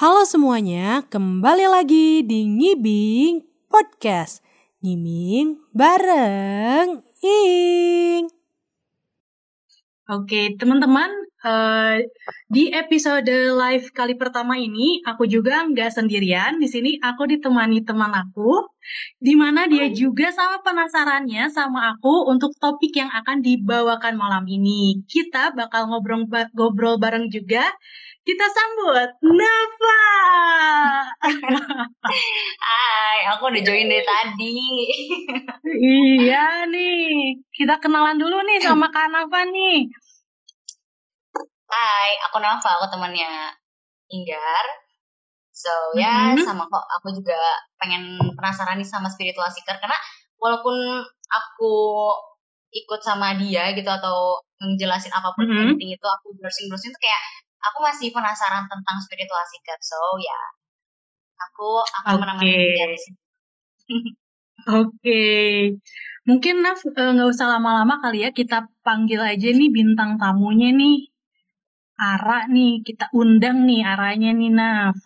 Halo 0.00 0.24
semuanya, 0.24 1.04
kembali 1.12 1.68
lagi 1.68 2.24
di 2.24 2.48
Ngibing 2.48 3.44
Podcast. 3.68 4.40
Ngibing 4.80 5.60
bareng 5.76 7.04
Ing. 7.20 8.24
Oke, 10.08 10.56
teman-teman, 10.56 11.12
uh, 11.44 12.00
di 12.48 12.72
episode 12.72 13.28
live 13.28 13.92
kali 13.92 14.16
pertama 14.16 14.56
ini, 14.56 15.04
aku 15.04 15.28
juga 15.28 15.68
nggak 15.68 15.92
sendirian. 15.92 16.56
Di 16.56 16.72
sini 16.72 16.96
aku 16.96 17.28
ditemani 17.28 17.84
teman 17.84 18.16
aku, 18.16 18.72
di 19.20 19.36
mana 19.36 19.68
dia 19.68 19.92
juga 19.92 20.32
sama 20.32 20.64
penasarannya 20.64 21.52
sama 21.52 21.92
aku 21.92 22.24
untuk 22.24 22.56
topik 22.56 22.96
yang 22.96 23.12
akan 23.12 23.44
dibawakan 23.44 24.16
malam 24.16 24.48
ini. 24.48 25.04
Kita 25.04 25.52
bakal 25.52 25.92
ngobrol 25.92 26.24
ngobrol 26.56 26.96
bareng 26.96 27.28
juga 27.28 27.68
kita 28.20 28.46
sambut 28.52 29.08
Nova. 29.24 30.02
Hai, 32.66 33.18
aku 33.32 33.48
udah 33.48 33.62
join 33.64 33.88
dari 33.88 34.04
tadi. 34.04 34.56
iya 35.80 36.68
nih, 36.68 37.40
kita 37.54 37.80
kenalan 37.80 38.20
dulu 38.20 38.44
nih 38.44 38.60
sama 38.60 38.92
Kak 38.92 39.08
Nova 39.08 39.40
nih. 39.48 39.88
Hai, 41.70 42.10
aku 42.28 42.36
Nova, 42.42 42.70
aku 42.80 42.86
temannya 42.92 43.56
Inggar. 44.12 44.66
So 45.60 45.72
ya, 45.96 46.32
mm-hmm. 46.32 46.44
sama 46.44 46.64
kok 46.64 46.84
aku 47.00 47.12
juga 47.12 47.36
pengen 47.76 48.16
penasaran 48.32 48.80
nih 48.80 48.88
sama 48.88 49.12
spiritual 49.12 49.48
seeker 49.52 49.76
karena 49.76 49.96
walaupun 50.40 51.04
aku 51.28 51.74
ikut 52.72 53.00
sama 53.04 53.36
dia 53.36 53.76
gitu 53.76 53.90
atau 53.90 54.40
menjelasin 54.56 55.12
apa 55.12 55.36
pun 55.36 55.44
mm-hmm. 55.44 55.76
penting 55.76 55.90
itu 55.92 56.06
aku 56.06 56.32
browsing 56.40 56.72
browsing 56.72 56.88
itu 56.88 57.00
kayak 57.02 57.22
aku 57.60 57.78
masih 57.84 58.08
penasaran 58.14 58.64
tentang 58.66 58.96
spiritual 59.04 59.44
seeker 59.48 59.78
so 59.80 59.98
ya 60.20 60.28
yeah, 60.32 60.44
aku 61.44 61.84
akan 61.84 62.12
okay. 62.16 62.20
menemani 62.20 62.54
dia 62.76 62.86
sini 62.96 63.18
Oke, 64.60 64.76
okay. 64.76 65.50
mungkin 66.28 66.60
Naf 66.60 66.84
eh, 66.84 66.92
nggak 66.92 67.26
uh, 67.26 67.32
usah 67.32 67.48
lama-lama 67.48 67.96
kali 68.04 68.28
ya 68.28 68.30
kita 68.30 68.68
panggil 68.84 69.18
aja 69.18 69.48
nih 69.48 69.72
bintang 69.72 70.20
tamunya 70.20 70.68
nih 70.68 71.10
Ara 72.00 72.48
nih 72.48 72.80
kita 72.80 73.12
undang 73.12 73.68
nih 73.68 73.84
aranya 73.84 74.32
nih 74.32 74.52
Naf. 74.52 74.96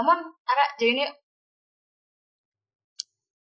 On, 0.00 0.20
Ara 0.48 0.64
join 0.80 1.04
yuk. 1.04 1.12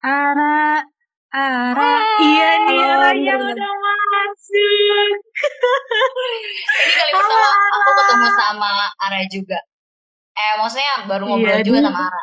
Ara, 0.05 0.85
Ara, 1.31 1.79
ah, 1.79 2.03
iya 2.27 2.49
nih 2.67 2.79
aranya 2.83 3.35
udah 3.39 3.73
masuk. 3.79 5.15
Ini 6.75 6.91
kali 6.91 7.11
pertama 7.15 7.49
aku 7.71 7.91
ketemu 7.95 8.29
sama 8.35 8.71
Ara 8.99 9.21
juga. 9.31 9.59
Eh, 10.35 10.53
maksudnya 10.59 11.07
baru 11.07 11.23
iya, 11.23 11.31
ngobrol 11.31 11.55
iya, 11.55 11.63
juga 11.63 11.79
sama 11.87 12.01
Ara. 12.11 12.23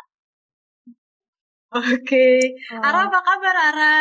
Oke. 1.80 2.04
Okay. 2.04 2.36
Oh. 2.76 2.84
Ara 2.84 2.98
apa 3.08 3.18
kabar 3.24 3.56
Ara? 3.72 3.96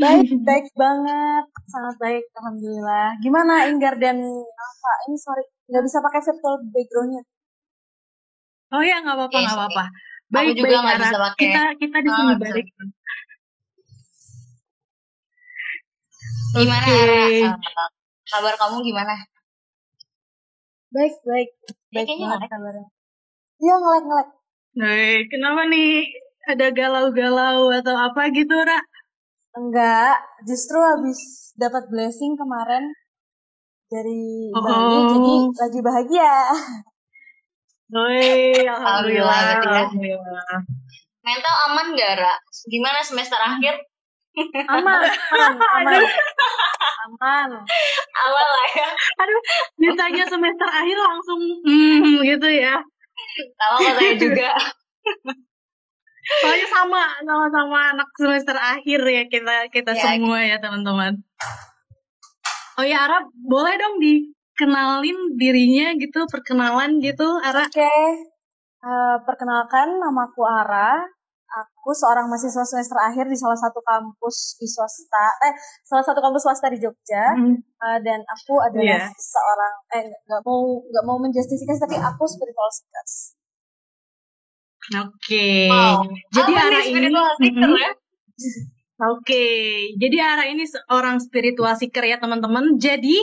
Baik, 0.00 0.32
baik 0.48 0.66
banget. 0.80 1.44
Sangat 1.68 1.94
baik, 2.00 2.24
Alhamdulillah. 2.40 3.20
Gimana 3.20 3.68
Inggar 3.68 4.00
dan 4.00 4.16
apa? 4.40 4.92
Ini 5.12 5.16
sorry, 5.20 5.44
nggak 5.68 5.84
bisa 5.84 5.98
pakai 6.00 6.20
virtual 6.24 6.56
backgroundnya. 6.72 7.22
Oh 8.72 8.80
ya, 8.80 9.04
nggak 9.04 9.12
apa-apa, 9.12 9.36
nggak 9.36 9.44
yes, 9.44 9.58
apa-apa. 9.60 9.84
Baik, 10.32 10.56
Aku 10.56 10.60
juga 10.64 10.76
baik, 10.80 10.88
Ara. 10.88 11.04
Bisa 11.04 11.18
pakai. 11.20 11.40
Kita, 11.44 11.62
kita 11.76 11.96
di 12.00 12.08
sini 12.08 12.32
oh, 12.32 12.36
balik. 12.40 12.66
Gimana 16.56 16.86
okay. 16.86 17.44
Ara? 17.44 17.84
Kabar 18.28 18.54
kamu 18.60 18.76
gimana? 18.84 19.14
Baik, 20.88 21.14
baik. 21.24 21.50
Baik 21.92 22.08
banget 22.16 22.48
kabarnya. 22.48 22.86
Iya, 23.58 23.74
ngelek-ngelek. 23.76 24.28
Hey, 24.78 25.14
kenapa 25.26 25.66
nih? 25.66 26.06
Ada 26.48 26.72
galau-galau 26.72 27.68
atau 27.74 27.94
apa 27.98 28.32
gitu, 28.32 28.56
Ra? 28.56 28.78
Enggak, 29.58 30.16
justru 30.46 30.78
habis 30.80 31.50
dapat 31.58 31.90
blessing 31.90 32.38
kemarin 32.38 32.88
dari 33.88 34.52
oh. 34.54 34.62
Bani, 34.62 34.96
jadi 35.08 35.34
lagi 35.56 35.80
bahagia. 35.82 36.34
Woi, 37.88 38.64
alhamdulillah. 38.68 39.64
alhamdulillah. 39.64 40.60
Mental 41.24 41.56
aman 41.72 41.86
gak, 41.96 42.12
Ra? 42.20 42.34
Gimana 42.68 43.00
semester 43.00 43.40
akhir? 43.40 43.87
Aman, 44.74 44.98
aman, 45.02 45.52
aman. 45.58 46.02
aman. 47.08 47.48
Aman 48.18 48.46
lah 48.54 48.68
ya. 48.76 48.88
Aduh, 49.24 49.40
ditanya 49.80 50.24
semester 50.28 50.68
akhir 50.68 50.96
langsung 50.98 51.40
hmm, 51.64 52.22
gitu 52.22 52.48
ya. 52.52 52.76
Sama 53.58 53.88
saya 53.96 54.14
juga. 54.14 54.50
Soalnya 56.28 56.68
sama 56.68 57.02
sama-sama 57.24 57.78
anak 57.96 58.08
semester 58.20 58.56
akhir 58.56 59.00
ya 59.00 59.24
kita 59.32 59.56
kita 59.72 59.92
ya, 59.96 60.02
semua 60.04 60.38
ya 60.44 60.60
teman-teman. 60.60 61.16
Oh 62.78 62.84
ya 62.84 63.08
Ara, 63.08 63.24
boleh 63.32 63.74
dong 63.80 63.98
dikenalin 63.98 65.34
dirinya 65.40 65.96
gitu, 65.96 66.28
perkenalan 66.28 67.00
gitu 67.00 67.26
Ara. 67.42 67.66
Oke. 67.66 67.80
Okay. 67.80 68.06
Uh, 68.78 68.86
eh, 68.86 69.16
perkenalkan 69.26 69.98
namaku 69.98 70.46
Ara. 70.46 71.17
Aku 71.48 71.96
seorang 71.96 72.28
mahasiswa 72.28 72.60
semester 72.68 73.00
akhir 73.00 73.24
di 73.24 73.36
salah 73.40 73.56
satu 73.56 73.80
kampus 73.80 74.60
di 74.60 74.68
swasta, 74.68 75.26
eh 75.48 75.56
salah 75.88 76.04
satu 76.04 76.20
kampus 76.20 76.44
swasta 76.44 76.68
di 76.68 76.76
Jogja. 76.76 77.32
Mm. 77.40 77.56
Uh, 77.78 77.98
dan 78.04 78.20
aku 78.28 78.60
adalah 78.60 79.08
yeah. 79.08 79.12
seorang 79.16 79.74
eh 79.96 80.04
nggak 80.12 80.42
mau 80.44 80.82
nggak 80.84 81.04
mau 81.08 81.16
menjustifikasi 81.24 81.80
tapi 81.80 81.96
aku 81.96 82.24
spiritual 82.28 82.68
seekers. 82.68 83.38
Oke. 84.88 85.68
Wow. 85.68 86.04
Jadi 86.32 86.52
Apa 86.52 86.66
arah 86.68 86.82
ini 86.84 87.08
seeker 87.12 87.70
ya? 87.76 87.92
Oke, 88.98 89.30
okay. 89.30 89.94
jadi 89.94 90.16
arah 90.26 90.50
ini 90.50 90.66
seorang 90.66 91.22
spiritual 91.22 91.70
seeker 91.78 92.02
ya 92.02 92.18
teman-teman. 92.18 92.82
Jadi 92.82 93.14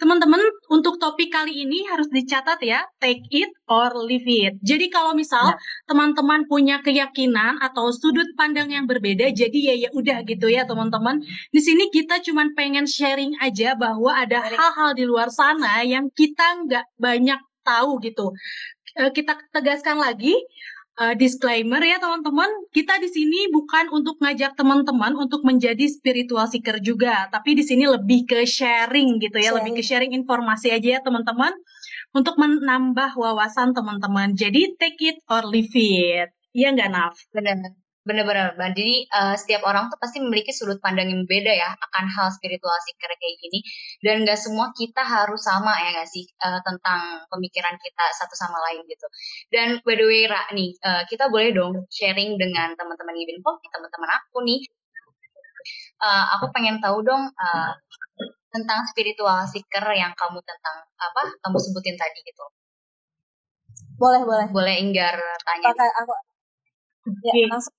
teman-teman 0.00 0.40
untuk 0.72 0.96
topik 0.96 1.28
kali 1.28 1.68
ini 1.68 1.84
harus 1.84 2.08
dicatat 2.08 2.56
ya, 2.64 2.80
take 2.96 3.20
it 3.28 3.52
or 3.68 3.92
leave 4.08 4.24
it. 4.24 4.56
Jadi 4.64 4.88
kalau 4.88 5.12
misal 5.12 5.52
ya. 5.52 5.60
teman-teman 5.84 6.48
punya 6.48 6.80
keyakinan 6.80 7.60
atau 7.60 7.92
sudut 7.92 8.24
pandang 8.40 8.72
yang 8.72 8.88
berbeda, 8.88 9.28
jadi 9.28 9.58
ya 9.68 9.74
ya 9.76 9.90
udah 9.92 10.24
gitu 10.24 10.48
ya 10.48 10.64
teman-teman. 10.64 11.20
Di 11.52 11.60
sini 11.60 11.92
kita 11.92 12.24
cuma 12.24 12.48
pengen 12.56 12.88
sharing 12.88 13.36
aja 13.44 13.76
bahwa 13.76 14.16
ada 14.16 14.40
hal-hal 14.48 14.96
di 14.96 15.04
luar 15.04 15.28
sana 15.28 15.84
yang 15.84 16.08
kita 16.08 16.64
nggak 16.64 16.88
banyak 16.96 17.36
tahu 17.68 18.00
gitu. 18.00 18.32
Eh, 18.96 19.12
kita 19.12 19.36
tegaskan 19.52 20.00
lagi 20.00 20.32
uh, 20.98 21.14
disclaimer 21.14 21.80
ya 21.80 22.02
teman-teman, 22.02 22.50
kita 22.74 22.98
di 22.98 23.08
sini 23.08 23.48
bukan 23.54 23.88
untuk 23.94 24.18
ngajak 24.18 24.58
teman-teman 24.58 25.14
untuk 25.14 25.46
menjadi 25.46 25.86
spiritual 25.86 26.50
seeker 26.50 26.82
juga, 26.82 27.30
tapi 27.30 27.54
di 27.54 27.64
sini 27.64 27.86
lebih 27.86 28.26
ke 28.26 28.42
sharing 28.44 29.22
gitu 29.22 29.38
ya, 29.38 29.54
sharing. 29.54 29.56
lebih 29.62 29.72
ke 29.78 29.82
sharing 29.86 30.12
informasi 30.12 30.74
aja 30.74 30.98
ya 30.98 31.00
teman-teman 31.00 31.54
untuk 32.12 32.34
menambah 32.36 33.14
wawasan 33.14 33.72
teman-teman. 33.72 34.34
Jadi 34.34 34.74
take 34.76 35.00
it 35.00 35.18
or 35.30 35.46
leave 35.46 35.72
it. 35.72 36.34
Iya 36.52 36.74
nggak 36.74 36.90
Naf? 36.90 37.14
Benar. 37.30 37.87
Bener-bener, 38.08 38.56
Mbak. 38.56 38.72
Jadi 38.72 39.04
uh, 39.12 39.36
setiap 39.36 39.68
orang 39.68 39.92
tuh 39.92 40.00
pasti 40.00 40.16
memiliki 40.24 40.48
sudut 40.48 40.80
pandang 40.80 41.12
yang 41.12 41.28
beda 41.28 41.52
ya 41.52 41.76
akan 41.76 42.08
hal 42.08 42.32
spiritual 42.32 42.72
seeker 42.88 43.12
kayak 43.12 43.36
gini. 43.36 43.60
Dan 44.00 44.24
gak 44.24 44.40
semua 44.40 44.72
kita 44.72 45.04
harus 45.04 45.44
sama 45.44 45.76
ya 45.76 45.92
gak 45.92 46.08
sih 46.08 46.24
uh, 46.40 46.56
tentang 46.64 47.28
pemikiran 47.28 47.76
kita 47.76 48.04
satu 48.16 48.32
sama 48.32 48.56
lain 48.64 48.80
gitu. 48.88 49.06
Dan 49.52 49.84
by 49.84 49.92
the 50.00 50.08
way, 50.08 50.24
Ra, 50.24 50.40
nih, 50.56 50.72
uh, 50.80 51.04
kita 51.04 51.28
boleh 51.28 51.52
dong 51.52 51.84
sharing 51.92 52.40
dengan 52.40 52.72
teman-teman 52.80 53.12
Ibinfo, 53.12 53.60
teman-teman 53.60 54.10
aku 54.16 54.40
nih. 54.40 54.64
Uh, 56.00 56.24
aku 56.40 56.48
pengen 56.56 56.80
tahu 56.80 57.04
dong 57.04 57.28
uh, 57.28 57.72
tentang 58.48 58.88
spiritual 58.88 59.44
seeker 59.44 59.84
yang 59.92 60.16
kamu 60.16 60.40
tentang 60.48 60.80
apa 60.96 61.22
kamu 61.44 61.58
sebutin 61.60 62.00
tadi 62.00 62.24
gitu. 62.24 62.44
Boleh, 64.00 64.24
boleh. 64.24 64.46
Boleh 64.48 64.80
Inggar 64.80 65.20
tanya. 65.44 65.76
Aku 65.76 66.14
Ya, 67.08 67.32
okay. 67.32 67.44
langsung. 67.48 67.74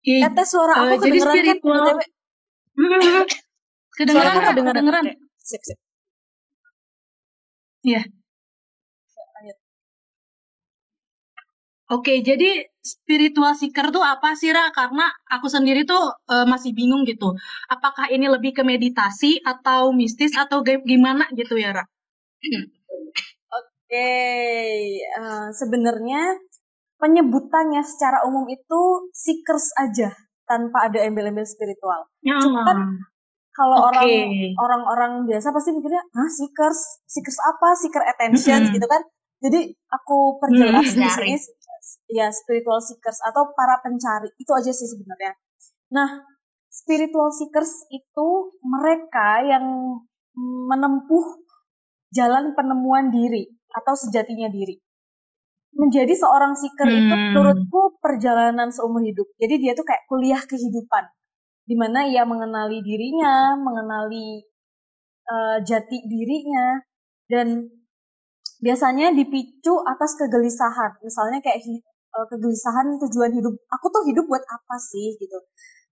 Okay. 0.00 0.20
Kata 0.24 0.42
suara 0.48 0.72
aku 0.80 0.96
uh, 0.96 1.00
kedengeran 1.04 1.34
jadi 1.36 1.52
spiritual. 1.52 1.84
kan? 1.84 1.98
kedengeran 3.98 4.34
kan? 4.40 4.54
Kedengeran. 4.56 5.04
Sip, 5.44 5.60
sip. 5.60 5.78
Iya. 7.84 8.02
Oke, 11.90 12.22
jadi 12.22 12.70
spiritual 12.78 13.58
seeker 13.58 13.90
tuh 13.90 14.06
apa 14.06 14.38
sih, 14.38 14.54
Ra? 14.54 14.70
Karena 14.70 15.10
aku 15.26 15.50
sendiri 15.50 15.82
tuh 15.82 15.98
uh, 16.30 16.46
masih 16.46 16.70
bingung 16.70 17.02
gitu. 17.02 17.34
Apakah 17.66 18.06
ini 18.14 18.30
lebih 18.30 18.54
ke 18.54 18.62
meditasi 18.62 19.42
atau 19.42 19.90
mistis 19.90 20.38
atau 20.38 20.62
gimana 20.62 21.26
gitu 21.34 21.58
ya, 21.58 21.74
Ra? 21.74 21.82
Oke, 21.82 22.70
okay. 23.90 25.02
uh, 25.18 25.50
sebenarnya 25.50 26.38
penyebutannya 27.00 27.80
secara 27.82 28.22
umum 28.28 28.44
itu 28.52 29.10
seekers 29.16 29.72
aja 29.80 30.12
tanpa 30.44 30.92
ada 30.92 31.00
embel-embel 31.02 31.48
spiritual. 31.48 32.06
Hmm. 32.22 32.42
Cuma 32.44 32.60
kan 32.68 32.78
kalau 33.60 33.90
okay. 33.90 34.54
orang 34.56 34.56
orang-orang 34.56 35.12
biasa 35.26 35.50
pasti 35.50 35.74
mikirnya 35.74 36.00
ah 36.00 36.28
seekers 36.30 37.04
seekers 37.04 37.38
apa 37.44 37.68
seeker 37.76 38.02
attention 38.06 38.60
mm-hmm. 38.62 38.74
gitu 38.78 38.86
kan 38.86 39.02
jadi 39.42 39.60
aku 39.90 40.38
perjelas 40.38 40.96
mm-hmm. 40.96 41.02
di 41.04 41.36
sini 41.36 42.16
ya 42.16 42.30
spiritual 42.30 42.78
seekers 42.78 43.18
atau 43.26 43.50
para 43.52 43.82
pencari 43.82 44.30
itu 44.38 44.48
aja 44.54 44.72
sih 44.72 44.88
sebenarnya 44.88 45.36
nah 45.90 46.08
spiritual 46.70 47.34
seekers 47.34 47.90
itu 47.92 48.28
mereka 48.62 49.42
yang 49.42 49.66
menempuh 50.70 51.42
jalan 52.14 52.54
penemuan 52.54 53.10
diri 53.10 53.50
atau 53.70 53.92
sejatinya 53.92 54.48
diri 54.48 54.78
menjadi 55.70 56.12
seorang 56.12 56.52
seeker 56.54 56.88
hmm. 56.88 56.98
itu 56.98 57.14
menurutku 57.14 57.80
perjalanan 58.02 58.68
seumur 58.74 59.02
hidup 59.02 59.26
jadi 59.38 59.54
dia 59.58 59.72
tuh 59.78 59.86
kayak 59.86 60.04
kuliah 60.10 60.42
kehidupan 60.42 61.04
di 61.70 61.78
mana 61.78 62.02
ia 62.02 62.26
mengenali 62.26 62.82
dirinya, 62.82 63.54
mengenali 63.54 64.42
uh, 65.30 65.62
jati 65.62 66.02
dirinya, 66.02 66.82
dan 67.30 67.70
biasanya 68.58 69.14
dipicu 69.14 69.78
atas 69.86 70.18
kegelisahan. 70.18 70.98
Misalnya 71.06 71.38
kayak 71.38 71.62
uh, 72.10 72.26
kegelisahan 72.26 72.98
tujuan 73.06 73.30
hidup. 73.38 73.54
Aku 73.70 73.86
tuh 73.86 74.02
hidup 74.10 74.26
buat 74.26 74.42
apa 74.42 74.76
sih 74.82 75.14
gitu. 75.14 75.38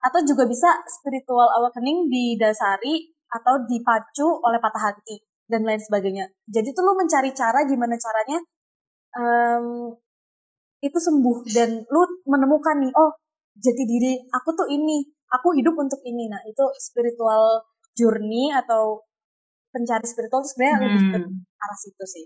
Atau 0.05 0.21
juga 0.21 0.45
bisa 0.45 0.69
spiritual 0.85 1.49
awakening 1.57 2.05
didasari 2.05 3.09
atau 3.33 3.65
dipacu 3.65 4.29
oleh 4.45 4.61
patah 4.61 4.93
hati 4.93 5.25
dan 5.49 5.65
lain 5.65 5.81
sebagainya. 5.81 6.29
Jadi 6.45 6.69
tuh 6.69 6.85
lo 6.85 6.93
mencari 6.93 7.33
cara 7.33 7.65
gimana 7.65 7.97
caranya 7.97 8.37
um, 9.17 9.93
itu 10.83 10.97
sembuh 10.99 11.37
dan 11.53 11.85
lu 11.87 12.01
menemukan 12.27 12.83
nih, 12.83 12.91
oh 12.91 13.15
jati 13.55 13.83
diri 13.85 14.19
aku 14.33 14.49
tuh 14.57 14.67
ini 14.67 15.05
aku 15.31 15.55
hidup 15.55 15.75
untuk 15.79 16.01
ini. 16.03 16.27
Nah 16.27 16.41
itu 16.43 16.65
spiritual 16.77 17.63
journey 17.95 18.51
atau 18.51 19.05
pencari 19.73 20.05
spiritual 20.05 20.43
sebenarnya 20.45 20.75
hmm. 20.77 20.83
lebih 20.83 21.03
ke 21.09 21.19
arah 21.63 21.77
situ 21.79 22.05
sih. 22.05 22.25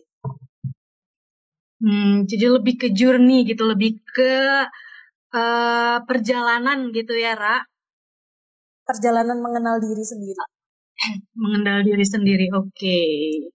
Hmm, 1.78 2.26
jadi 2.26 2.58
lebih 2.58 2.76
ke 2.82 2.88
journey 2.90 3.46
gitu 3.46 3.62
lebih 3.70 4.02
ke 4.02 4.66
uh, 5.38 5.98
perjalanan 6.10 6.90
gitu 6.90 7.14
ya 7.14 7.38
Ra? 7.38 7.62
Perjalanan 8.82 9.38
mengenal 9.38 9.78
diri 9.78 10.02
sendiri. 10.02 10.42
Mengenal 11.38 11.86
diri 11.86 12.06
sendiri 12.08 12.50
oke. 12.50 12.74
Okay. 12.74 13.54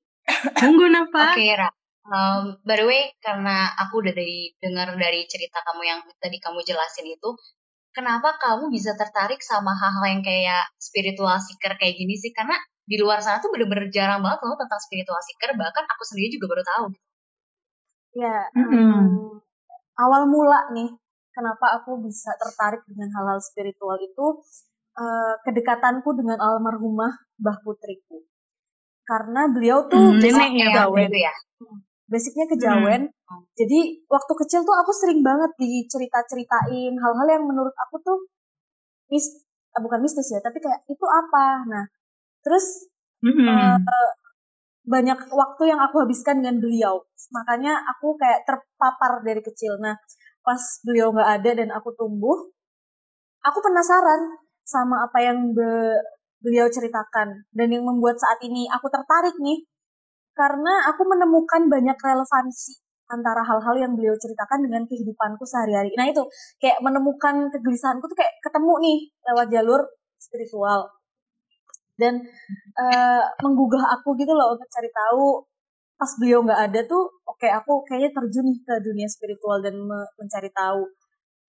tunggu 0.62 0.86
Nafa 0.86 1.34
oke 1.34 1.34
okay, 1.34 1.50
Ra 1.58 1.81
Um, 2.02 2.58
by 2.66 2.82
the 2.82 2.86
way, 2.86 3.14
karena 3.22 3.70
aku 3.78 4.02
udah 4.02 4.10
dari 4.10 4.50
dengar 4.58 4.90
dari 4.98 5.22
cerita 5.30 5.62
kamu 5.62 5.82
yang 5.86 6.00
tadi 6.18 6.42
kamu 6.42 6.58
jelasin 6.66 7.06
itu, 7.06 7.30
kenapa 7.94 8.34
kamu 8.42 8.74
bisa 8.74 8.98
tertarik 8.98 9.38
sama 9.38 9.70
hal-hal 9.70 10.18
yang 10.18 10.22
kayak 10.26 10.66
spiritual 10.82 11.38
seeker 11.38 11.78
kayak 11.78 11.94
gini 11.94 12.18
sih? 12.18 12.34
Karena 12.34 12.58
di 12.82 12.98
luar 12.98 13.22
sana 13.22 13.38
tuh 13.38 13.54
bener-bener 13.54 13.86
jarang 13.94 14.18
banget 14.18 14.42
loh 14.42 14.58
tentang 14.58 14.82
spiritual 14.82 15.20
seeker, 15.22 15.54
bahkan 15.54 15.86
aku 15.86 16.02
sendiri 16.02 16.34
juga 16.34 16.46
baru 16.50 16.64
tahu. 16.66 16.84
Ya, 18.12 18.38
mm 18.50 18.64
-hmm. 18.66 18.82
um, 18.82 19.08
awal 20.02 20.26
mula 20.26 20.74
nih, 20.74 20.90
kenapa 21.30 21.80
aku 21.80 22.02
bisa 22.02 22.34
tertarik 22.34 22.82
dengan 22.90 23.14
hal-hal 23.14 23.38
spiritual 23.38 23.96
itu 24.02 24.42
uh, 24.98 25.34
kedekatanku 25.46 26.12
dengan 26.18 26.42
almarhumah 26.42 27.14
Mbah 27.38 27.58
Putriku. 27.62 28.26
Karena 29.02 29.50
beliau 29.50 29.86
tuh 29.90 30.14
hmm, 30.14 30.18
nenek 30.22 30.50
ya, 30.58 30.86
ya. 31.10 31.34
Basicnya 32.12 32.44
kejawen, 32.44 33.08
hmm. 33.08 33.42
Jadi 33.52 34.04
waktu 34.08 34.32
kecil 34.44 34.64
tuh 34.64 34.76
aku 34.76 34.92
sering 34.96 35.20
banget 35.20 35.52
dicerita-ceritain 35.60 36.92
hal-hal 36.96 37.28
yang 37.28 37.44
menurut 37.44 37.72
aku 37.76 38.00
tuh 38.00 38.18
mis 39.12 39.44
eh, 39.76 39.80
bukan 39.80 40.00
mistis 40.00 40.32
ya, 40.32 40.40
tapi 40.40 40.56
kayak 40.60 40.84
itu 40.88 41.04
apa. 41.04 41.68
Nah, 41.68 41.84
terus 42.40 42.88
mm-hmm. 43.20 43.48
uh, 43.84 44.10
banyak 44.88 45.18
waktu 45.28 45.62
yang 45.68 45.80
aku 45.84 46.00
habiskan 46.00 46.40
dengan 46.40 46.64
beliau. 46.64 47.04
Makanya 47.32 47.76
aku 47.96 48.16
kayak 48.16 48.48
terpapar 48.48 49.20
dari 49.20 49.44
kecil. 49.44 49.76
Nah, 49.80 49.96
pas 50.40 50.60
beliau 50.84 51.12
nggak 51.12 51.30
ada 51.40 51.50
dan 51.60 51.68
aku 51.76 51.92
tumbuh, 51.92 52.48
aku 53.44 53.58
penasaran 53.60 54.40
sama 54.64 55.04
apa 55.04 55.18
yang 55.20 55.52
be 55.52 55.92
beliau 56.42 56.66
ceritakan 56.66 57.46
dan 57.54 57.68
yang 57.70 57.86
membuat 57.86 58.18
saat 58.18 58.42
ini 58.42 58.66
aku 58.66 58.90
tertarik 58.90 59.38
nih 59.38 59.62
karena 60.32 60.88
aku 60.92 61.02
menemukan 61.04 61.68
banyak 61.68 61.96
relevansi 61.96 62.80
antara 63.12 63.44
hal-hal 63.44 63.76
yang 63.76 63.92
beliau 63.92 64.16
ceritakan 64.16 64.64
dengan 64.64 64.88
kehidupanku 64.88 65.44
sehari-hari. 65.44 65.92
Nah 66.00 66.08
itu 66.08 66.24
kayak 66.56 66.80
menemukan 66.80 67.52
kegelisahanku 67.52 68.08
tuh 68.08 68.16
kayak 68.16 68.32
ketemu 68.40 68.74
nih 68.80 68.98
lewat 69.28 69.46
jalur 69.52 69.80
spiritual 70.16 70.88
dan 72.00 72.24
uh, 72.80 73.24
menggugah 73.44 73.84
aku 74.00 74.16
gitu 74.16 74.32
loh 74.32 74.56
untuk 74.56 74.64
cari 74.72 74.88
tahu 74.88 75.44
pas 76.00 76.10
beliau 76.18 76.42
nggak 76.42 76.60
ada 76.72 76.80
tuh 76.88 77.04
oke 77.28 77.38
okay, 77.38 77.52
aku 77.52 77.84
kayaknya 77.86 78.10
terjun 78.10 78.48
nih 78.48 78.58
ke 78.64 78.74
dunia 78.82 79.06
spiritual 79.06 79.60
dan 79.62 79.76
me 79.76 80.02
mencari 80.18 80.50
tahu 80.50 80.82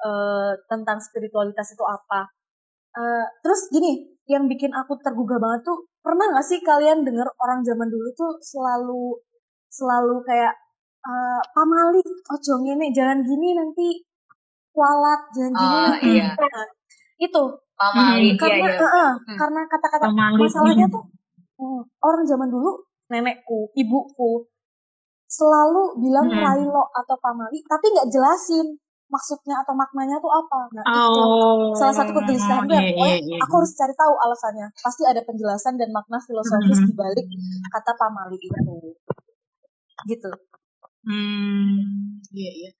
uh, 0.03 0.51
tentang 0.67 0.99
spiritualitas 0.99 1.73
itu 1.73 1.83
apa. 1.87 2.27
Uh, 2.93 3.25
terus 3.41 3.73
gini, 3.73 4.13
yang 4.29 4.47
bikin 4.47 4.71
aku 4.71 4.95
tergugah 5.03 5.41
banget 5.41 5.67
tuh 5.67 5.89
pernah 5.99 6.31
nggak 6.31 6.45
sih 6.47 6.59
kalian 6.63 7.03
dengar 7.03 7.27
orang 7.39 7.63
zaman 7.63 7.87
dulu 7.87 8.09
tuh 8.15 8.31
selalu 8.43 9.19
selalu 9.71 10.23
kayak 10.27 10.53
uh, 11.03 11.41
pamali 11.51 12.03
ojo 12.03 12.53
ngene 12.63 12.91
jangan 12.95 13.23
gini 13.23 13.55
nanti 13.55 14.03
kualat 14.71 15.21
jangan 15.35 15.53
gini 15.55 15.75
uh, 15.75 15.83
nanti 15.91 16.11
iya. 16.19 16.27
Nah, 16.35 16.67
itu 17.19 17.43
pamali 17.75 18.29
hmm, 18.35 18.39
karena 18.39 18.55
iya, 18.67 18.71
iya. 18.71 18.79
Uh, 18.79 18.85
uh, 18.87 19.11
hmm. 19.15 19.37
karena 19.39 19.61
kata-kata 19.67 20.05
masalahnya 20.11 20.87
tuh 20.91 21.03
hmm, 21.59 21.81
orang 22.03 22.23
zaman 22.27 22.49
dulu 22.51 22.71
nenekku 23.11 23.71
ibuku 23.75 24.47
selalu 25.27 26.03
bilang 26.03 26.27
hmm. 26.29 26.39
railo 26.39 26.83
atau 26.95 27.15
pamali 27.19 27.59
tapi 27.67 27.85
nggak 27.91 28.11
jelasin 28.11 28.75
maksudnya 29.13 29.61
atau 29.61 29.77
maknanya 29.77 30.17
tuh 30.17 30.33
apa 30.33 30.59
nah 30.73 30.83
oh, 30.89 31.69
itu 31.69 31.77
salah 31.77 31.95
satu 32.01 32.11
kegelisahan 32.17 32.65
gue 32.65 32.73
iya, 32.73 32.89
iya, 32.97 33.15
iya. 33.21 33.37
aku 33.45 33.61
harus 33.61 33.77
cari 33.77 33.93
tahu 33.93 34.13
alasannya 34.17 34.67
pasti 34.81 35.05
ada 35.05 35.21
penjelasan 35.21 35.77
dan 35.77 35.93
makna 35.93 36.17
filosofis 36.25 36.81
hmm. 36.81 36.87
di 36.89 36.93
balik 36.97 37.27
kata 37.69 37.91
pamali 37.93 38.41
itu 38.41 38.97
gitu 40.09 40.33
Hmm, 41.03 42.23
iya 42.31 42.51
iya. 42.51 42.71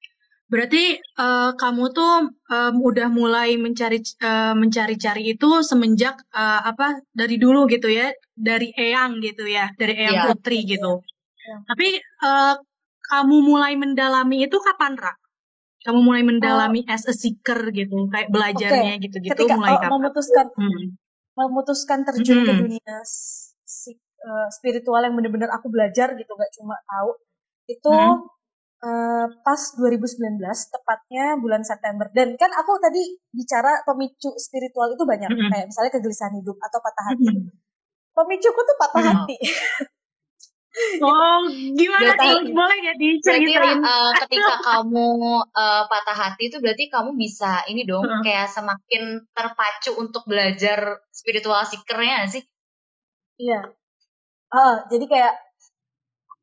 Berarti 0.48 1.02
uh, 1.18 1.52
kamu 1.58 1.84
tuh 1.92 2.14
um, 2.30 2.76
udah 2.80 3.08
mulai 3.10 3.58
mencari 3.58 4.00
uh, 4.22 4.54
mencari-cari 4.54 5.34
itu 5.34 5.50
semenjak 5.66 6.24
uh, 6.32 6.62
apa 6.70 7.04
dari 7.12 7.36
dulu 7.42 7.66
gitu 7.68 7.90
ya, 7.90 8.14
dari 8.38 8.70
Eyang 8.76 9.20
gitu 9.20 9.44
ya, 9.50 9.74
dari 9.76 9.98
Eyang 9.98 10.18
yeah. 10.20 10.28
Putri 10.30 10.64
gitu. 10.64 11.02
Yeah. 11.42 11.60
Tapi 11.68 11.88
uh, 12.24 12.56
kamu 13.12 13.36
mulai 13.44 13.74
mendalami 13.76 14.46
itu 14.48 14.58
kapan, 14.62 14.96
Ra? 14.96 15.14
Kamu 15.84 16.00
mulai 16.00 16.24
mendalami 16.24 16.88
uh, 16.88 16.96
as 16.96 17.04
a 17.08 17.14
seeker 17.14 17.70
gitu, 17.76 18.08
kayak 18.08 18.32
belajarnya 18.32 18.96
okay. 18.98 19.04
gitu-gitu 19.04 19.36
Ketika, 19.36 19.60
mulai 19.60 19.76
oh, 19.76 19.80
kapan? 19.84 19.92
memutuskan 20.00 20.46
hmm. 20.56 20.86
memutuskan 21.36 22.00
terjun 22.08 22.38
hmm. 22.40 22.48
ke 22.48 22.54
dunia 22.56 22.96
si, 23.04 23.92
uh, 24.24 24.48
spiritual 24.48 25.04
yang 25.04 25.16
benar-benar 25.20 25.52
aku 25.52 25.68
belajar 25.68 26.16
gitu, 26.16 26.32
gak 26.40 26.52
cuma 26.56 26.80
tahu 26.88 27.20
itu 27.68 27.92
hmm. 27.92 28.20
uh, 28.84 29.28
pas 29.44 29.62
2019 29.80 30.40
tepatnya 30.44 31.40
bulan 31.40 31.64
September 31.64 32.12
dan 32.12 32.36
kan 32.36 32.52
aku 32.52 32.76
tadi 32.80 33.20
bicara 33.32 33.84
pemicu 33.88 34.36
spiritual 34.36 34.92
itu 34.92 35.04
banyak 35.08 35.32
hmm. 35.32 35.48
kayak 35.52 35.66
misalnya 35.72 35.92
kegelisahan 35.96 36.36
hidup 36.36 36.60
atau 36.60 36.80
patah 36.84 37.06
hati 37.12 37.28
hmm. 37.32 37.48
pemicuku 38.12 38.62
tuh 38.68 38.78
patah 38.80 39.00
hmm. 39.04 39.12
hati 39.16 39.38
Oh, 41.06 41.46
gimana 41.78 42.18
berarti, 42.18 42.50
boleh 42.50 42.78
ya 42.82 42.94
diceritain? 42.98 43.78
Berarti, 43.78 43.86
uh, 43.86 44.12
ketika 44.26 44.54
kamu 44.66 45.10
uh, 45.54 45.84
patah 45.86 46.18
hati 46.18 46.50
itu 46.50 46.58
berarti 46.58 46.90
kamu 46.90 47.14
bisa 47.14 47.62
ini 47.70 47.86
dong 47.86 48.10
uh. 48.10 48.26
kayak 48.26 48.50
semakin 48.50 49.22
terpacu 49.38 49.94
untuk 50.02 50.26
belajar 50.26 51.06
spiritual 51.14 51.62
seeker-nya 51.62 52.26
sih? 52.26 52.42
Iya. 53.38 53.70
Uh, 54.50 54.76
jadi 54.90 55.06
kayak 55.06 55.34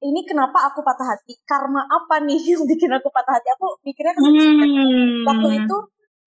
ini 0.00 0.20
kenapa 0.22 0.70
aku 0.70 0.80
patah 0.86 1.10
hati? 1.10 1.34
Karma 1.42 1.82
apa 1.90 2.22
nih 2.22 2.38
yang 2.54 2.62
bikin 2.70 2.90
aku 2.94 3.10
patah 3.10 3.34
hati? 3.34 3.50
Aku 3.58 3.82
mikirnya 3.82 4.14
kan 4.14 4.22
hmm. 4.30 5.26
waktu 5.26 5.48
itu 5.58 5.76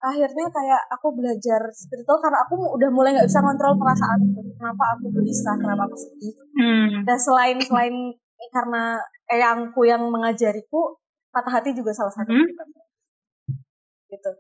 akhirnya 0.04 0.46
kayak 0.52 0.82
aku 0.92 1.16
belajar 1.16 1.72
spiritual 1.72 2.20
karena 2.20 2.44
aku 2.44 2.60
udah 2.76 2.90
mulai 2.92 3.16
nggak 3.16 3.32
bisa 3.32 3.40
kontrol 3.40 3.80
perasaan 3.80 4.20
kenapa 4.36 4.84
aku 5.00 5.06
gelisah 5.16 5.56
kenapa 5.56 5.88
aku 5.88 5.96
sedih 5.96 6.34
hmm. 6.60 7.08
dan 7.08 7.18
selain 7.18 7.58
selain 7.64 7.96
karena 8.52 9.00
eyangku 9.32 9.88
yang 9.88 10.04
mengajariku 10.12 11.00
patah 11.32 11.56
hati 11.56 11.72
juga 11.72 11.96
salah 11.96 12.12
satu 12.12 12.36
hmm. 12.36 12.52
gitu 14.12 14.32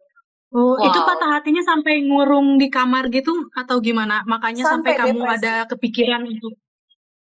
Oh, 0.53 0.77
wow. 0.77 0.85
itu 0.85 0.99
patah 1.01 1.33
hatinya 1.33 1.65
sampai 1.65 2.05
ngurung 2.05 2.61
di 2.61 2.69
kamar 2.69 3.09
gitu 3.09 3.49
atau 3.57 3.81
gimana? 3.81 4.21
Makanya 4.29 4.61
sampai, 4.61 4.93
sampai 4.93 5.09
kamu 5.09 5.25
ada 5.25 5.65
kepikiran 5.65 6.21
itu 6.29 6.45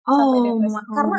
oh, 0.07 0.39
depresi. 0.39 0.79
Karena 0.95 1.17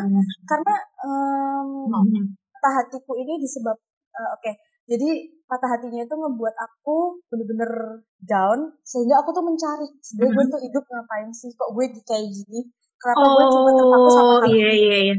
karena 0.48 0.74
um, 1.04 1.92
hmm. 1.92 2.24
hatiku 2.64 3.12
ini 3.20 3.36
disebab 3.36 3.76
uh, 4.16 4.28
oke 4.32 4.40
okay, 4.40 4.56
Jadi 4.90 5.40
patah 5.50 5.70
hatinya 5.75 6.06
itu 6.06 6.14
ngebuat 6.14 6.54
aku 6.54 7.18
bener-bener 7.26 8.02
down 8.23 8.70
sehingga 8.87 9.18
aku 9.18 9.35
tuh 9.35 9.42
mencari 9.42 9.87
sebenarnya 9.99 10.30
gue 10.30 10.44
tuh 10.47 10.61
hidup 10.62 10.85
ngapain 10.87 11.30
sih 11.35 11.50
kok 11.59 11.75
gue 11.75 11.85
kayak 12.06 12.26
gini 12.30 12.70
kenapa 13.02 13.18
oh, 13.18 13.30
gue 13.35 13.47
cuma 13.50 13.70
terpaku 13.75 14.09
sama 14.14 14.32
hal 14.38 14.42
iya, 14.54 14.70
iya, 14.70 14.97
iya. 15.11 15.16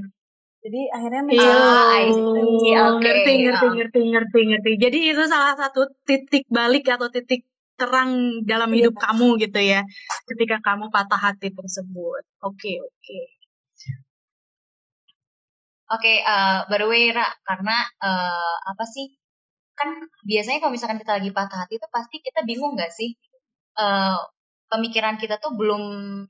jadi 0.63 0.81
akhirnya 0.95 1.21
iya, 1.35 1.51
ah, 1.51 1.99
oh, 2.07 2.95
okay. 2.95 3.03
ngerti 3.03 3.33
ngerti 3.43 3.67
ngerti 3.75 3.99
ngerti 4.07 4.39
ngerti 4.55 4.71
jadi 4.79 4.99
itu 5.11 5.23
salah 5.27 5.53
satu 5.59 5.83
titik 6.07 6.47
balik 6.47 6.87
atau 6.87 7.11
titik 7.11 7.43
terang 7.75 8.39
dalam 8.47 8.71
hidup 8.71 8.95
iya. 8.95 9.03
kamu 9.03 9.27
gitu 9.35 9.59
ya 9.59 9.83
ketika 10.31 10.63
kamu 10.63 10.87
patah 10.95 11.19
hati 11.19 11.51
tersebut 11.51 12.23
oke 12.39 12.55
okay, 12.55 12.79
oke 12.79 12.95
okay. 13.03 13.23
Oke, 15.91 16.07
okay, 16.07 16.17
uh, 16.23 16.63
by 16.71 16.79
the 16.79 16.87
way, 16.87 17.11
Ra, 17.11 17.27
karena 17.43 17.75
uh, 17.99 18.55
apa 18.63 18.87
sih 18.87 19.11
kan 19.81 19.89
biasanya 20.29 20.61
kalau 20.61 20.73
misalkan 20.77 21.01
kita 21.01 21.17
lagi 21.17 21.33
patah 21.33 21.65
hati 21.65 21.81
itu 21.81 21.87
pasti 21.89 22.21
kita 22.21 22.45
bingung 22.45 22.77
nggak 22.77 22.93
sih 22.93 23.17
uh, 23.81 24.21
pemikiran 24.69 25.17
kita 25.17 25.41
tuh 25.41 25.57
belum 25.57 25.83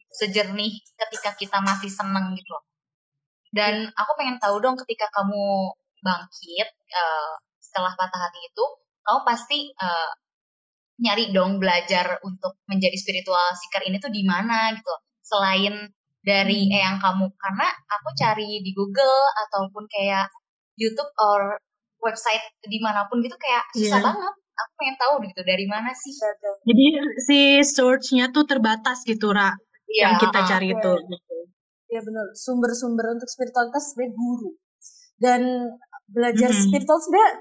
sejernih 0.08 0.80
ketika 0.96 1.36
kita 1.36 1.60
masih 1.60 1.92
seneng 1.92 2.32
gitu 2.34 2.50
loh. 2.56 2.64
Dan 3.52 3.92
iya. 3.92 3.94
aku 4.00 4.12
pengen 4.16 4.40
tahu 4.40 4.64
dong 4.64 4.80
ketika 4.80 5.12
kamu 5.12 5.76
bangkit 6.00 6.70
uh, 6.96 7.36
setelah 7.60 7.94
patah 8.00 8.32
hati 8.32 8.40
itu, 8.48 8.66
kamu 9.04 9.20
pasti 9.28 9.60
uh, 9.76 10.12
nyari 11.04 11.36
dong 11.36 11.60
belajar 11.60 12.18
untuk 12.24 12.58
menjadi 12.66 12.96
spiritual 12.96 13.54
seeker 13.60 13.84
ini 13.86 14.00
tuh 14.00 14.10
di 14.10 14.24
mana 14.24 14.72
gitu. 14.74 14.96
Selain 15.22 15.92
dari 16.24 16.66
hmm. 16.66 16.74
yang 16.74 16.98
kamu 16.98 17.30
karena 17.38 17.68
aku 17.90 18.10
cari 18.18 18.64
di 18.64 18.72
Google 18.74 19.22
ataupun 19.46 19.86
kayak 19.86 20.32
YouTube 20.80 21.12
or 21.20 21.60
website 22.02 22.44
di 22.66 22.82
mana 22.82 23.06
pun 23.08 23.22
gitu 23.22 23.38
kayak 23.38 23.64
susah 23.78 24.02
yeah. 24.02 24.04
banget. 24.04 24.34
Aku 24.52 24.72
pengen 24.78 24.98
tahu 25.00 25.14
gitu 25.26 25.42
dari 25.42 25.66
mana 25.66 25.90
sih? 25.96 26.14
Jadi 26.68 26.86
si 27.24 27.40
searchnya 27.66 28.30
tuh 28.30 28.46
terbatas 28.46 29.02
gitu 29.08 29.32
ra 29.34 29.56
yeah, 29.90 30.14
yang 30.14 30.14
kita 30.22 30.40
uh, 30.44 30.46
cari 30.46 30.68
itu 30.76 30.92
gitu. 31.08 31.38
ya 31.92 32.00
benar 32.00 32.32
sumber-sumber 32.32 33.20
untuk 33.20 33.30
spiritualitas 33.30 33.94
sebenarnya 33.94 34.14
guru. 34.16 34.52
Dan 35.22 35.42
belajar 36.12 36.50
mm 36.52 36.58
-hmm. 36.58 36.66
spiritual 36.68 37.00
sebenarnya 37.00 37.34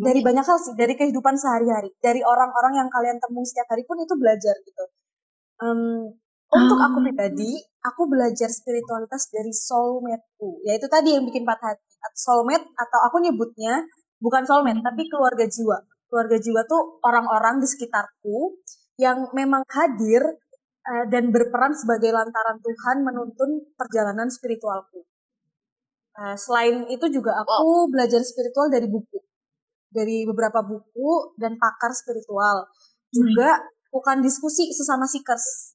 dari 0.00 0.20
banyak 0.24 0.44
hal 0.46 0.58
sih 0.62 0.74
dari 0.78 0.94
kehidupan 0.96 1.34
sehari-hari. 1.36 1.90
Dari 1.98 2.20
orang-orang 2.22 2.84
yang 2.84 2.88
kalian 2.88 3.18
temui 3.20 3.44
setiap 3.44 3.68
hari 3.70 3.82
pun 3.84 4.00
itu 4.00 4.14
belajar 4.16 4.54
gitu. 4.64 4.84
Um, 5.62 6.14
untuk 6.54 6.78
aku 6.78 6.98
ah. 7.00 7.04
pribadi 7.10 7.50
aku 7.82 8.06
belajar 8.06 8.48
spiritualitas 8.48 9.28
dari 9.34 9.50
soulmate-ku. 9.50 10.62
Yaitu 10.62 10.86
tadi 10.86 11.18
yang 11.18 11.26
bikin 11.26 11.42
patah 11.42 11.74
hati. 11.74 11.84
Soulmate 12.14 12.68
atau 12.76 13.00
aku 13.10 13.16
nyebutnya 13.24 13.82
bukan 14.20 14.42
soulmate 14.46 14.82
tapi 14.82 15.06
keluarga 15.08 15.46
jiwa. 15.46 15.78
Keluarga 16.10 16.36
jiwa 16.38 16.60
tuh 16.68 17.02
orang-orang 17.02 17.58
di 17.58 17.66
sekitarku 17.66 18.60
yang 19.00 19.30
memang 19.34 19.66
hadir 19.66 20.22
uh, 20.86 21.04
dan 21.10 21.34
berperan 21.34 21.74
sebagai 21.74 22.14
lantaran 22.14 22.62
Tuhan 22.62 23.02
menuntun 23.02 23.74
perjalanan 23.74 24.30
spiritualku. 24.30 25.02
Uh, 26.14 26.38
selain 26.38 26.86
itu 26.86 27.10
juga 27.10 27.34
aku 27.42 27.90
belajar 27.90 28.22
spiritual 28.22 28.70
dari 28.70 28.86
buku. 28.86 29.18
Dari 29.90 30.26
beberapa 30.26 30.62
buku 30.62 31.34
dan 31.38 31.58
pakar 31.58 31.90
spiritual. 31.94 32.70
Juga 33.10 33.62
bukan 33.90 34.22
diskusi 34.22 34.70
sesama 34.70 35.06
seekers. 35.10 35.74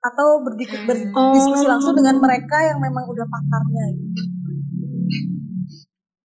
Atau 0.00 0.44
berdiskusi 0.44 1.68
langsung 1.68 1.92
dengan 1.92 2.16
mereka 2.20 2.56
yang 2.64 2.80
memang 2.80 3.04
udah 3.08 3.24
pakarnya. 3.28 3.84
gitu. 3.96 4.39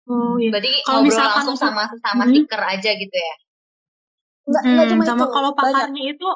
Oh 0.09 0.35
iya. 0.35 0.51
Berarti 0.51 0.71
kalau 0.83 1.01
misalkan 1.07 1.31
langsung 1.39 1.57
sama 1.57 1.87
sama 2.03 2.23
hmm. 2.27 2.31
stiker 2.35 2.61
aja 2.61 2.91
gitu 2.91 3.15
ya? 3.15 3.35
Enggak, 4.43 4.61
hmm, 4.63 4.71
enggak 4.75 4.87
cuma 4.91 5.03
sama 5.07 5.25
itu. 5.25 5.31
kalau 5.31 5.51
pakarnya 5.55 6.03
itu 6.11 6.27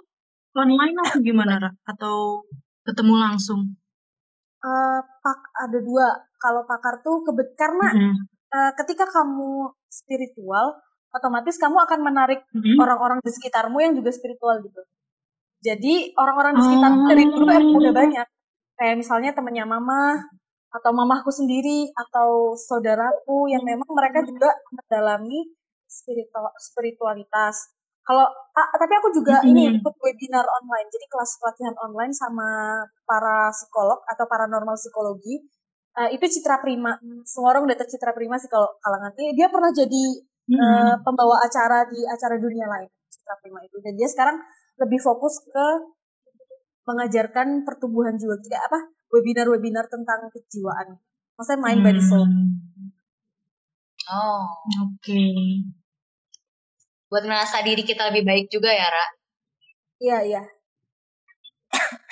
online 0.55 0.95
atau 1.03 1.19
gimana, 1.19 1.53
Ra? 1.59 1.71
Atau 1.83 2.15
ketemu 2.87 3.13
langsung? 3.19 3.61
Uh, 4.63 4.99
pak 5.21 5.39
ada 5.67 5.79
dua. 5.83 6.07
Kalau 6.39 6.63
pakar 6.63 7.03
tuh 7.03 7.25
kebet 7.27 7.49
karena 7.59 7.87
hmm. 7.91 8.15
uh, 8.55 8.71
ketika 8.79 9.05
kamu 9.11 9.75
spiritual, 9.91 10.79
otomatis 11.11 11.59
kamu 11.59 11.77
akan 11.83 11.99
menarik 11.99 12.47
hmm. 12.55 12.79
orang-orang 12.79 13.19
di 13.19 13.31
sekitarmu 13.35 13.77
yang 13.83 13.93
juga 13.97 14.15
spiritual 14.15 14.63
gitu. 14.63 14.81
Jadi 15.59 16.15
orang-orang 16.15 16.53
di 16.55 16.61
sekitar 16.63 16.91
oh. 16.93 17.07
dari 17.09 17.23
dulu 17.27 17.45
udah 17.83 17.93
banyak. 17.93 18.27
Kayak 18.77 18.95
misalnya 19.01 19.33
temennya 19.33 19.65
mama, 19.65 20.21
atau 20.77 20.91
mamahku 20.93 21.33
sendiri 21.33 21.89
atau 21.93 22.53
saudaraku 22.53 23.49
yang 23.49 23.65
memang 23.65 23.89
mereka 23.91 24.21
juga 24.23 24.53
mendalami 24.69 25.49
spiritual 25.89 26.53
spiritualitas. 26.61 27.73
Kalau 28.07 28.23
ah, 28.55 28.67
tapi 28.79 28.93
aku 28.95 29.11
juga 29.11 29.43
mm-hmm. 29.43 29.51
ini 29.51 29.61
ikut 29.83 29.95
webinar 29.99 30.45
online, 30.47 30.87
jadi 30.87 31.05
kelas 31.11 31.31
pelatihan 31.43 31.75
online 31.83 32.13
sama 32.15 32.79
para 33.03 33.51
psikolog 33.51 33.99
atau 34.07 34.25
paranormal 34.31 34.79
psikologi. 34.79 35.43
Uh, 35.97 36.13
itu 36.13 36.29
Citra 36.29 36.61
Prima, 36.61 36.93
semua 37.25 37.57
orang 37.57 37.65
udah 37.65 37.73
tercitra 37.73 38.13
Prima 38.13 38.37
sih 38.37 38.47
kalau 38.47 38.69
kalangan 38.79 39.11
ini. 39.17 39.33
Dia 39.33 39.49
pernah 39.49 39.73
jadi 39.73 40.03
mm-hmm. 40.23 40.61
uh, 40.61 40.95
pembawa 41.03 41.41
acara 41.41 41.83
di 41.89 41.99
acara 42.07 42.39
dunia 42.39 42.69
lain, 42.69 42.87
Citra 43.11 43.35
Prima 43.43 43.59
itu. 43.65 43.75
Dan 43.83 43.97
dia 43.97 44.07
sekarang 44.07 44.39
lebih 44.77 45.01
fokus 45.03 45.41
ke 45.43 45.67
mengajarkan 46.87 47.67
pertumbuhan 47.67 48.15
jiwa. 48.15 48.39
Tidak 48.39 48.61
apa? 48.71 48.79
Webinar-webinar 49.11 49.87
tentang 49.87 50.27
kejiwaan. 50.31 50.99
Maksudnya 51.37 51.61
mind 51.61 51.81
body 51.85 52.01
soul. 52.01 52.27
Oh, 54.07 54.47
oke. 54.87 55.03
Okay. 55.03 55.67
Buat 57.07 57.23
merasa 57.27 57.63
diri 57.63 57.83
kita 57.83 58.11
lebih 58.11 58.23
baik 58.23 58.47
juga 58.51 58.71
ya, 58.71 58.87
Ra? 58.87 59.05
Iya, 59.99 60.17
iya. 60.27 60.43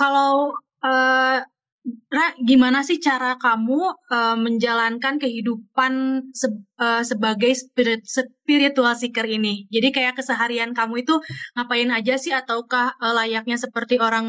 Kalau 0.00 0.52
uh, 0.84 1.38
Ra, 1.84 2.26
gimana 2.40 2.80
sih 2.80 2.96
cara 2.96 3.36
kamu 3.36 3.80
uh, 4.08 4.36
menjalankan 4.40 5.20
kehidupan 5.20 5.92
se 6.32 6.48
uh, 6.80 7.04
sebagai 7.04 7.52
spirit 7.52 8.00
spiritual 8.08 8.96
seeker 8.96 9.28
ini? 9.28 9.68
Jadi 9.68 9.92
kayak 9.92 10.16
keseharian 10.16 10.72
kamu 10.72 11.04
itu 11.04 11.20
ngapain 11.52 11.92
aja 11.92 12.16
sih 12.16 12.32
ataukah 12.32 12.96
uh, 12.96 13.12
layaknya 13.12 13.60
seperti 13.60 14.00
orang 14.00 14.24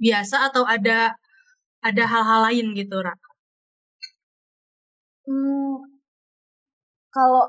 biasa 0.00 0.48
atau 0.48 0.64
ada 0.64 1.12
ada 1.92 2.04
hal-hal 2.06 2.40
lain 2.50 2.66
gitu, 2.74 2.96
Ra? 2.98 3.14
Hmm, 5.26 5.82
kalau 7.10 7.44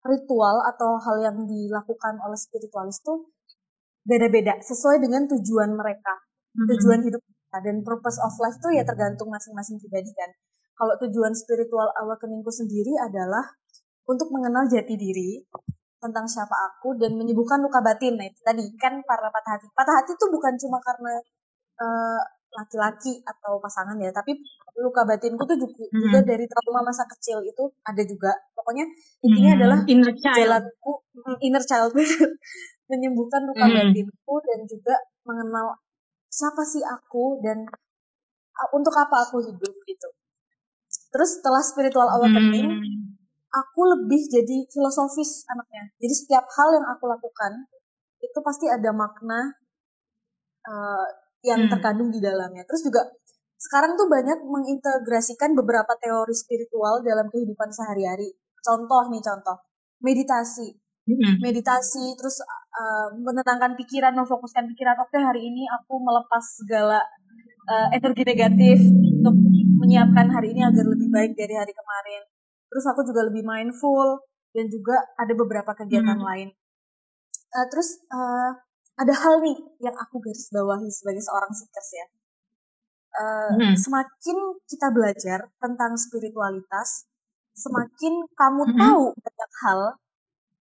ritual 0.00 0.64
atau 0.64 0.96
hal 0.96 1.16
yang 1.20 1.36
dilakukan 1.44 2.16
oleh 2.24 2.38
spiritualis 2.40 3.04
itu 3.04 3.28
beda-beda 4.04 4.56
sesuai 4.64 4.96
dengan 5.04 5.28
tujuan 5.28 5.76
mereka, 5.76 6.14
mm-hmm. 6.56 6.68
tujuan 6.72 7.00
hidup 7.04 7.20
mereka 7.20 7.58
dan 7.60 7.76
purpose 7.84 8.16
of 8.24 8.32
life 8.40 8.56
itu 8.56 8.80
ya 8.80 8.84
tergantung 8.86 9.28
masing-masing 9.28 9.76
pribadi 9.76 10.08
kan. 10.16 10.30
Kalau 10.80 10.96
tujuan 11.04 11.36
spiritual 11.36 11.92
awakeningku 12.00 12.48
sendiri 12.48 12.96
adalah 12.96 13.44
untuk 14.08 14.32
mengenal 14.32 14.64
jati 14.64 14.96
diri 14.96 15.44
tentang 16.00 16.24
siapa 16.24 16.56
aku 16.72 16.96
dan 16.96 17.12
menyembuhkan 17.20 17.60
luka 17.60 17.84
batin. 17.84 18.16
Nah 18.16 18.24
itu 18.24 18.40
tadi 18.40 18.64
kan 18.80 19.04
para 19.04 19.28
patah 19.28 19.60
hati. 19.60 19.68
Patah 19.76 19.94
hati 20.00 20.16
itu 20.16 20.26
bukan 20.32 20.56
cuma 20.56 20.80
karena 20.80 21.12
uh, 21.84 22.22
laki-laki 22.50 23.22
atau 23.22 23.62
pasangan 23.62 23.94
ya 24.02 24.10
tapi 24.10 24.34
luka 24.78 25.06
batinku 25.06 25.42
tuh 25.46 25.58
juga, 25.58 25.86
hmm. 25.86 26.00
juga 26.02 26.18
dari 26.26 26.44
trauma 26.50 26.82
masa 26.82 27.06
kecil 27.06 27.42
itu 27.46 27.62
ada 27.86 28.02
juga 28.02 28.32
pokoknya 28.56 28.86
intinya 29.22 29.50
hmm. 29.54 29.58
adalah 29.60 29.78
inner 29.86 30.14
child. 30.18 30.36
jalanku 30.38 30.92
mm, 31.14 31.36
inner 31.46 31.64
child 31.64 31.92
menyembuhkan 32.90 33.42
luka 33.46 33.64
hmm. 33.66 33.74
batinku 33.76 34.34
dan 34.42 34.60
juga 34.66 34.94
mengenal 35.22 35.78
siapa 36.30 36.62
sih 36.66 36.82
aku 36.82 37.38
dan 37.42 37.66
untuk 38.74 38.94
apa 38.94 39.26
aku 39.28 39.42
hidup 39.46 39.74
gitu 39.86 40.08
terus 41.10 41.38
setelah 41.38 41.62
spiritual 41.62 42.06
awakening 42.06 42.70
hmm. 42.70 43.14
aku 43.50 43.80
lebih 43.94 44.26
jadi 44.26 44.66
filosofis 44.70 45.46
anaknya 45.50 45.90
jadi 46.02 46.14
setiap 46.14 46.46
hal 46.50 46.68
yang 46.74 46.86
aku 46.86 47.04
lakukan 47.06 47.70
itu 48.20 48.38
pasti 48.44 48.66
ada 48.68 48.90
makna 48.92 49.54
uh, 50.68 51.06
yang 51.44 51.66
hmm. 51.66 51.70
terkandung 51.72 52.12
di 52.12 52.20
dalamnya. 52.20 52.64
Terus 52.68 52.84
juga 52.84 53.02
sekarang 53.60 53.96
tuh 53.96 54.08
banyak 54.08 54.40
mengintegrasikan 54.40 55.52
beberapa 55.52 55.92
teori 56.00 56.32
spiritual 56.32 57.04
dalam 57.04 57.28
kehidupan 57.28 57.68
sehari-hari. 57.68 58.32
Contoh 58.60 59.08
nih 59.12 59.20
contoh, 59.20 59.56
meditasi. 60.00 60.76
Hmm. 61.04 61.36
Meditasi 61.42 62.16
terus 62.16 62.40
uh, 62.44 63.08
menenangkan 63.20 63.76
pikiran, 63.76 64.16
memfokuskan 64.16 64.68
pikiran. 64.72 64.96
Oke, 65.00 65.16
okay, 65.16 65.22
hari 65.24 65.48
ini 65.48 65.68
aku 65.68 66.00
melepas 66.00 66.44
segala 66.60 67.00
uh, 67.68 67.88
energi 67.92 68.24
negatif 68.24 68.78
untuk 68.80 69.36
menyiapkan 69.80 70.28
hari 70.32 70.56
ini 70.56 70.64
agar 70.64 70.84
lebih 70.86 71.08
baik 71.12 71.32
dari 71.36 71.56
hari 71.56 71.72
kemarin. 71.72 72.22
Terus 72.70 72.84
aku 72.88 73.00
juga 73.04 73.26
lebih 73.28 73.42
mindful 73.42 74.24
dan 74.56 74.70
juga 74.70 74.96
ada 75.18 75.32
beberapa 75.36 75.72
kegiatan 75.76 76.16
hmm. 76.16 76.26
lain. 76.26 76.48
Uh, 77.50 77.66
terus 77.68 77.98
uh, 78.08 78.54
ada 79.00 79.14
hal 79.16 79.40
nih 79.40 79.56
yang 79.80 79.96
aku 79.96 80.20
garis 80.20 80.52
bawahi 80.52 80.88
sebagai 80.92 81.24
seorang 81.24 81.52
seekers 81.56 81.90
ya. 81.96 82.06
Uh, 83.10 83.50
hmm. 83.58 83.74
Semakin 83.74 84.38
kita 84.68 84.86
belajar 84.92 85.38
tentang 85.58 85.98
spiritualitas, 85.98 87.10
semakin 87.56 88.28
kamu 88.36 88.62
mm 88.62 88.70
-hmm. 88.70 88.80
tahu 88.80 89.04
banyak 89.18 89.52
hal 89.66 89.80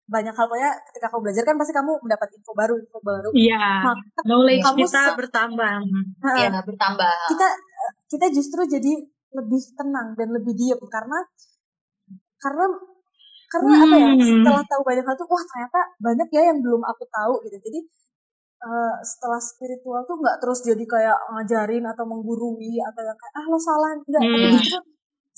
banyak 0.08 0.32
hal 0.32 0.48
pokoknya 0.48 0.72
ketika 0.88 1.06
kamu 1.12 1.20
belajar 1.20 1.42
kan 1.44 1.56
pasti 1.60 1.72
kamu 1.76 1.92
mendapat 2.00 2.28
info 2.32 2.52
baru 2.56 2.74
info 2.80 2.98
baru 3.04 3.28
iya 3.36 3.84
maka 3.84 4.20
knowledge 4.24 4.64
kamu 4.64 4.78
kita 4.88 5.02
bertambah 5.20 5.72
iya 6.40 6.48
bertambah 6.64 7.12
kita 7.28 7.48
kita 8.08 8.26
justru 8.32 8.64
jadi 8.64 9.04
lebih 9.36 9.60
tenang 9.76 10.16
dan 10.16 10.32
lebih 10.32 10.56
diam 10.56 10.80
karena 10.88 11.20
karena 12.40 12.64
karena 13.52 13.68
hmm. 13.68 13.84
apa 13.84 13.96
ya 14.00 14.10
hmm. 14.16 14.24
setelah 14.24 14.64
tahu 14.64 14.82
banyak 14.88 15.04
hal 15.04 15.16
tuh 15.20 15.28
wah 15.28 15.44
ternyata 15.44 15.80
banyak 16.00 16.28
ya 16.32 16.42
yang 16.52 16.58
belum 16.64 16.82
aku 16.88 17.04
tahu 17.12 17.34
gitu 17.44 17.56
jadi 17.60 17.80
uh, 18.62 18.94
setelah 19.02 19.40
spiritual 19.40 20.02
tuh 20.06 20.16
nggak 20.18 20.36
terus 20.42 20.60
jadi 20.66 20.84
kayak 20.84 21.18
ngajarin 21.34 21.84
atau 21.86 22.04
menggurui 22.06 22.82
atau 22.82 23.02
yang 23.02 23.18
kayak 23.18 23.34
ah 23.38 23.44
lo 23.46 23.58
salah 23.58 23.90
enggak 23.94 24.22
hmm. 24.22 24.34
tapi 24.34 24.48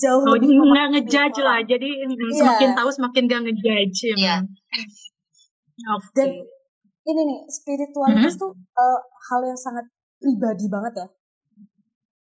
jauh 0.01 0.23
oh, 0.25 0.33
lebih 0.33 0.57
nggak 0.57 0.87
ngejudge 0.97 1.39
lah 1.45 1.59
jadi 1.61 1.89
yeah. 2.01 2.33
semakin 2.33 2.69
tahu 2.73 2.89
semakin 2.89 3.23
gak 3.29 3.41
ngejudge 3.45 3.99
ya 4.17 4.17
yeah. 4.17 4.39
okay. 5.93 6.13
dan 6.17 6.29
ini 7.01 7.21
nih 7.25 7.39
spiritualitas 7.49 8.33
hmm? 8.37 8.41
tuh 8.41 8.51
uh, 8.77 8.99
hal 9.01 9.41
yang 9.45 9.57
sangat 9.57 9.85
pribadi 10.17 10.65
banget 10.69 10.93
ya 11.05 11.07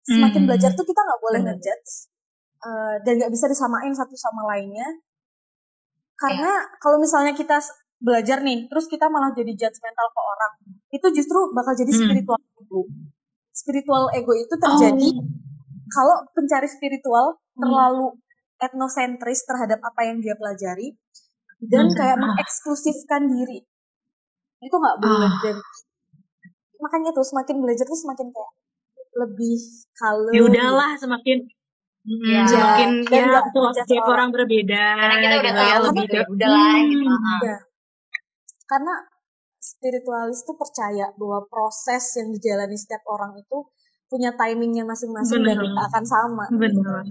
semakin 0.03 0.43
hmm. 0.43 0.49
belajar 0.51 0.71
tuh 0.75 0.87
kita 0.87 1.01
nggak 1.03 1.21
boleh 1.23 1.41
ngejudge 1.47 1.91
uh, 2.67 2.95
dan 3.07 3.13
nggak 3.23 3.31
bisa 3.31 3.47
disamain 3.47 3.95
satu 3.95 4.19
sama 4.19 4.51
lainnya 4.51 4.87
karena 6.19 6.51
yeah. 6.51 6.79
kalau 6.83 6.99
misalnya 6.99 7.35
kita 7.35 7.63
belajar 8.03 8.43
nih 8.43 8.67
terus 8.67 8.91
kita 8.91 9.07
malah 9.07 9.31
jadi 9.31 9.55
judgmental 9.55 10.09
ke 10.11 10.21
orang 10.21 10.53
itu 10.93 11.07
justru 11.17 11.39
bakal 11.57 11.73
jadi 11.73 11.89
hmm. 11.89 12.01
spiritual 12.05 12.41
ego 12.61 12.81
spiritual 13.53 14.05
ego 14.13 14.33
itu 14.37 14.55
terjadi 14.55 15.09
oh. 15.17 15.25
kalau 15.89 16.17
pencari 16.37 16.69
spiritual 16.69 17.41
hmm. 17.57 17.61
terlalu 17.65 18.07
etnosentris 18.61 19.43
terhadap 19.49 19.81
apa 19.81 20.01
yang 20.07 20.21
dia 20.21 20.37
pelajari 20.37 20.95
dan 21.65 21.89
hmm. 21.89 21.97
kayak 21.97 22.21
mengeksklusifkan 22.21 23.27
diri 23.27 23.65
itu 24.63 24.77
nggak 24.77 24.99
boleh 25.01 25.33
oh. 25.33 25.41
dan 25.41 25.57
makanya 26.79 27.11
tuh 27.17 27.25
semakin 27.25 27.57
belajar 27.59 27.89
tuh 27.89 27.99
semakin 27.99 28.29
kayak 28.31 28.53
lebih 29.13 29.59
kalau 29.97 30.31
ya 30.31 30.43
udahlah 30.45 30.93
semakin 31.01 31.49
Hmm, 32.03 32.35
ya, 32.35 32.43
semakin 32.43 33.07
ya 33.07 33.39
tuh 33.55 33.71
setiap 33.79 34.11
orang 34.11 34.35
berbeda. 34.35 34.85
Karena 34.99 35.17
kita 35.23 35.37
udah 35.39 35.39
gitu, 35.39 35.55
tahu 35.55 35.71
ya, 35.71 35.79
lebih 35.79 36.07
ya, 36.11 36.23
udah 36.27 36.49
lah 36.51 36.75
gitu. 36.83 37.07
Ya. 37.47 37.59
Karena 38.67 38.95
spiritualis 39.63 40.43
tuh 40.43 40.59
percaya 40.59 41.15
bahwa 41.15 41.47
proses 41.47 42.03
yang 42.19 42.35
dijalani 42.35 42.75
setiap 42.75 43.07
orang 43.07 43.39
itu 43.39 43.71
punya 44.11 44.35
timingnya 44.35 44.83
masing-masing 44.83 45.47
dan 45.47 45.57
tidak 45.63 45.85
akan 45.89 46.05
sama. 46.05 46.45
Benar. 46.51 47.07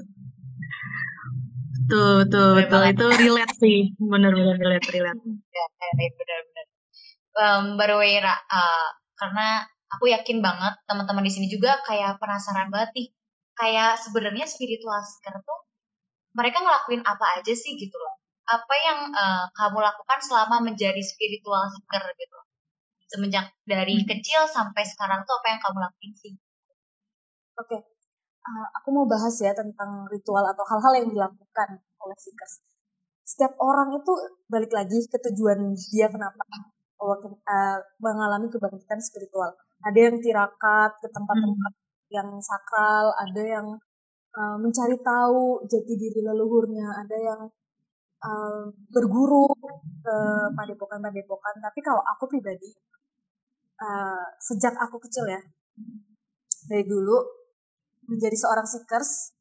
Tuh, 1.87 2.27
tuh, 2.27 2.49
betul. 2.59 2.81
Itu 2.91 3.05
relate 3.07 3.55
sih. 3.57 3.95
Bener-bener 3.97 4.59
relate, 4.59 4.87
relate. 4.91 5.21
Ya, 5.49 5.65
benar-benar. 5.95 6.65
Um, 7.31 7.63
baru 7.79 8.03
Wira, 8.03 8.35
uh, 8.35 8.89
karena 9.15 9.63
aku 9.91 10.11
yakin 10.11 10.39
banget 10.39 10.75
teman-teman 10.87 11.23
di 11.23 11.31
sini 11.31 11.47
juga 11.51 11.79
kayak 11.83 12.19
penasaran 12.19 12.71
banget 12.71 12.91
nih 12.95 13.07
kayak 13.59 13.99
sebenarnya 13.99 14.47
spiritual 14.47 15.03
seeker 15.03 15.35
tuh 15.43 15.59
mereka 16.31 16.63
ngelakuin 16.63 17.03
apa 17.03 17.39
aja 17.39 17.53
sih 17.53 17.75
gitu 17.75 17.95
loh 17.99 18.20
apa 18.47 18.75
yang 18.81 18.99
uh, 19.13 19.45
kamu 19.53 19.79
lakukan 19.79 20.19
selama 20.23 20.63
menjadi 20.65 20.99
spiritual 21.01 21.69
seeker 21.71 22.03
gitu? 22.17 22.39
Semenjak 23.11 23.51
dari 23.67 24.01
hmm. 24.01 24.07
kecil 24.07 24.47
sampai 24.47 24.83
sekarang 24.87 25.21
tuh 25.27 25.35
apa 25.39 25.47
yang 25.51 25.59
kamu 25.61 25.77
lakuin 25.83 26.13
sih? 26.15 26.33
Oke. 27.59 27.77
Okay. 27.77 27.79
uh, 28.41 28.49
eh, 28.49 28.67
aku 28.81 28.87
mau 28.95 29.05
bahas 29.05 29.35
ya 29.37 29.53
tentang 29.53 30.07
ritual 30.09 30.41
atau 30.47 30.63
hal-hal 30.65 30.93
yang 31.03 31.07
dilakukan 31.11 31.69
oleh 32.01 32.17
seekers. 32.17 32.63
Setiap 33.21 33.55
orang 33.61 33.95
itu 33.95 34.13
balik 34.49 34.73
lagi 34.73 34.97
ke 35.07 35.17
tujuan 35.29 35.77
dia 35.93 36.11
kenapa 36.11 36.43
uh, 37.01 37.77
mengalami 38.01 38.47
kebangkitan 38.51 38.99
spiritual. 39.01 39.55
Ada 39.81 40.11
yang 40.11 40.17
tirakat 40.21 40.91
ke 41.01 41.07
tempat-tempat 41.09 41.73
yang 42.11 42.29
sakral, 42.43 43.15
ada 43.17 43.41
yang 43.41 43.67
uh, 44.35 44.57
mencari 44.61 44.99
tahu 45.01 45.65
jati 45.65 45.93
diri 45.97 46.21
leluhurnya, 46.21 47.01
ada 47.01 47.17
yang 47.17 47.41
uh, 48.21 48.69
berguru 48.93 49.49
ke 50.01 50.15
padepokan-padepokan. 50.57 51.55
Tapi 51.61 51.79
kalau 51.81 52.01
aku 52.05 52.29
pribadi, 52.31 52.69
uh, 53.81 54.25
sejak 54.41 54.77
aku 54.77 55.01
kecil 55.03 55.25
ya, 55.29 55.41
dari 56.69 56.85
dulu 56.85 57.17
menjadi 58.09 58.37
seorang 58.37 58.65
seekers, 58.65 59.35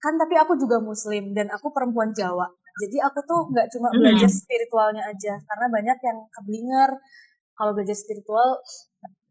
kan 0.00 0.16
tapi 0.18 0.34
aku 0.36 0.56
juga 0.58 0.82
muslim 0.82 1.32
dan 1.36 1.48
aku 1.52 1.70
perempuan 1.70 2.12
Jawa. 2.12 2.48
Jadi 2.80 2.96
aku 3.04 3.20
tuh 3.28 3.40
nggak 3.52 3.68
cuma 3.76 3.92
belajar 3.92 4.30
spiritualnya 4.32 5.04
aja, 5.04 5.36
karena 5.36 5.66
banyak 5.68 5.98
yang 6.00 6.18
keblinger 6.32 6.90
kalau 7.52 7.76
belajar 7.76 7.92
spiritual, 7.92 8.64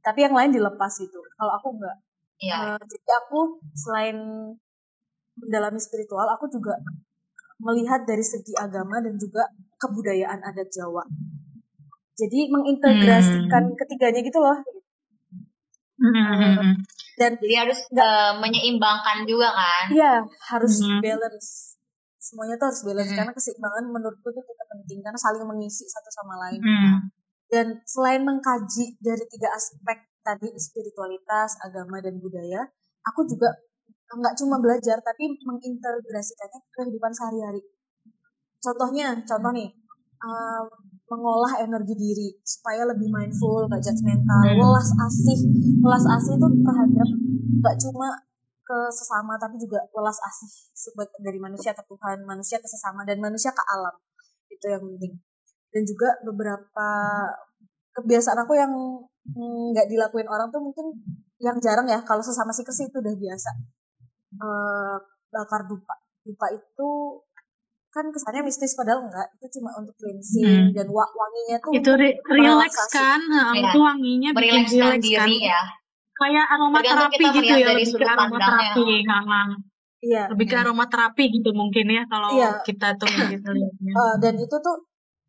tapi 0.06 0.30
yang 0.30 0.38
lain 0.38 0.54
dilepas 0.54 0.94
gitu. 1.02 1.20
Kalau 1.36 1.54
aku 1.58 1.74
nggak, 1.74 1.98
Iya. 2.42 2.58
Uh, 2.74 2.82
jadi 2.90 3.10
aku 3.22 3.40
selain 3.78 4.18
mendalami 5.38 5.78
spiritual, 5.78 6.26
aku 6.26 6.50
juga 6.50 6.74
melihat 7.62 8.02
dari 8.04 8.26
segi 8.26 8.58
agama 8.58 8.98
dan 9.00 9.16
juga 9.22 9.46
kebudayaan 9.78 10.42
adat 10.42 10.70
Jawa. 10.74 11.06
Jadi 12.18 12.50
mengintegrasikan 12.50 13.72
hmm. 13.72 13.78
ketiganya 13.78 14.22
gitu 14.22 14.42
loh. 14.42 14.58
Hmm. 16.02 16.82
dan 17.14 17.38
jadi 17.38 17.62
harus 17.62 17.86
gak, 17.94 18.02
uh, 18.02 18.34
menyeimbangkan 18.42 19.22
juga 19.30 19.54
kan? 19.54 19.86
Iya, 19.94 20.26
harus 20.50 20.82
hmm. 20.82 20.98
balance. 20.98 21.78
Semuanya 22.18 22.58
tuh 22.58 22.74
harus 22.74 22.82
balance 22.82 23.14
hmm. 23.14 23.18
karena 23.22 23.34
keseimbangan 23.38 23.86
menurutku 23.86 24.34
itu 24.34 24.42
tetap 24.42 24.68
penting 24.74 25.06
karena 25.06 25.20
saling 25.22 25.46
mengisi 25.46 25.86
satu 25.86 26.10
sama 26.10 26.42
lain. 26.42 26.58
Hmm. 26.58 26.98
Dan 27.54 27.66
selain 27.86 28.26
mengkaji 28.26 28.98
dari 28.98 29.26
tiga 29.30 29.54
aspek 29.54 30.10
tadi 30.26 30.50
spiritualitas, 30.58 31.62
agama 31.62 32.02
dan 32.02 32.18
budaya, 32.18 32.66
aku 33.06 33.30
juga 33.30 33.54
nggak 34.18 34.36
cuma 34.40 34.60
belajar 34.60 34.98
tapi 35.00 35.40
mengintegrasikannya 35.46 36.60
ke 36.60 36.70
kehidupan 36.76 37.12
sehari-hari. 37.16 37.62
Contohnya, 38.62 39.18
contoh 39.26 39.52
nih, 39.56 39.70
uh, 40.22 40.64
mengolah 41.12 41.60
energi 41.60 41.96
diri 41.98 42.30
supaya 42.46 42.88
lebih 42.88 43.12
mindful, 43.12 43.68
gak 43.68 43.84
judgmental, 43.84 44.48
hmm. 44.48 44.60
welas 44.64 44.90
asih, 44.96 45.40
welas 45.84 46.06
asih 46.08 46.40
itu 46.40 46.48
terhadap 46.64 47.10
nggak 47.62 47.76
cuma 47.84 48.08
ke 48.64 48.78
sesama 48.96 49.36
tapi 49.36 49.60
juga 49.60 49.84
welas 49.92 50.16
asih 50.16 50.50
dari 51.20 51.40
manusia 51.42 51.76
ke 51.76 51.84
Tuhan, 51.84 52.24
manusia 52.24 52.58
ke 52.64 52.68
sesama 52.70 53.04
dan 53.04 53.20
manusia 53.20 53.52
ke 53.52 53.64
alam 53.76 53.96
itu 54.48 54.66
yang 54.72 54.84
penting. 54.88 55.20
Dan 55.72 55.84
juga 55.84 56.16
beberapa 56.24 56.90
kebiasaan 58.00 58.40
aku 58.48 58.54
yang 58.56 58.72
nggak 59.76 59.88
hmm, 59.88 59.92
dilakuin 59.92 60.28
orang 60.32 60.48
tuh 60.48 60.64
mungkin 60.64 60.96
yang 61.44 61.58
jarang 61.60 61.90
ya 61.90 62.00
kalau 62.08 62.24
sesama 62.24 62.56
sih 62.56 62.64
itu 62.64 62.98
udah 62.98 63.16
biasa 63.18 63.50
uh, 64.40 64.98
bakar 65.32 65.68
dupa 65.68 65.96
dupa 66.24 66.48
itu 66.54 66.90
kan 67.92 68.08
kesannya 68.08 68.48
mistis 68.48 68.72
padahal 68.80 69.04
enggak 69.04 69.28
itu 69.36 69.60
cuma 69.60 69.76
untuk 69.76 69.92
cleansing 70.00 70.72
hmm. 70.72 70.72
dan 70.72 70.88
wanginya 70.88 71.58
tuh 71.60 71.72
itu 71.76 71.92
re 72.00 72.10
relax 72.32 72.72
kan 72.88 73.20
nah, 73.28 73.52
ya. 73.52 73.68
itu 73.68 73.78
wanginya 73.84 74.30
bikin 74.32 74.64
relax 74.80 75.02
kan 75.12 75.28
ya. 75.28 75.62
kayak 76.16 76.46
aromaterapi 76.56 77.26
gitu 77.36 77.52
ya 77.52 77.68
lebih 77.76 77.92
ke 77.92 78.06
aromaterapi 78.08 78.84
Iya. 80.02 80.34
Lebih 80.34 80.46
ke 80.50 80.56
aromaterapi 80.58 81.24
gitu 81.30 81.54
mungkin 81.54 81.86
ya 81.94 82.04
kalau 82.10 82.34
iya. 82.34 82.58
kita 82.66 82.98
tuh 82.98 83.06
gitu 83.38 83.50
lihatnya. 83.54 83.94
Uh, 83.94 84.16
dan 84.18 84.34
itu 84.34 84.56
tuh 84.58 84.76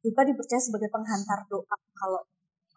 dupa 0.02 0.24
dipercaya 0.24 0.58
sebagai 0.58 0.88
penghantar 0.88 1.44
doa 1.46 1.76
kalau 1.94 2.24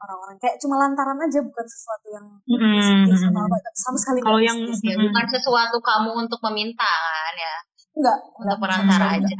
orang-orang. 0.05 0.37
Kayak 0.37 0.61
cuma 0.61 0.77
lantaran 0.77 1.17
aja 1.17 1.39
bukan 1.41 1.65
sesuatu 1.65 2.07
yang 2.13 2.25
mm-hmm. 2.45 3.09
sama, 3.17 3.41
sama 3.73 3.97
sekali 3.97 4.19
kalau 4.21 4.39
yang 4.39 4.57
ya, 4.61 4.95
bukan 5.01 5.25
sesuatu 5.33 5.77
kamu 5.81 6.09
untuk 6.21 6.39
meminta 6.49 6.85
kan 6.85 7.35
ya? 7.35 7.55
Enggak 7.97 8.17
untuk 8.37 8.57
perantara 8.61 9.17
aja 9.17 9.35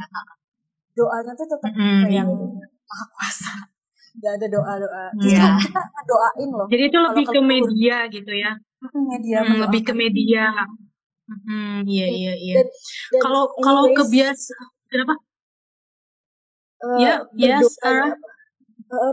doanya 0.96 1.32
tuh 1.36 1.46
tetap 1.46 1.70
mm-hmm. 1.70 2.00
kayak 2.08 2.14
yang 2.24 2.30
maha 2.88 3.04
kuasa. 3.12 3.52
Nggak 4.16 4.32
ada 4.40 4.46
doa 4.48 4.72
doa 4.80 5.04
justru 5.20 5.44
yeah. 5.44 5.60
kita 5.60 5.82
doain 6.08 6.48
loh. 6.50 6.66
Jadi 6.72 6.82
itu 6.88 6.98
lebih 6.98 7.24
ke 7.28 7.40
media 7.44 7.96
gitu 8.08 8.32
ya? 8.32 8.52
Media 8.96 9.38
hmm, 9.44 9.60
lebih 9.68 9.80
ke 9.84 9.92
media. 9.92 10.44
Hmm, 11.26 11.84
iya 11.84 12.06
iya. 12.06 12.32
iya 12.38 12.54
kalau 13.18 13.50
kalau 13.60 13.92
kebiasa 13.92 14.56
kenapa? 14.88 15.14
Uh, 16.76 16.98
ya 17.02 17.14
yes 17.34 17.66
Sarah 17.80 18.14
uh, 18.92 19.12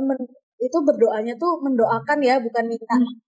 itu 0.63 0.77
berdoanya 0.79 1.33
tuh 1.35 1.59
mendoakan 1.59 2.17
ya 2.23 2.39
bukan 2.39 2.63
minta 2.71 2.95
hmm. 2.95 3.19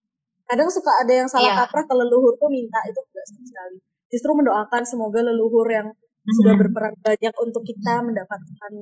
kadang 0.47 0.69
suka 0.71 0.91
ada 1.03 1.13
yang 1.23 1.27
salah 1.27 1.51
yeah. 1.51 1.57
kaprah 1.65 1.83
ke 1.83 1.93
leluhur 1.93 2.33
tuh 2.39 2.47
minta 2.47 2.79
itu 2.87 2.99
enggak 2.99 3.25
sama 3.27 3.43
sekali 3.43 3.77
justru 4.07 4.31
mendoakan 4.31 4.81
semoga 4.87 5.19
leluhur 5.19 5.67
yang 5.67 5.87
hmm. 5.91 6.33
sudah 6.41 6.53
berperan 6.55 6.95
banyak 7.03 7.33
untuk 7.43 7.63
kita 7.67 7.93
mendapatkan 7.99 8.73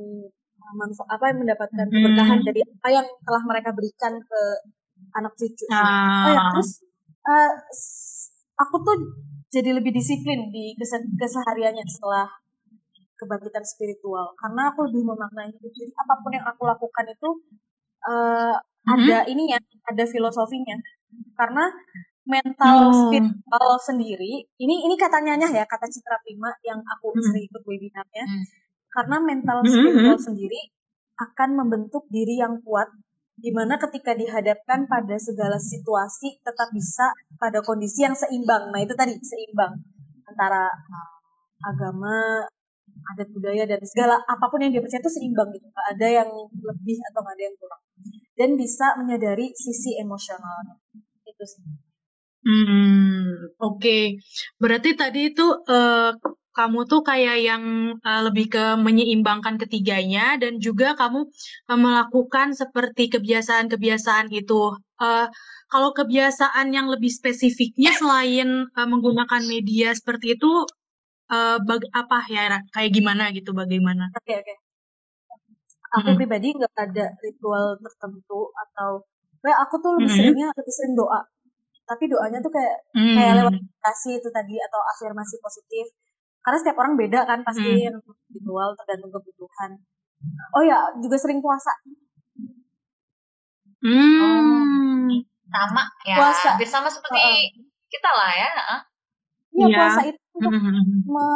uh, 0.61 0.73
manfaat 0.77 1.09
apa 1.09 1.25
yang 1.33 1.39
mendapatkan 1.41 1.85
hmm. 1.89 1.93
keberkahan 1.93 2.39
dari 2.45 2.61
apa 2.61 2.87
yang 2.93 3.07
telah 3.25 3.43
mereka 3.49 3.69
berikan 3.73 4.13
ke 4.21 4.41
anak 5.17 5.33
cucu 5.33 5.65
ah. 5.73 6.29
oh 6.29 6.31
ya 6.31 6.41
terus 6.53 6.69
uh, 7.25 7.51
aku 8.61 8.75
tuh 8.85 8.97
jadi 9.53 9.69
lebih 9.77 9.93
disiplin 9.93 10.49
di 10.49 10.73
kesehariannya 11.17 11.85
setelah 11.85 12.25
kebangkitan 13.17 13.63
spiritual 13.63 14.33
karena 14.35 14.73
aku 14.73 14.89
lebih 14.89 15.05
memaknai 15.05 15.53
hidup 15.53 15.71
jadi 15.71 15.93
apa 15.95 16.13
pun 16.19 16.31
yang 16.33 16.45
aku 16.45 16.65
lakukan 16.65 17.05
itu 17.07 17.29
uh, 18.07 18.55
hmm. 18.55 18.93
ada 18.93 19.17
ini 19.27 19.51
ya 19.51 19.59
ada 19.89 20.03
filosofinya 20.07 20.77
karena 21.35 21.69
mental 22.23 22.75
oh. 22.87 22.93
spiritual 23.07 23.71
sendiri 23.83 24.47
ini 24.47 24.75
ini 24.87 24.95
katanya 24.95 25.35
ya 25.51 25.67
kata 25.67 25.87
Citra 25.91 26.15
Prima 26.23 26.51
yang 26.63 26.79
aku 26.79 27.11
hmm. 27.11 27.23
sering 27.23 27.43
ikut 27.51 27.63
webinarnya 27.67 28.23
hmm. 28.23 28.43
karena 28.91 29.17
mental 29.19 29.57
hmm. 29.63 29.71
spiritual 29.71 30.17
hmm. 30.17 30.27
sendiri 30.31 30.61
akan 31.19 31.49
membentuk 31.59 32.07
diri 32.09 32.39
yang 32.39 32.63
kuat 32.63 32.87
di 33.33 33.49
mana 33.49 33.75
ketika 33.81 34.13
dihadapkan 34.13 34.85
pada 34.85 35.17
segala 35.17 35.57
situasi 35.57 36.39
tetap 36.45 36.69
bisa 36.71 37.11
pada 37.35 37.59
kondisi 37.59 38.07
yang 38.07 38.15
seimbang 38.15 38.71
nah 38.71 38.79
itu 38.79 38.95
tadi 38.95 39.19
seimbang 39.19 39.73
antara 40.23 40.71
agama 41.63 42.47
adat 43.13 43.29
budaya 43.35 43.63
dan 43.67 43.81
segala 43.83 44.15
apa 44.23 44.45
pun 44.47 44.63
yang 44.63 44.71
dia 44.71 44.81
percaya 44.83 45.01
itu 45.03 45.11
seimbang 45.11 45.49
gitu 45.51 45.67
nggak 45.67 45.87
ada 45.97 46.07
yang 46.23 46.29
lebih 46.51 46.97
atau 47.11 47.19
nggak 47.21 47.35
ada 47.35 47.43
yang 47.43 47.55
kurang 47.59 47.81
dan 48.33 48.49
bisa 48.57 48.85
menyadari 48.97 49.47
sisi 49.53 49.99
emosionalnya 49.99 50.75
itu 51.27 51.45
sih 51.45 51.63
hmm 52.43 53.55
oke 53.59 53.79
okay. 53.79 54.03
berarti 54.57 54.95
tadi 54.95 55.31
itu 55.31 55.45
uh, 55.69 56.11
kamu 56.53 56.85
tuh 56.85 57.01
kayak 57.01 57.37
yang 57.41 57.63
uh, 58.05 58.21
lebih 58.29 58.53
ke 58.53 58.77
menyeimbangkan 58.77 59.57
ketiganya 59.57 60.37
dan 60.37 60.61
juga 60.61 60.93
kamu 60.93 61.25
uh, 61.65 61.79
melakukan 61.81 62.53
seperti 62.53 63.09
kebiasaan-kebiasaan 63.09 64.29
itu. 64.29 64.77
Uh, 65.01 65.27
kalau 65.73 65.89
kebiasaan 65.97 66.69
yang 66.69 66.85
lebih 66.93 67.09
spesifiknya 67.09 67.89
selain 67.97 68.69
uh, 68.69 68.87
menggunakan 68.87 69.41
media 69.49 69.97
seperti 69.97 70.37
itu 70.37 70.69
uh, 71.33 71.57
bag 71.65 71.81
apa 71.89 72.17
ya 72.29 72.61
kayak 72.69 72.91
gimana 72.93 73.33
gitu 73.33 73.51
bagaimana? 73.57 74.13
Oke 74.13 74.29
okay, 74.29 74.35
oke. 74.39 74.45
Okay. 74.45 74.57
Aku 76.01 76.09
hmm. 76.13 76.17
pribadi 76.17 76.47
nggak 76.53 76.73
ada 76.73 77.05
ritual 77.21 77.77
tertentu 77.77 78.49
atau 78.53 79.05
kayak 79.41 79.59
aku 79.65 79.75
tuh 79.81 79.91
lebih 79.97 80.09
hmm. 80.09 80.17
seringnya 80.17 80.47
lebih 80.53 80.73
sering 80.73 80.93
doa. 80.97 81.21
Tapi 81.83 82.03
doanya 82.09 82.39
tuh 82.39 82.51
kayak 82.53 82.75
hmm. 82.97 83.15
kayak 83.17 83.33
lewat 83.41 83.53
meditasi 83.57 84.11
itu 84.17 84.29
tadi 84.33 84.55
atau 84.57 84.79
afirmasi 84.97 85.35
positif. 85.41 85.85
Karena 86.43 86.57
setiap 86.59 86.77
orang 86.81 86.93
beda 86.97 87.19
kan 87.29 87.39
pasti 87.45 87.87
hmm. 87.87 88.03
ritual 88.33 88.73
tergantung 88.77 89.11
kebutuhan. 89.13 89.71
Oh 90.55 90.63
ya, 90.63 90.91
juga 91.03 91.19
sering 91.19 91.43
puasa. 91.43 91.71
Hmm. 93.83 94.19
Oh, 94.23 95.11
sama 95.51 95.83
ya. 96.07 96.15
Puasa. 96.17 96.55
Hampir 96.55 96.69
sama 96.71 96.87
seperti 96.87 97.19
uh, 97.19 97.43
kita 97.91 98.09
lah 98.09 98.31
ya. 98.31 98.51
Iya, 99.53 99.67
ya. 99.69 99.77
puasa 99.77 100.01
itu 100.09 100.21
untuk 100.33 100.49
mm-hmm. 100.49 101.05
me 101.05 101.27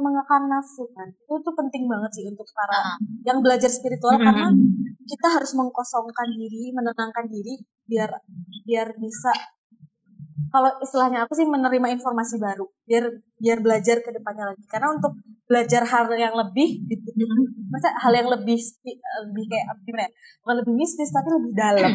mengekang 0.00 0.48
nafsu 0.48 0.88
kan 0.96 1.12
itu 1.12 1.34
tuh 1.44 1.54
penting 1.60 1.84
banget 1.84 2.10
sih 2.16 2.24
untuk 2.24 2.48
para 2.56 2.96
uh. 2.96 2.96
yang 3.28 3.44
belajar 3.44 3.68
spiritual 3.68 4.16
karena 4.16 4.48
kita 5.04 5.28
harus 5.28 5.52
mengkosongkan 5.52 6.28
diri 6.32 6.72
menenangkan 6.72 7.28
diri 7.28 7.60
biar 7.84 8.16
biar 8.64 8.96
bisa 8.96 9.32
kalau 10.48 10.72
istilahnya 10.80 11.28
apa 11.28 11.32
sih 11.36 11.44
menerima 11.44 12.00
informasi 12.00 12.40
baru 12.40 12.64
biar 12.88 13.04
biar 13.36 13.58
belajar 13.60 14.00
ke 14.00 14.08
depannya 14.08 14.56
lagi 14.56 14.64
karena 14.72 14.96
untuk 14.96 15.12
belajar 15.44 15.84
hal 15.84 16.08
yang 16.16 16.32
lebih 16.32 16.80
masa 17.68 17.92
hal 18.00 18.12
yang 18.16 18.28
lebih 18.32 18.56
lebih 18.56 19.44
kayak 19.52 19.66
gimana 19.84 20.08
ya 20.08 20.10
bukan 20.40 20.56
lebih 20.64 20.74
mistis 20.80 21.12
tapi 21.12 21.28
lebih 21.28 21.52
dalam 21.52 21.92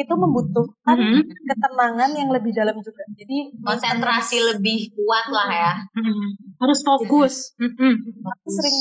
itu 0.00 0.14
membutuhkan 0.16 0.96
mm-hmm. 0.96 1.44
ketenangan 1.44 2.10
yang 2.16 2.32
lebih 2.32 2.56
dalam 2.56 2.80
juga. 2.80 3.04
Jadi 3.12 3.52
konsentrasi 3.60 4.40
lebih 4.56 4.96
kuat 4.96 5.28
lah 5.28 5.48
ya. 5.52 5.72
Mm-hmm. 5.92 6.28
Harus 6.56 6.80
fokus. 6.80 7.52
Mm-hmm. 7.60 7.92
Aku 8.24 8.48
sering 8.48 8.78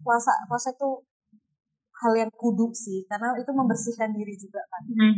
puasa 0.00 0.32
puasa 0.48 0.72
itu 0.72 1.04
hal 2.00 2.12
yang 2.16 2.32
kudu 2.32 2.72
sih 2.72 3.04
karena 3.04 3.36
itu 3.36 3.52
membersihkan 3.52 4.16
diri 4.16 4.32
juga 4.40 4.64
kan. 4.64 4.82
Mm-hmm. 4.88 5.16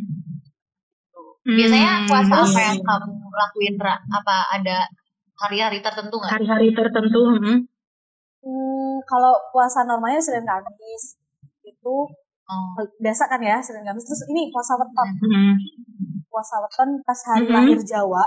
Biasanya 1.42 2.06
puasa 2.06 2.35
apa 2.38 2.61
yang 2.70 2.78
kamu 2.82 3.14
lakuin 3.35 3.74
Apa 4.14 4.37
ada 4.54 4.87
hari-hari 5.42 5.82
tertentu 5.82 6.22
nggak? 6.22 6.38
Hari-hari 6.38 6.70
tertentu. 6.70 7.20
Hmm. 7.35 7.58
Hmm, 8.42 8.94
kalau 9.06 9.35
puasa 9.54 9.87
normalnya 9.87 10.22
Senin 10.22 10.46
Kamis 10.46 11.18
itu 11.62 11.94
Oh. 12.50 12.74
Biasa 12.98 13.31
kan 13.31 13.40
ya 13.42 13.62
Senin 13.62 13.87
Kamis. 13.87 14.07
Terus 14.07 14.22
ini 14.31 14.50
puasa 14.50 14.74
weton. 14.78 15.09
Mm-hmm. 15.22 15.52
Puasa 16.26 16.55
weton 16.64 16.88
pas 17.07 17.20
hari 17.33 17.46
mm-hmm. 17.46 17.55
lahir 17.55 17.81
Jawa. 17.87 18.24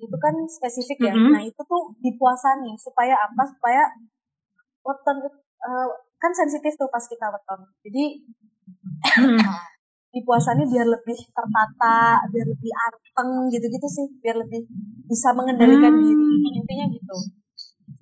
Itu 0.00 0.16
kan 0.20 0.34
spesifik 0.48 0.98
ya. 1.08 1.12
Mm-hmm. 1.12 1.32
Nah, 1.32 1.42
itu 1.44 1.60
tuh 1.64 1.82
dipuasani 2.04 2.76
supaya 2.76 3.16
apa? 3.16 3.42
Supaya 3.48 3.82
weton 4.84 5.16
uh, 5.64 5.88
kan 6.20 6.32
sensitif 6.36 6.76
tuh 6.76 6.88
pas 6.92 7.04
kita 7.04 7.26
weton. 7.32 7.60
Jadi 7.86 8.04
mm-hmm. 9.24 9.58
dipuasani 10.14 10.66
biar 10.68 10.86
lebih 10.86 11.18
tertata, 11.32 12.20
biar 12.28 12.46
lebih 12.46 12.72
anteng 12.76 13.48
gitu-gitu 13.48 13.88
sih, 13.88 14.06
biar 14.20 14.36
lebih 14.36 14.68
bisa 15.08 15.32
mengendalikan 15.32 15.96
mm-hmm. 15.96 16.06
diri. 16.06 16.58
Intinya 16.60 16.86
gitu. 16.92 17.16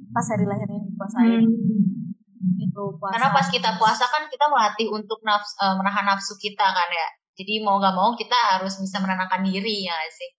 Pas 0.09 0.27
hari 0.35 0.45
lahirnya 0.49 0.83
dipuasain. 0.83 1.47
Mm-hmm 1.47 2.08
itu 2.39 2.83
puasa. 2.99 3.13
Karena 3.19 3.29
pas 3.35 3.47
kita 3.51 3.71
puasa 3.77 4.05
kan 4.07 4.27
kita 4.31 4.47
melatih 4.47 4.89
untuk 4.91 5.19
nafsu, 5.27 5.53
uh, 5.59 5.75
menahan 5.79 6.07
nafsu 6.07 6.35
kita 6.39 6.65
kan 6.65 6.89
ya. 6.91 7.09
Jadi 7.39 7.63
mau 7.63 7.79
gak 7.79 7.95
mau 7.95 8.15
kita 8.19 8.35
harus 8.35 8.79
bisa 8.83 8.99
menenangkan 8.99 9.47
diri 9.47 9.87
ya 9.87 9.97
sih. 10.11 10.31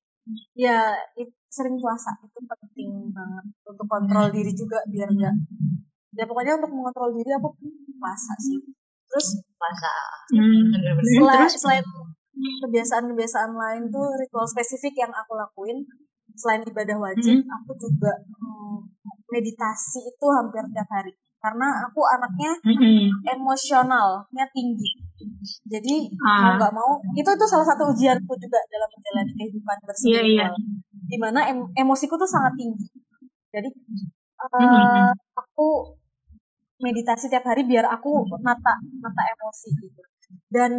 Ya, 0.53 0.93
itu 1.17 1.31
sering 1.49 1.81
puasa 1.81 2.13
itu 2.21 2.39
penting 2.45 3.09
banget 3.09 3.45
untuk 3.65 3.87
kontrol 3.89 4.29
diri 4.29 4.53
juga 4.53 4.77
biar 4.85 5.09
enggak. 5.09 5.35
Ya 6.13 6.27
pokoknya 6.29 6.61
untuk 6.61 6.71
mengontrol 6.75 7.15
diri 7.15 7.31
aku 7.39 7.55
puasa 7.97 8.33
sih. 8.37 8.59
Terus 9.09 9.27
puasa. 9.57 9.93
Hmm. 10.35 10.69
Selain, 11.01 11.49
selain 11.49 11.85
kebiasaan-kebiasaan 12.67 13.51
lain 13.57 13.83
tuh 13.89 14.05
ritual 14.21 14.45
spesifik 14.45 15.01
yang 15.01 15.11
aku 15.11 15.33
lakuin 15.33 15.81
selain 16.37 16.61
ibadah 16.63 16.97
wajib, 17.01 17.41
hmm. 17.41 17.49
aku 17.49 17.71
juga 17.75 18.13
hmm, 18.21 18.85
meditasi 19.33 19.99
itu 20.05 20.25
hampir 20.29 20.61
tiap 20.71 20.89
hari 20.93 21.11
karena 21.39 21.67
aku 21.87 22.01
anaknya 22.03 22.51
mm-hmm. 22.67 23.23
emosionalnya 23.23 24.45
tinggi 24.51 24.91
jadi 25.67 25.95
ah. 26.27 26.39
mau 26.43 26.51
nggak 26.59 26.73
mau 26.75 26.91
itu 27.15 27.27
itu 27.27 27.45
salah 27.47 27.67
satu 27.67 27.95
ujianku 27.95 28.33
juga 28.35 28.59
dalam 28.67 28.89
menjalani 28.91 29.33
kehidupan 29.39 29.77
bersama 29.87 30.19
yeah, 30.19 30.25
yeah. 30.47 30.51
di 30.91 31.17
mana 31.19 31.47
em 31.47 31.59
emosiku 31.79 32.19
tuh 32.19 32.27
sangat 32.27 32.59
tinggi 32.59 32.91
jadi 33.55 33.69
uh, 33.71 34.47
mm-hmm. 34.51 35.11
aku 35.39 35.95
meditasi 36.83 37.31
tiap 37.31 37.47
hari 37.47 37.63
biar 37.63 37.87
aku 37.87 38.27
nata 38.43 38.75
nata 38.99 39.21
emosi 39.35 39.67
gitu 39.79 40.01
dan 40.51 40.71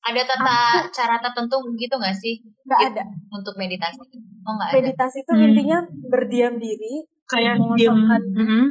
ada 0.00 0.22
tata 0.24 0.56
aku, 0.84 0.96
cara 0.96 1.20
tertentu 1.20 1.60
gitu 1.76 1.94
nggak 2.00 2.16
sih 2.16 2.40
nggak 2.64 2.80
ada 2.92 3.04
untuk 3.36 3.52
meditasi 3.60 4.00
oh 4.48 4.52
nggak 4.56 4.80
meditasi 4.80 5.24
itu 5.24 5.32
hmm. 5.32 5.44
intinya 5.44 5.78
berdiam 6.08 6.56
diri 6.56 7.04
kayak 7.28 7.60
diam 7.76 7.96
mm 8.00 8.32
-hmm 8.32 8.64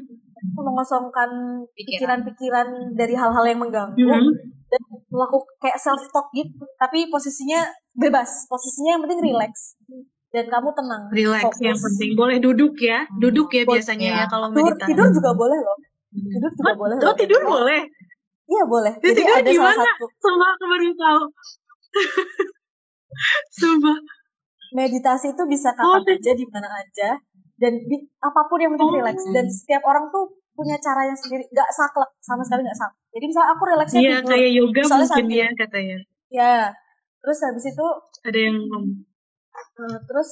mengosongkan 0.56 1.30
pikiran-pikiran 1.76 2.96
dari 2.96 3.16
hal-hal 3.16 3.46
yang 3.46 3.60
mengganggu 3.60 3.98
mm 3.98 4.10
-hmm. 4.10 4.34
dan 4.70 4.82
melakukan 5.10 5.54
kayak 5.60 5.80
self 5.80 6.02
talk 6.14 6.30
gitu. 6.32 6.64
Tapi 6.78 7.10
posisinya 7.10 7.66
bebas. 7.98 8.48
Posisinya 8.48 8.98
yang 8.98 9.02
penting 9.06 9.20
relax. 9.26 9.76
Dan 10.30 10.46
kamu 10.48 10.70
tenang. 10.78 11.04
Relax 11.10 11.58
yang 11.60 11.78
penting. 11.78 12.14
Boleh 12.14 12.38
duduk 12.38 12.78
ya. 12.78 13.06
Duduk 13.18 13.50
ya 13.52 13.64
biasanya 13.66 14.08
ya, 14.08 14.18
ya 14.24 14.26
kalau 14.30 14.48
meditasi 14.54 14.94
tidur 14.94 15.08
juga 15.10 15.32
boleh 15.34 15.60
loh. 15.60 15.78
Tidur 16.10 16.52
juga 16.54 16.74
boleh 16.74 16.96
oh, 17.02 17.16
tidur 17.18 17.42
boleh. 17.46 17.82
Iya 18.50 18.64
boleh. 18.66 18.94
Jadi 19.02 19.22
tidur 19.22 19.38
ada 19.38 19.50
salah 19.54 19.78
satu 19.86 20.06
sama 20.22 20.48
kemarin 20.58 20.94
tahu. 20.98 21.24
Sumpah. 23.58 23.98
Meditasi 24.70 25.34
itu 25.34 25.44
bisa 25.50 25.74
kapan 25.74 26.06
oh, 26.06 26.14
aja 26.14 26.32
di 26.38 26.46
mana 26.46 26.70
aja 26.70 27.18
dan 27.60 27.74
di, 27.86 27.98
apa 28.24 28.42
pun 28.48 28.58
yang 28.64 28.72
penting 28.76 28.90
oh. 28.90 28.98
relax. 29.04 29.18
Dan 29.36 29.46
setiap 29.52 29.84
orang 29.86 30.08
tuh 30.10 30.32
punya 30.56 30.80
cara 30.80 31.08
yang 31.08 31.20
sendiri. 31.20 31.44
Nggak 31.52 31.70
saklek 31.76 32.12
sama 32.24 32.42
sekali 32.48 32.64
nggak 32.64 32.80
saklek. 32.80 33.00
Jadi 33.14 33.26
misalnya 33.28 33.50
aku 33.54 33.64
relaxnya 33.68 34.00
iya, 34.00 34.12
tidur 34.20 34.30
kayak 34.32 34.50
yoga 34.56 34.80
misalnya 34.80 35.08
mungkin 35.08 35.20
sambil, 35.20 35.40
ya 35.40 35.50
katanya. 35.56 35.98
Ya 36.30 36.56
terus 37.20 37.40
habis 37.44 37.66
itu 37.68 37.88
ada 38.24 38.40
yang 38.40 38.58
uh, 39.52 40.00
terus 40.08 40.30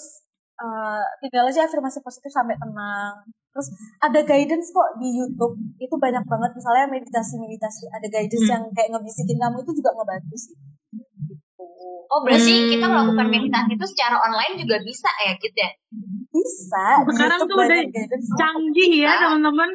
uh, 0.55 1.03
tinggal 1.19 1.43
aja 1.51 1.67
afirmasi 1.67 1.99
positif 1.99 2.31
sampai 2.31 2.55
tenang. 2.55 3.27
Terus 3.51 3.67
ada 3.99 4.19
guidance 4.21 4.69
kok 4.69 4.89
di 5.01 5.09
YouTube. 5.17 5.57
Itu 5.81 5.95
banyak 5.97 6.23
banget. 6.29 6.51
Misalnya 6.55 6.85
meditasi 6.87 7.41
meditasi 7.41 7.89
ada 7.91 8.07
guidance 8.07 8.45
hmm. 8.47 8.53
yang 8.53 8.63
kayak 8.71 8.89
ngebisikin 8.93 9.37
kamu 9.41 9.57
itu 9.65 9.71
juga 9.81 9.91
ngebantu 9.97 10.35
sih 10.37 10.55
Oh 12.07 12.23
berarti 12.23 12.53
hmm. 12.53 12.69
kita 12.77 12.85
melakukan 12.87 13.27
meditasi 13.27 13.71
itu 13.75 13.85
secara 13.91 14.15
online 14.23 14.53
juga 14.63 14.79
bisa 14.83 15.09
ya 15.27 15.31
gitu 15.35 15.57
ya? 15.57 15.71
Bisa. 16.31 16.85
Sekarang 17.11 17.39
tuh 17.47 17.55
udah 17.55 17.81
canggih 18.39 18.91
ya 19.03 19.11
teman-teman. 19.27 19.69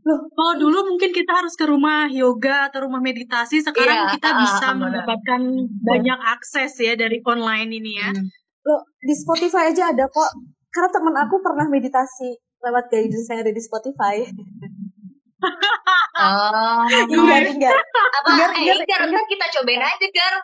Loh, 0.00 0.20
kalau 0.32 0.54
dulu 0.56 0.78
mungkin 0.94 1.12
kita 1.12 1.28
harus 1.28 1.52
ke 1.60 1.68
rumah 1.68 2.08
yoga 2.08 2.72
atau 2.72 2.88
rumah 2.88 3.04
meditasi, 3.04 3.60
sekarang 3.60 4.08
iya, 4.08 4.12
kita 4.16 4.32
uh, 4.32 4.36
bisa 4.40 4.66
uh, 4.72 4.76
mendapatkan 4.80 5.42
banyak 5.84 6.18
akses 6.24 6.72
ya 6.80 6.96
dari 6.96 7.20
online 7.28 7.68
ini 7.68 8.00
ya. 8.00 8.08
Hmm. 8.08 8.26
Loh, 8.64 8.80
di 8.96 9.12
Spotify 9.12 9.68
aja 9.68 9.92
ada 9.92 10.08
kok. 10.08 10.30
Karena 10.72 10.88
teman 10.88 11.14
aku 11.20 11.44
pernah 11.44 11.68
meditasi 11.68 12.32
lewat 12.64 12.88
guidance 12.88 13.28
yang 13.28 13.40
ada 13.44 13.52
di 13.52 13.60
Spotify. 13.60 14.24
Oh, 16.20 16.84
Ingar, 16.84 17.48
ingar. 17.48 17.72
apa? 17.80 18.28
Eh, 18.28 18.60
ingar, 18.60 18.76
Ingar, 18.76 19.00
ntar 19.08 19.24
kita 19.24 19.46
cobain 19.56 19.80
aja, 19.80 20.06
Gar. 20.12 20.34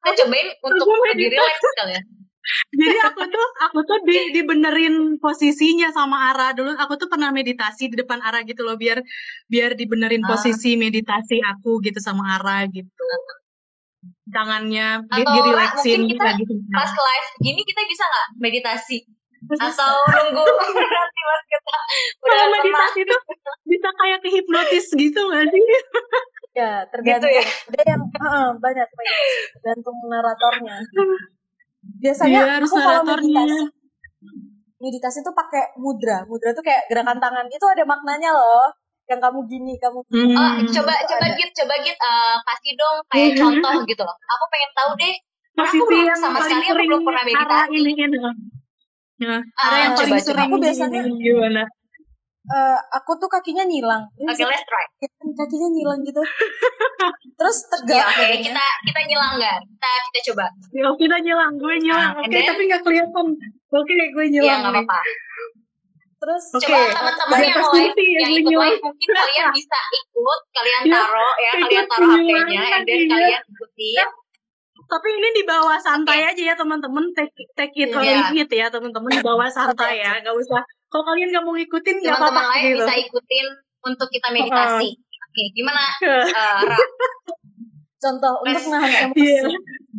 Kita 0.00 0.24
cobain 0.24 0.48
untuk 0.64 0.86
lebih 1.12 1.28
relax 1.36 1.60
kalian. 1.76 2.04
Jadi 2.72 2.96
aku 3.04 3.20
tuh 3.28 3.46
aku 3.68 3.78
tuh 3.84 3.98
di, 4.08 4.32
dibenerin 4.32 5.20
posisinya 5.20 5.92
sama 5.92 6.32
Ara 6.32 6.56
dulu. 6.56 6.72
Aku 6.72 6.96
tuh 6.96 7.06
pernah 7.12 7.28
meditasi 7.28 7.92
di 7.92 8.00
depan 8.00 8.24
Ara 8.24 8.40
gitu 8.48 8.64
loh 8.64 8.80
biar 8.80 9.04
biar 9.46 9.76
dibenerin 9.76 10.24
Ah. 10.24 10.34
posisi 10.34 10.74
meditasi 10.80 11.44
aku 11.44 11.84
gitu 11.84 12.00
sama 12.00 12.40
Ara 12.40 12.64
gitu. 12.72 12.88
Tangannya 14.32 15.04
di, 15.04 15.20
mungkin 15.20 16.00
kita 16.16 16.28
gitu. 16.40 16.52
Pas 16.72 16.88
live 16.90 17.28
gini 17.44 17.60
kita 17.60 17.80
bisa 17.84 18.04
nggak 18.08 18.28
meditasi? 18.40 18.98
Atau 19.60 19.94
nunggu 20.16 20.44
nanti 20.44 21.20
pas 21.24 21.42
kita 21.44 21.76
Kalau 22.24 22.46
meditasi 22.56 23.00
tuh 23.04 23.20
bisa 23.68 23.88
kayak 24.00 24.20
kehipnotis 24.24 24.86
gitu 24.96 25.20
gak 25.28 25.44
sih? 25.48 25.60
Ya, 26.50 26.82
tergantung. 26.90 27.30
Gitu 27.30 27.38
ya? 27.38 27.44
Ada 27.70 27.82
yang 27.86 28.02
heeh, 28.02 28.46
banyak 28.58 28.88
banyak 28.90 29.16
tergantung 29.54 29.96
naratornya. 30.04 30.76
Biasanya 32.00 32.40
harus 32.58 32.68
aku 32.68 32.76
kalau 32.76 33.02
naratornya. 33.02 33.44
meditasi 33.46 33.78
meditasi 34.80 35.18
tuh 35.20 35.32
pakai 35.32 35.76
mudra. 35.76 36.24
Mudra 36.24 36.50
tuh 36.50 36.60
kayak 36.60 36.88
gerakan 36.88 37.18
tangan. 37.18 37.46
Itu 37.48 37.64
ada 37.64 37.84
maknanya 37.84 38.32
loh. 38.32 38.66
Yang 39.06 39.20
kamu 39.26 39.38
gini, 39.46 39.74
kamu 39.76 39.98
Hmm. 40.06 40.32
Oh, 40.32 40.52
coba 40.70 40.92
Itu 40.96 41.10
coba 41.10 41.24
ada. 41.24 41.34
git, 41.34 41.50
coba 41.52 41.74
git 41.82 41.98
eh, 41.98 42.36
kasih 42.40 42.72
dong 42.74 42.96
kayak 43.08 43.30
contoh 43.36 43.72
gitu 43.84 44.02
loh. 44.02 44.16
Aku 44.16 44.44
pengen 44.48 44.70
tahu 44.72 44.90
deh. 44.96 45.14
Karena 45.50 45.66
aku 45.68 45.82
belum 45.84 46.06
sama 46.14 46.38
sekali 46.40 46.64
aku 46.64 46.74
belum 46.80 47.02
pernah 47.04 47.24
meditasi. 47.26 47.74
ini 47.76 47.92
kan. 47.94 48.10
Ya, 49.20 49.36
Ah, 49.54 49.76
yang 49.76 49.92
coba, 49.92 50.08
paling 50.08 50.14
coba. 50.16 50.24
sering 50.24 50.48
Aku 50.48 50.56
biasanya- 50.58 51.02
ini 51.04 51.14
gimana? 51.20 51.62
Eh, 52.50 52.78
aku 52.92 53.14
tuh 53.14 53.30
kakinya 53.30 53.62
nyilang. 53.62 54.02
Oke, 54.26 54.42
let's 54.42 54.66
try. 54.66 54.84
kakinya 55.32 55.68
nyilang 55.70 56.00
gitu. 56.02 56.18
Terus 57.38 57.56
Ya, 57.62 57.68
tegak. 57.72 58.04
oke, 58.04 58.16
badannya. 58.18 58.42
kita 58.42 58.64
kita 58.84 59.00
nyilang 59.06 59.32
nggak? 59.38 59.56
Kita 59.62 59.90
kita 60.10 60.20
coba. 60.32 60.44
Ya, 60.74 60.88
kita 60.92 61.16
nyilang, 61.22 61.52
gue 61.56 61.74
nyilang. 61.78 62.10
Ah, 62.12 62.20
Oke, 62.20 62.34
then? 62.34 62.48
tapi 62.50 62.62
nggak 62.66 62.82
kelihatan. 62.82 63.26
Oke, 63.70 63.92
gue 63.94 64.24
Iya, 64.26 64.32
nyilang. 64.34 64.58
nggak 64.60 64.72
nih. 64.74 64.82
apa-apa. 64.82 64.98
Terus 66.20 66.44
Oke. 66.52 66.68
Coba 66.68 66.90
teman-teman 66.92 67.38
yang 67.40 67.56
live, 67.64 67.94
kursi 67.94 68.04
ya, 68.04 68.18
yang 68.20 68.30
gue 68.34 68.40
ikut 68.44 68.60
live, 68.60 68.82
mungkin 68.84 69.08
kalian 69.08 69.46
bisa 69.56 69.78
ikut, 69.94 70.40
kalian 70.52 70.82
Ya, 70.84 70.92
taruh 70.92 71.34
ya, 71.38 71.50
ikut 71.50 71.62
kalian 71.62 71.84
taruh 71.88 72.08
HP-nya, 72.12 72.60
and 72.68 72.84
then 72.84 73.00
lagi, 73.08 73.30
ya. 73.32 73.40
kalian. 73.40 74.08
Tapi 74.90 75.08
ini 75.08 75.28
di 75.32 75.42
bawah 75.46 75.78
santai 75.78 76.20
aja 76.26 76.42
ya 76.42 76.54
teman-teman. 76.58 77.04
Take, 77.14 77.32
take 77.54 77.78
it 77.78 77.94
or 77.94 78.02
Iya. 78.02 78.26
leave 78.26 78.42
it 78.42 78.50
ya 78.50 78.66
teman-teman. 78.68 79.06
Di 79.08 79.22
bawah 79.22 79.46
santai 79.46 80.02
ya. 80.02 80.18
Gak 80.18 80.34
usah. 80.34 80.60
Kalau 80.90 81.04
kalian 81.06 81.28
nggak 81.30 81.44
mau 81.46 81.54
ngikutin 81.54 81.96
nggak 82.02 82.14
Teman-teman 82.18 82.34
apa-apa 82.34 82.52
lain 82.58 82.64
gitu. 82.66 82.78
bisa 82.82 82.92
ikutin 82.98 83.46
untuk 83.80 84.08
kita 84.10 84.28
meditasi. 84.28 84.88
Oke, 84.98 85.42
gimana? 85.54 85.82
eh, 86.02 86.60
Ra? 86.66 86.78
contoh 87.96 88.32
untuk 88.42 88.50
Let's- 88.58 88.66
nahan 88.68 88.92
emosi. 89.06 89.22
Iya. 89.22 89.42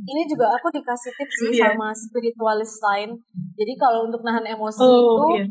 Ini 0.01 0.21
juga 0.25 0.49
aku 0.51 0.67
dikasih 0.73 1.11
tips 1.13 1.35
sih 1.37 1.49
Iya. 1.55 1.71
sama 1.71 1.93
spiritualis 1.93 2.73
lain. 2.81 3.15
Jadi 3.55 3.73
kalau 3.77 4.09
untuk 4.09 4.25
nahan 4.25 4.43
emosi 4.43 4.81
Oh, 4.81 5.31
itu 5.31 5.39
iya. 5.39 5.45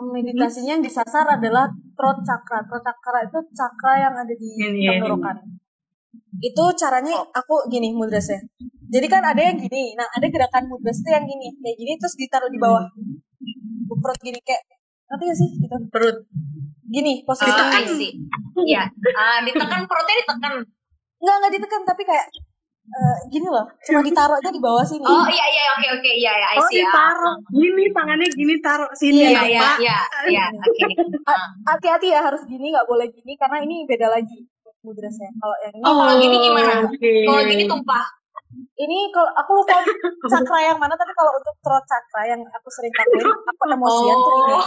meditasinya 0.00 0.80
yang 0.80 0.82
disasar 0.82 1.28
adalah 1.28 1.68
throat 1.92 2.18
chakra. 2.24 2.64
Throat 2.64 2.82
chakra 2.82 3.18
itu 3.22 3.38
chakra 3.52 3.92
yang 4.00 4.14
ada 4.16 4.32
di 4.32 4.50
iya. 4.80 4.96
tenggorokan. 4.96 5.36
Itu 6.40 6.64
caranya 6.74 7.20
aku 7.30 7.68
gini 7.68 7.92
mudrasnya. 7.92 8.40
Jadi 8.90 9.06
kan 9.06 9.22
ada 9.22 9.38
yang 9.40 9.56
gini. 9.56 9.94
Nah, 9.94 10.06
ada 10.08 10.26
gerakan 10.26 10.66
mudras 10.66 10.98
itu 10.98 11.08
yang 11.08 11.22
gini. 11.22 11.54
Kayak 11.56 11.76
gini 11.76 11.92
terus 11.96 12.14
ditaruh 12.14 12.50
di 12.50 12.58
bawah. 12.58 12.84
Perut 13.92 14.18
gini 14.18 14.38
kayak 14.40 14.62
ngerti 15.08 15.24
gak 15.24 15.38
sih 15.38 15.48
gitu. 15.56 15.76
Perut. 15.88 16.16
Gini 16.84 17.22
posisi. 17.22 17.46
Oh, 17.46 17.54
Ditekan. 17.54 17.80
I 17.80 17.86
see. 17.88 18.12
Iya, 18.60 18.82
Ah, 19.12 19.38
ditekan 19.40 19.86
perutnya 19.86 20.14
ditekan. 20.18 20.54
Enggak, 21.16 21.34
enggak 21.36 21.52
ditekan 21.52 21.82
tapi 21.84 22.02
kayak 22.02 22.26
eh, 22.82 23.18
gini 23.28 23.46
loh. 23.46 23.66
Cuma 23.80 24.00
ditaruh 24.00 24.36
aja 24.36 24.50
di 24.50 24.58
bawah 24.58 24.82
sini. 24.82 25.02
Oh 25.02 25.22
iya 25.24 25.46
iya 25.46 25.62
oke 25.72 25.86
oke 25.96 26.10
iya 26.12 26.32
iya 26.32 26.48
I 26.50 26.58
Oh, 26.58 26.66
see. 26.66 26.78
Ah, 26.78 26.82
ditaruh. 26.82 27.36
Gini 27.48 27.84
tangannya 27.90 28.28
gini 28.28 28.54
taruh 28.58 28.90
sini 28.92 29.22
Iya, 29.22 29.30
ya, 29.30 29.30
Iya 29.30 29.42
iya 29.46 29.60
Pak. 29.60 29.76
iya 29.78 29.98
iya 30.26 30.44
oke. 30.50 30.84
Ah. 31.24 31.46
Hati-hati 31.68 32.06
ya 32.10 32.20
harus 32.20 32.42
gini, 32.44 32.74
nggak 32.74 32.86
boleh 32.86 33.06
gini 33.08 33.32
karena 33.34 33.62
ini 33.62 33.86
beda 33.86 34.08
lagi 34.08 34.38
mudrasnya. 34.80 35.30
Kalau 35.36 35.56
yang 35.60 35.72
ini 35.72 35.84
Oh, 35.84 35.94
kalau 35.94 36.14
gini 36.16 36.36
gimana? 36.40 36.72
oke. 36.84 37.12
Kalau 37.22 37.42
gini 37.46 37.64
tumpah. 37.66 38.06
Ini 38.54 38.98
kalau 39.14 39.30
aku 39.36 39.50
lupa 39.62 39.76
cakra 40.32 40.58
yang 40.72 40.78
mana 40.80 40.94
tapi 40.96 41.12
kalau 41.14 41.32
untuk 41.36 41.54
throat 41.62 41.84
chakra 41.86 42.22
yang 42.34 42.40
aku 42.42 42.68
sering 42.72 42.92
lakuin 42.96 43.26
aku 43.26 43.62
emosian 43.70 44.16
tuh 44.16 44.34
ini. 44.34 44.54
Oh. 44.54 44.66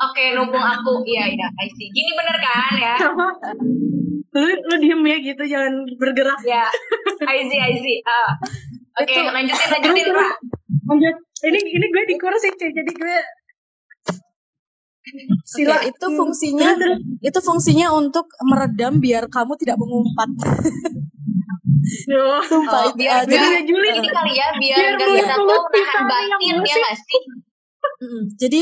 Oke, 0.08 0.32
numpung 0.32 0.64
aku. 0.64 1.04
Iya, 1.04 1.28
iya, 1.28 1.46
I 1.60 1.68
see. 1.76 1.92
Gini 1.92 2.10
bener 2.16 2.36
kan 2.40 2.72
ya? 2.80 2.94
lu 4.30 4.46
lu 4.46 4.74
diem 4.78 5.02
ya 5.10 5.16
gitu 5.18 5.42
jangan 5.42 5.74
bergerak 5.98 6.38
Ya, 6.46 6.62
I 7.26 7.42
see, 7.50 7.58
I 7.58 7.74
see. 7.82 7.98
Ah. 8.06 8.30
Oke, 9.02 9.10
Itu- 9.10 9.26
lanjutin, 9.26 9.68
lanjutin, 9.74 10.06
Ra. 10.14 10.30
lanjut 10.86 11.16
ini 11.46 11.58
ini 11.58 11.86
gue 11.90 12.04
di 12.06 12.16
kursi 12.18 12.52
cuy 12.54 12.70
jadi 12.70 12.92
gue 12.94 13.16
sila 15.48 15.76
Oke, 15.80 15.90
itu 15.90 16.06
fungsinya 16.14 16.68
itu 17.28 17.38
fungsinya 17.40 17.90
untuk 17.96 18.28
meredam 18.44 19.00
biar 19.00 19.26
kamu 19.26 19.56
tidak 19.56 19.80
mengumpat. 19.80 20.28
Yo. 22.06 22.26
Sumpah 22.42 22.80
Oh, 22.80 22.88
itu 22.88 22.98
biar, 22.98 23.22
aja. 23.22 23.30
biar 23.30 23.62
Juli. 23.62 23.88
ini 23.94 24.08
kali 24.08 24.32
ya, 24.34 24.48
biar, 24.54 24.94
Biar 24.94 25.26
tuh 25.32 25.40
mulut 25.40 25.64
kita 25.68 26.00
nahan 26.00 26.38
yang 26.40 26.58
batin, 26.60 26.70
ya 26.70 26.74
nggak 26.76 26.96
sih? 26.96 27.20
Mm-mm. 27.80 28.22
Jadi 28.36 28.60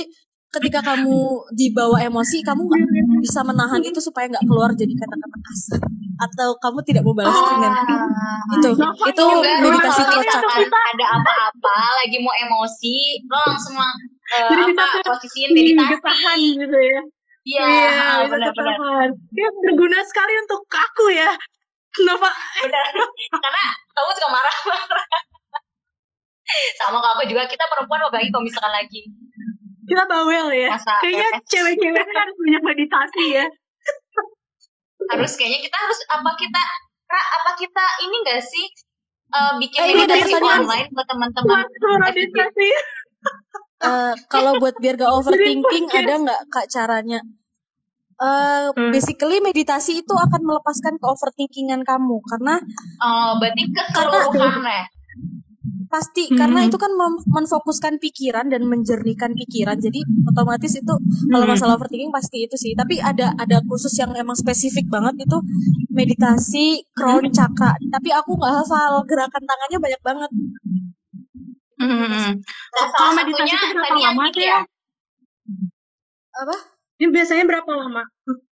ketika 0.48 0.80
kamu 0.82 1.16
dibawa 1.52 1.98
emosi, 2.00 2.40
kamu 2.40 2.60
nggak 2.62 2.80
bisa 3.20 3.40
menahan 3.42 3.80
itu 3.80 3.98
supaya 3.98 4.26
nggak 4.26 4.44
keluar 4.44 4.70
jadi 4.72 4.88
kata-kata 4.90 5.38
kasar 5.42 5.80
atau 6.18 6.48
kamu 6.58 6.78
tidak 6.82 7.04
membalas 7.04 7.30
dengan 7.30 7.72
itu 8.50 8.68
Kenapa 8.74 9.04
itu 9.06 9.24
meditasi 9.38 10.00
kalau 10.00 10.18
throat 10.18 10.26
chakra. 10.26 10.50
misalkan 10.56 10.64
ada 10.90 11.06
apa-apa, 11.14 11.76
lagi 11.94 12.16
mau 12.18 12.34
emosi, 12.34 12.96
lo 13.22 13.38
langsung 13.44 13.76
lang, 13.76 13.94
eh, 14.32 14.48
Jadi 14.48 14.62
bisa 14.66 14.82
apa 14.82 14.98
posisiin 15.06 15.48
Ini 15.48 15.54
meditasi. 15.54 15.92
ketahan 15.94 16.38
gitu 16.56 16.78
ya 16.80 17.00
Iya, 17.48 17.64
Iya, 17.64 17.88
ah, 17.88 18.16
bisa 18.18 18.28
benar-benar. 18.34 19.08
Dia 19.30 19.48
berguna 19.54 19.98
sekali 20.02 20.32
untuk 20.38 20.60
aku 20.66 21.04
ya 21.08 21.30
kenapa? 21.94 22.28
Benar. 22.64 22.84
Karena 23.32 23.64
kamu 23.94 24.10
suka 24.16 24.28
marah-marah. 24.30 24.96
Sama 26.80 26.98
kalau 27.04 27.14
aku 27.20 27.24
juga, 27.28 27.44
kita 27.44 27.64
perempuan 27.68 28.00
apalagi 28.08 28.32
kalau 28.32 28.44
misalkan 28.44 28.72
lagi. 28.72 29.02
Kita 29.88 30.04
bawel 30.04 30.52
ya. 30.52 30.68
Masa 30.72 31.00
kayaknya 31.00 31.40
cewek-cewek 31.48 32.04
kan 32.04 32.16
harus 32.24 32.36
banyak 32.36 32.62
meditasi 32.64 33.24
ya. 33.40 33.46
Harus 35.08 35.32
kayaknya 35.40 35.60
kita 35.64 35.76
harus 35.80 36.00
apa 36.12 36.30
kita 36.36 36.62
Ra, 37.08 37.20
apa 37.40 37.50
kita 37.56 37.84
ini 38.04 38.16
enggak 38.20 38.40
sih 38.44 38.68
eh, 39.32 39.52
bikin 39.56 39.80
Eh, 39.80 39.96
meditasi 39.96 40.36
online 40.36 40.92
buat 40.92 41.08
teman-teman? 41.08 41.64
Suara 41.80 42.12
meditasi. 42.12 42.68
Eh, 43.78 44.14
kalau 44.28 44.60
buat 44.60 44.76
biar 44.76 45.00
gak 45.00 45.08
overthinking 45.08 45.88
ada 45.88 46.14
nggak 46.20 46.40
kak 46.52 46.66
caranya? 46.68 47.24
Eh, 48.18 48.66
Hmm. 48.74 48.90
basically 48.90 49.38
meditasi 49.38 50.02
itu 50.02 50.10
akan 50.10 50.42
melepaskan 50.42 50.98
ke 50.98 51.06
overthinkingan 51.06 51.86
kamu 51.86 52.18
karena 52.26 52.58
oh 52.98 53.38
berarti 53.38 53.70
keseluruhan 53.70 54.66
ya 54.66 54.84
pasti 55.86 56.26
Hmm. 56.26 56.34
karena 56.34 56.60
itu 56.66 56.74
kan 56.76 56.90
mem- 56.92 57.22
menfokuskan 57.30 58.02
pikiran 58.02 58.50
dan 58.50 58.66
menjernihkan 58.66 59.38
pikiran 59.38 59.78
jadi 59.78 60.02
otomatis 60.26 60.74
itu 60.74 60.94
kalau 61.30 61.46
Hmm. 61.46 61.54
masalah 61.54 61.78
overthinking 61.78 62.10
pasti 62.10 62.42
itu 62.42 62.58
sih 62.58 62.74
tapi 62.74 62.98
ada 62.98 63.38
ada 63.38 63.62
khusus 63.64 63.94
yang 63.94 64.10
emang 64.18 64.34
spesifik 64.34 64.90
banget 64.90 65.14
itu 65.22 65.38
meditasi 65.88 66.82
crown 66.98 67.22
Hmm. 67.22 67.30
chakra 67.30 67.70
tapi 67.88 68.10
aku 68.10 68.34
nggak 68.34 68.66
hafal 68.66 68.98
gerakan 69.06 69.46
tangannya 69.46 69.78
banyak 69.78 70.02
banget 70.02 70.30
Hmm. 71.78 72.34
Nah, 72.34 72.86
Kalau 72.90 73.14
meditasi 73.14 73.54
itu 73.54 73.66
berapa 73.70 73.94
lama 73.94 74.26
ya 74.34 74.42
ya? 74.42 74.60
apa 76.34 76.77
ini 76.98 77.08
biasanya 77.14 77.44
berapa 77.46 77.70
lama? 77.70 78.02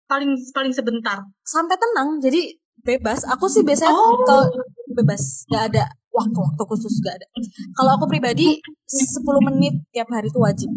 Paling 0.06 0.38
paling 0.54 0.70
sebentar. 0.70 1.18
Sampai 1.42 1.74
tenang 1.78 2.22
jadi 2.22 2.54
bebas. 2.86 3.26
Aku 3.34 3.50
sih 3.50 3.66
biasanya 3.66 3.90
Oh. 3.90 4.22
kalau 4.22 4.46
bebas 4.94 5.42
nggak 5.50 5.64
ada 5.74 5.84
waktu-waktu 6.14 6.62
khusus 6.70 7.02
nggak 7.02 7.14
ada. 7.18 7.26
Kalau 7.74 7.90
aku 7.98 8.06
pribadi 8.06 8.62
10 8.86 9.42
menit 9.50 9.74
tiap 9.90 10.06
hari 10.14 10.30
itu 10.30 10.38
wajib. 10.38 10.70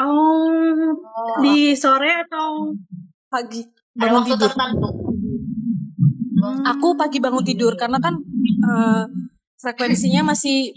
Oh 0.00 0.96
oh, 0.96 1.36
di 1.44 1.74
sore 1.76 2.24
atau 2.24 2.72
pagi. 3.28 3.60
Ada 3.98 4.00
bangun 4.06 4.16
waktu 4.22 4.30
tidur? 4.32 4.42
tertentu. 4.48 4.88
Aku 6.70 6.88
pagi 6.96 7.18
bangun 7.20 7.44
tidur 7.44 7.74
karena 7.76 7.98
kan 8.00 8.14
eh, 8.64 9.04
frekuensinya 9.60 10.32
masih 10.32 10.72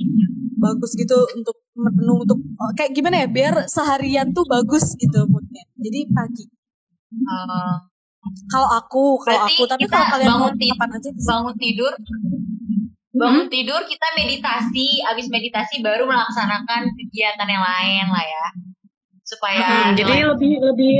bagus 0.64 0.92
gitu 0.96 1.18
untuk 1.36 1.58
menu 1.76 2.24
untuk 2.24 2.40
oh, 2.40 2.72
kayak 2.80 2.96
gimana 2.96 3.24
ya 3.24 3.28
biar 3.28 3.56
seharian 3.68 4.32
tuh 4.32 4.48
bagus 4.48 4.96
gitu 4.96 5.28
moodnya. 5.28 5.64
Jadi 5.76 6.00
pagi. 6.16 6.46
Eh, 7.14 7.76
kalau 8.48 8.70
aku 8.72 9.04
kalau 9.20 9.44
aku 9.46 9.64
tapi 9.68 9.86
kalau 9.92 10.08
kalian 10.16 10.28
mau 10.32 10.48
bangun 10.48 10.54
ti- 10.56 10.72
kapan 10.72 10.90
aja 10.96 11.10
bisa. 11.12 11.28
bangun 11.28 11.56
tidur. 11.60 11.94
Bangun 13.14 13.48
tidur 13.52 13.82
kita 13.86 14.08
meditasi. 14.16 14.88
Habis 15.04 15.28
meditasi 15.28 15.84
baru 15.84 16.08
melaksanakan 16.08 16.82
kegiatan 16.96 17.48
yang 17.52 17.64
lain 17.64 18.06
lah 18.10 18.26
ya. 18.26 18.46
Supaya 19.24 19.60
hmm, 19.64 19.92
jadi 20.00 20.14
lebih 20.36 20.54
lebih 20.60 20.94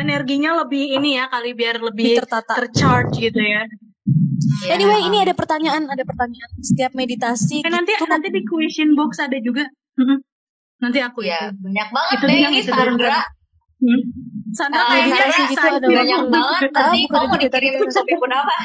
energinya 0.00 0.64
lebih 0.64 0.96
ini 0.96 1.20
ya 1.20 1.28
kali 1.28 1.52
biar 1.52 1.76
lebih, 1.80 2.24
tertata. 2.24 2.56
tercharge 2.56 3.20
gitu 3.20 3.40
ya. 3.40 3.68
Yeah. 4.64 4.76
Anyway, 4.76 5.00
ini 5.08 5.18
ada 5.24 5.32
pertanyaan, 5.32 5.88
ada 5.88 6.04
pertanyaan. 6.04 6.50
Setiap 6.60 6.92
meditasi. 6.92 7.64
Eh, 7.64 7.72
nanti 7.72 7.96
gitu, 7.96 8.04
nanti 8.08 8.28
di 8.28 8.42
question 8.44 8.92
box 8.92 9.16
ada 9.20 9.38
juga. 9.40 9.64
Nanti 10.80 10.98
aku 11.00 11.24
ya. 11.24 11.48
Banyak 11.52 11.88
banget 11.88 12.12
itu 12.20 12.24
deh 12.28 12.38
ini 12.44 12.60
Sandra. 12.60 13.20
Hmm. 13.76 14.00
Sandra 14.56 14.82
uh, 14.84 14.88
kayaknya 14.92 15.44
gitu 15.52 15.66
ada 15.68 15.88
banyak 15.88 16.20
banget. 16.28 16.60
Nanti 16.72 16.98
kamu 17.08 17.26
mau 17.28 17.38
dikirim 17.40 17.88
sampai 17.88 18.16
pun 18.16 18.32
apa? 18.32 18.56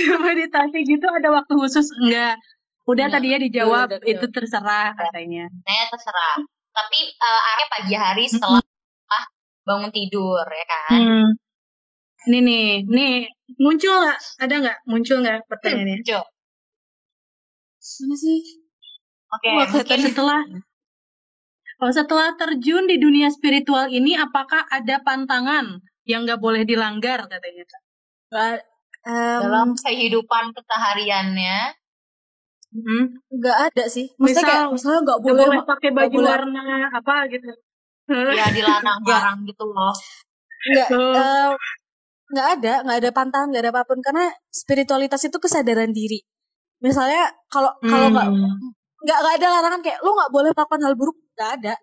meditasi 0.00 0.78
gitu 0.86 1.06
ada 1.10 1.28
waktu 1.34 1.52
khusus 1.58 1.86
enggak? 2.00 2.40
Udah 2.88 3.06
ya, 3.06 3.12
tadi 3.12 3.26
ya 3.30 3.38
dijawab 3.38 3.92
udah, 3.92 4.00
itu 4.08 4.26
terserah 4.32 4.96
katanya. 4.96 5.46
Nah, 5.46 5.84
terserah. 5.92 6.40
Tapi 6.70 7.00
uh, 7.20 7.40
area 7.54 7.66
pagi 7.68 7.94
hari 7.94 8.24
setelah 8.24 8.62
hmm. 8.64 9.24
bangun 9.68 9.90
tidur 9.92 10.46
ya 10.48 10.64
kan. 10.64 10.90
Hmm. 10.96 11.28
Ini 12.28 12.38
nih, 12.44 12.68
nih 12.84 13.14
muncul 13.56 13.94
nggak? 14.04 14.18
Ada 14.44 14.54
nggak? 14.60 14.78
Muncul 14.84 15.16
nggak 15.24 15.38
pertanyaannya? 15.48 15.96
Muncul. 16.04 16.22
Mana 17.80 18.16
sih? 18.20 18.40
Oke, 19.30 19.46
okay, 19.46 19.52
mungkin 19.70 20.00
setelah 20.10 20.40
oh, 21.80 21.92
setelah 21.94 22.28
terjun 22.36 22.84
di 22.90 23.00
dunia 23.00 23.30
spiritual 23.32 23.88
ini, 23.88 24.18
apakah 24.18 24.66
ada 24.68 25.00
pantangan 25.00 25.80
yang 26.04 26.26
nggak 26.26 26.42
boleh 26.42 26.66
dilanggar 26.66 27.24
katanya? 27.30 27.64
Um, 29.00 29.40
Dalam 29.48 29.68
kehidupan 29.80 30.52
kesehariannya, 30.52 31.80
Hmm. 32.70 33.18
Nggak 33.34 33.56
ada 33.70 33.84
sih. 33.90 34.06
Maksudnya 34.14 34.30
Misal, 34.30 34.46
kayak 34.46 34.68
misalnya 34.70 35.00
nggak 35.02 35.20
boleh, 35.26 35.44
boleh 35.50 35.62
pakai 35.66 35.90
baju 35.90 36.16
boleh. 36.22 36.30
warna 36.30 36.60
apa 36.94 37.14
gitu. 37.26 37.50
Ya 38.10 38.46
dilarang 38.54 39.00
barang 39.02 39.38
gitu 39.50 39.64
loh. 39.66 39.94
Nggak, 40.70 40.88
uh, 40.94 41.50
nggak 42.30 42.48
ada, 42.58 42.74
nggak 42.86 42.98
ada 43.02 43.10
pantangan, 43.10 43.46
nggak 43.50 43.62
ada 43.66 43.72
apa 43.74 43.82
pun 43.84 43.98
karena 44.00 44.24
spiritualitas 44.48 45.20
itu 45.26 45.36
kesadaran 45.42 45.90
diri. 45.90 46.22
Misalnya 46.80 47.28
kalau 47.50 47.74
kalau 47.82 48.08
nggak 48.14 48.28
hmm. 48.30 48.70
nggak 49.04 49.18
nggak 49.18 49.34
ada 49.42 49.46
larangan 49.58 49.80
kayak 49.82 49.98
lo 50.00 50.10
nggak 50.14 50.30
boleh 50.32 50.50
melakukan 50.54 50.80
hal 50.86 50.94
buruk, 50.94 51.16
nggak 51.36 51.50
ada. 51.60 51.74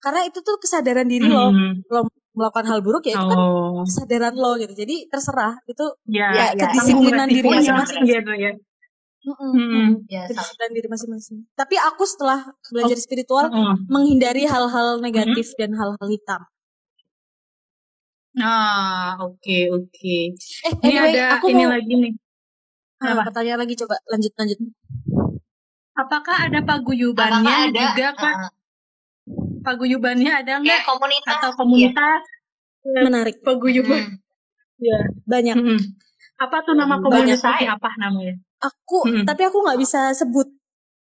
Karena 0.00 0.20
itu 0.28 0.38
tuh 0.40 0.56
kesadaran 0.62 1.08
diri 1.10 1.26
hmm. 1.26 1.34
lo. 1.34 1.46
Lo 1.90 2.00
melakukan 2.36 2.68
hal 2.68 2.80
buruk 2.84 3.08
ya 3.08 3.16
itu 3.16 3.26
kan 3.32 3.38
oh. 3.40 3.80
kesadaran 3.88 4.34
lo 4.36 4.60
gitu. 4.60 4.76
Jadi 4.76 5.08
terserah 5.08 5.56
itu 5.64 5.84
ya, 6.04 6.28
ya, 6.36 6.46
ya. 6.52 6.68
kedisiplinan 6.68 7.26
diri 7.32 7.48
masing-masing. 7.48 8.04
Gitu 8.04 8.32
ya. 8.36 8.52
Mm-mm. 9.26 10.06
Ya, 10.06 10.22
dan 10.30 10.70
diri 10.70 10.86
masing-masing. 10.86 11.50
Tapi 11.58 11.74
aku 11.82 12.06
setelah 12.06 12.46
belajar 12.70 12.94
oh. 12.94 13.02
spiritual 13.02 13.46
oh. 13.50 13.74
menghindari 13.90 14.46
hal-hal 14.46 15.02
negatif 15.02 15.50
mm-hmm. 15.50 15.60
dan 15.64 15.70
hal-hal 15.74 16.06
hitam. 16.06 16.42
Ah, 18.36 19.16
oke 19.20 19.40
okay, 19.40 19.62
oke. 19.72 19.88
Okay. 19.92 20.22
Eh, 20.68 20.72
ini 20.84 20.92
anyway, 20.92 21.12
ada 21.16 21.40
aku 21.40 21.46
ini 21.52 21.64
mau... 21.64 21.72
lagi 21.72 21.94
nih. 21.96 22.12
Ah, 23.00 23.14
pertanyaan 23.24 23.60
lagi 23.64 23.74
coba 23.80 23.96
lanjut 24.08 24.32
lanjut. 24.36 24.58
Apakah 25.96 26.36
ada 26.48 26.60
paguyubannya 26.60 27.40
Apakah 27.40 27.68
ada? 27.72 27.80
juga 27.80 28.08
kak? 28.12 28.36
Uh, 28.36 28.50
paguyubannya 29.64 30.32
ada 30.32 30.52
nggak? 30.60 30.80
komunitas 30.84 31.34
atau 31.40 31.50
komunitas? 31.56 32.20
Ya. 32.84 33.00
Menarik. 33.04 33.40
Paguyuban. 33.40 34.04
Hmm. 34.04 34.16
Ya 34.76 34.98
banyak. 35.24 35.56
Hmm. 35.56 35.80
Apa 36.36 36.60
tuh 36.68 36.76
nama 36.76 37.00
komunitasnya? 37.00 37.80
Apa 37.80 37.96
namanya? 37.96 38.36
aku 38.60 39.08
hmm. 39.08 39.24
tapi 39.28 39.42
aku 39.44 39.58
nggak 39.64 39.80
bisa 39.80 40.12
sebut 40.16 40.48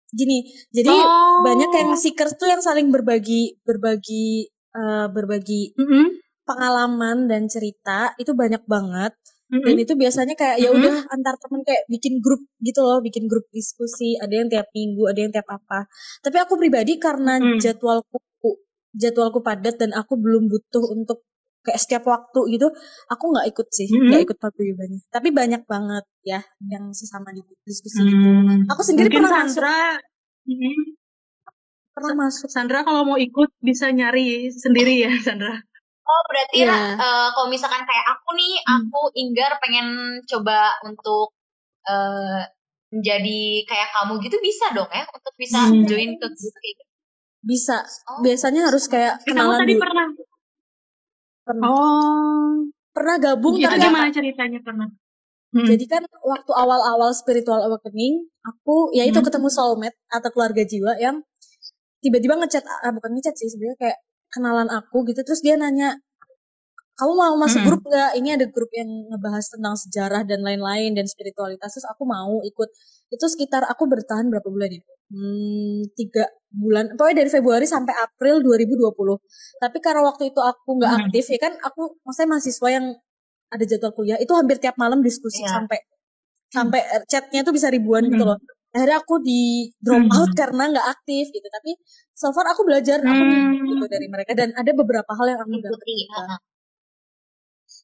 gini 0.08 0.48
jadi 0.72 0.88
oh. 0.92 1.44
banyak 1.44 1.68
yang 1.68 1.90
seekers 1.96 2.36
tuh 2.40 2.48
yang 2.48 2.64
saling 2.64 2.88
berbagi 2.88 3.60
berbagi 3.60 4.48
uh, 4.72 5.12
berbagi 5.12 5.76
mm-hmm. 5.76 6.06
Pengalaman 6.48 7.28
dan 7.28 7.44
cerita 7.44 8.16
itu 8.16 8.32
banyak 8.32 8.64
banget 8.64 9.12
mm-hmm. 9.52 9.64
dan 9.68 9.74
itu 9.76 9.92
biasanya 9.92 10.34
kayak 10.34 10.56
ya 10.64 10.72
udah 10.72 10.94
mm-hmm. 11.04 11.14
antar 11.14 11.36
temen 11.36 11.60
kayak 11.60 11.84
bikin 11.92 12.24
grup 12.24 12.40
gitu 12.64 12.80
loh 12.80 13.04
bikin 13.04 13.28
grup 13.28 13.44
diskusi 13.52 14.16
ada 14.16 14.32
yang 14.32 14.48
tiap 14.48 14.72
minggu 14.72 15.04
ada 15.04 15.20
yang 15.20 15.32
tiap 15.32 15.48
apa 15.52 15.84
tapi 16.24 16.36
aku 16.40 16.56
pribadi 16.56 16.96
karena 16.96 17.36
mm. 17.36 17.60
jadwalku 17.60 18.16
jadwalku 18.96 19.44
padat 19.44 19.76
dan 19.76 19.92
aku 19.92 20.16
belum 20.16 20.48
butuh 20.48 20.84
untuk 20.96 21.28
kayak 21.68 21.80
setiap 21.84 22.04
waktu 22.08 22.40
gitu 22.56 22.72
aku 23.12 23.24
nggak 23.28 23.46
ikut 23.52 23.68
sih 23.68 23.88
nggak 23.92 24.00
mm 24.00 24.12
-hmm. 24.16 24.26
ikut 24.26 24.38
paguyubannya 24.40 25.00
tapi 25.12 25.28
banyak 25.34 25.62
banget 25.68 26.04
ya 26.24 26.40
yang 26.64 26.88
sesama 26.96 27.28
di 27.34 27.44
diskusi 27.68 28.00
mm. 28.00 28.08
gitu 28.08 28.28
aku 28.72 28.82
sendiri 28.86 29.12
Mungkin 29.12 29.28
pernah 29.28 29.44
Sandra 29.44 29.78
masuk 30.00 30.56
mm, 30.56 30.84
pernah 31.92 32.14
masuk 32.16 32.48
Sandra 32.48 32.78
kalau 32.86 33.02
mau 33.04 33.18
ikut 33.20 33.50
bisa 33.60 33.92
nyari 33.92 34.48
sendiri 34.48 35.04
ya 35.04 35.12
Sandra 35.20 35.60
oh 36.08 36.22
berarti 36.32 36.64
yeah. 36.64 36.96
Iya. 36.96 36.96
uh, 36.96 37.28
kalau 37.36 37.48
misalkan 37.52 37.84
kayak 37.84 38.06
aku 38.08 38.28
nih 38.34 38.52
hmm. 38.64 38.76
aku 38.80 39.00
Inggar 39.20 39.52
pengen 39.60 39.88
coba 40.24 40.72
untuk 40.88 41.36
uh, 41.84 42.40
menjadi 42.88 43.40
kayak 43.68 43.88
kamu 43.92 44.12
gitu 44.24 44.36
bisa 44.40 44.72
dong 44.72 44.88
ya 44.88 45.04
untuk 45.04 45.34
bisa 45.36 45.60
hmm. 45.68 45.84
join 45.84 46.10
ke 46.16 46.26
grup 46.32 46.54
kayak 46.56 46.74
gitu 46.80 46.92
bisa 47.44 47.76
oh. 48.08 48.20
biasanya 48.24 48.72
harus 48.72 48.84
kayak 48.88 49.20
kenalan 49.28 49.60
kamu 49.60 49.62
tadi 49.62 49.74
dulu. 49.76 49.82
pernah 49.84 50.06
pernah 51.44 51.66
oh 51.68 52.52
pernah 52.96 53.16
gabung 53.20 53.54
itu 53.60 53.68
tapi 53.68 53.78
gimana 53.78 54.08
ceritanya 54.10 54.60
pernah 54.64 54.88
hmm. 55.54 55.68
jadi 55.68 55.84
kan 55.86 56.02
waktu 56.08 56.52
awal-awal 56.56 57.12
spiritual 57.12 57.60
awakening 57.60 58.26
aku 58.42 58.90
ya 58.96 59.04
itu 59.04 59.20
hmm. 59.20 59.28
ketemu 59.28 59.48
soulmate 59.52 59.98
atau 60.08 60.28
keluarga 60.32 60.64
jiwa 60.64 60.96
yang 60.96 61.20
tiba-tiba 62.00 62.40
ngechat 62.40 62.64
ah, 62.64 62.92
bukan 62.94 63.10
ngechat 63.20 63.34
sih 63.36 63.52
sebenarnya 63.52 63.78
kayak 63.78 63.98
kenalan 64.32 64.68
aku 64.68 65.04
gitu 65.08 65.20
terus 65.24 65.40
dia 65.40 65.56
nanya 65.56 65.96
kamu 66.98 67.12
mau 67.14 67.34
masuk 67.38 67.62
hmm. 67.62 67.68
grup 67.70 67.82
nggak 67.86 68.10
ini 68.18 68.28
ada 68.34 68.46
grup 68.50 68.70
yang 68.74 68.90
ngebahas 69.14 69.46
tentang 69.54 69.74
sejarah 69.78 70.22
dan 70.26 70.42
lain-lain 70.42 70.98
dan 70.98 71.06
spiritualitas 71.06 71.78
terus 71.78 71.86
aku 71.86 72.02
mau 72.02 72.42
ikut 72.42 72.68
itu 73.14 73.26
sekitar 73.30 73.62
aku 73.70 73.86
bertahan 73.86 74.26
berapa 74.26 74.50
bulan 74.50 74.68
ya 74.74 74.82
hmm, 75.14 75.94
tiga 75.94 76.26
bulan 76.50 76.98
pokoknya 76.98 77.22
dari 77.22 77.30
Februari 77.30 77.66
sampai 77.70 77.94
April 77.94 78.42
2020 78.42 78.98
tapi 79.62 79.78
karena 79.78 80.02
waktu 80.02 80.34
itu 80.34 80.40
aku 80.42 80.68
nggak 80.74 80.92
hmm. 80.92 81.00
aktif 81.06 81.24
ya 81.30 81.38
kan 81.38 81.52
aku 81.62 82.02
maksudnya 82.02 82.28
mahasiswa 82.34 82.68
yang 82.68 82.86
ada 83.48 83.64
jadwal 83.64 83.92
kuliah 83.94 84.18
itu 84.18 84.32
hampir 84.34 84.58
tiap 84.58 84.74
malam 84.74 84.98
diskusi 85.00 85.46
yeah. 85.46 85.54
sampai 85.54 85.78
sampai 86.50 86.80
eh, 86.82 87.02
chatnya 87.06 87.46
tuh 87.46 87.54
bisa 87.54 87.70
ribuan 87.70 88.10
hmm. 88.10 88.12
gitu 88.18 88.24
loh 88.26 88.38
akhirnya 88.78 89.02
aku 89.02 89.18
di 89.18 89.74
drop 89.82 90.06
hmm. 90.06 90.14
out 90.14 90.30
karena 90.38 90.70
nggak 90.70 90.86
aktif 90.94 91.34
gitu 91.34 91.48
tapi 91.50 91.74
so 92.14 92.30
far 92.30 92.46
aku 92.46 92.62
belajar 92.62 93.02
aku 93.02 93.10
hmm. 93.10 93.66
gitu 93.74 93.84
dari 93.90 94.06
mereka 94.06 94.38
dan 94.38 94.54
ada 94.54 94.70
beberapa 94.70 95.10
hal 95.18 95.26
yang 95.34 95.40
aku 95.42 95.58
ikuti 95.58 95.96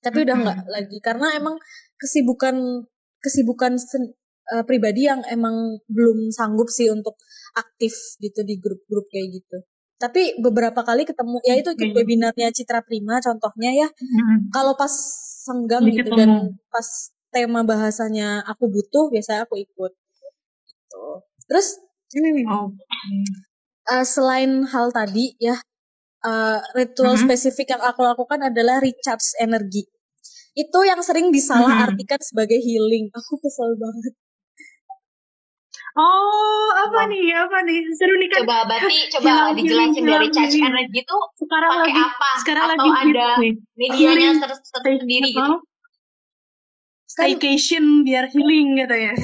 tapi 0.05 0.19
udah 0.23 0.37
nggak 0.39 0.59
hmm. 0.63 0.71
lagi 0.71 0.99
karena 1.03 1.27
emang 1.35 1.59
kesibukan 1.99 2.87
kesibukan 3.25 3.75
uh, 4.53 4.65
pribadi 4.69 5.09
yang 5.09 5.25
emang 5.33 5.81
belum 5.89 6.29
sanggup 6.29 6.69
sih 6.69 6.93
untuk 6.93 7.17
aktif 7.57 8.21
gitu 8.21 8.45
di 8.45 8.61
grup-grup 8.61 9.09
kayak 9.09 9.41
gitu. 9.41 9.65
Tapi 9.97 10.37
beberapa 10.43 10.85
kali 10.85 11.09
ketemu 11.09 11.41
ya 11.47 11.55
itu 11.57 11.73
ikut 11.73 11.97
webinarnya 11.97 12.53
Citra 12.53 12.85
Prima 12.85 13.23
contohnya 13.25 13.73
ya. 13.73 13.89
Hmm. 13.89 14.53
Kalau 14.53 14.77
pas 14.77 14.93
senggang 15.45 15.89
gitu 15.89 16.13
dan 16.13 16.61
pas 16.69 17.15
tema 17.33 17.65
bahasanya 17.65 18.45
aku 18.45 18.69
butuh 18.69 19.09
biasanya 19.09 19.49
aku 19.49 19.57
ikut. 19.65 19.93
Gitu. 20.95 21.11
Terus 21.51 21.67
ini 22.15 22.29
nih. 22.41 22.47
Oh. 22.47 22.71
Uh, 23.85 24.05
selain 24.07 24.65
hal 24.65 24.89
tadi 24.95 25.37
ya 25.37 25.61
uh, 26.25 26.59
ritual 26.73 27.19
-hmm. 27.19 27.25
spesifik 27.29 27.77
yang 27.77 27.83
aku 27.85 28.01
lakukan 28.01 28.41
adalah 28.49 28.81
recharge 28.81 29.37
energi. 29.43 29.85
Itu 30.55 30.87
yang 30.87 31.03
sering 31.03 31.35
disalahartikan 31.35 32.23
-hmm. 32.23 32.29
sebagai 32.31 32.63
healing. 32.63 33.11
Aku 33.13 33.37
kesel 33.43 33.75
banget. 33.77 34.15
Oh, 35.95 36.69
apa 36.75 37.07
nih? 37.07 37.31
Apa 37.39 37.63
nih? 37.63 37.87
Seru 37.95 38.19
nih 38.19 38.27
kan. 38.27 38.43
Coba 38.43 38.67
berarti 38.67 38.99
coba 39.15 39.55
dijelasin 39.55 40.03
dari 40.03 40.27
charge 40.35 40.59
energy 40.59 41.07
itu 41.07 41.17
sekarang 41.39 41.71
pakai 41.71 41.87
lagi, 41.87 42.03
apa? 42.03 42.31
Sekarang 42.43 42.65
Atau 42.67 42.75
lagi 42.75 42.91
ada 43.15 43.29
medianya 43.79 44.31
tersendiri 44.43 45.31
gitu. 45.31 45.55
Staycation 47.05 48.03
biar 48.03 48.27
healing 48.33 48.81
gitu 48.81 48.97
ya. 48.97 49.15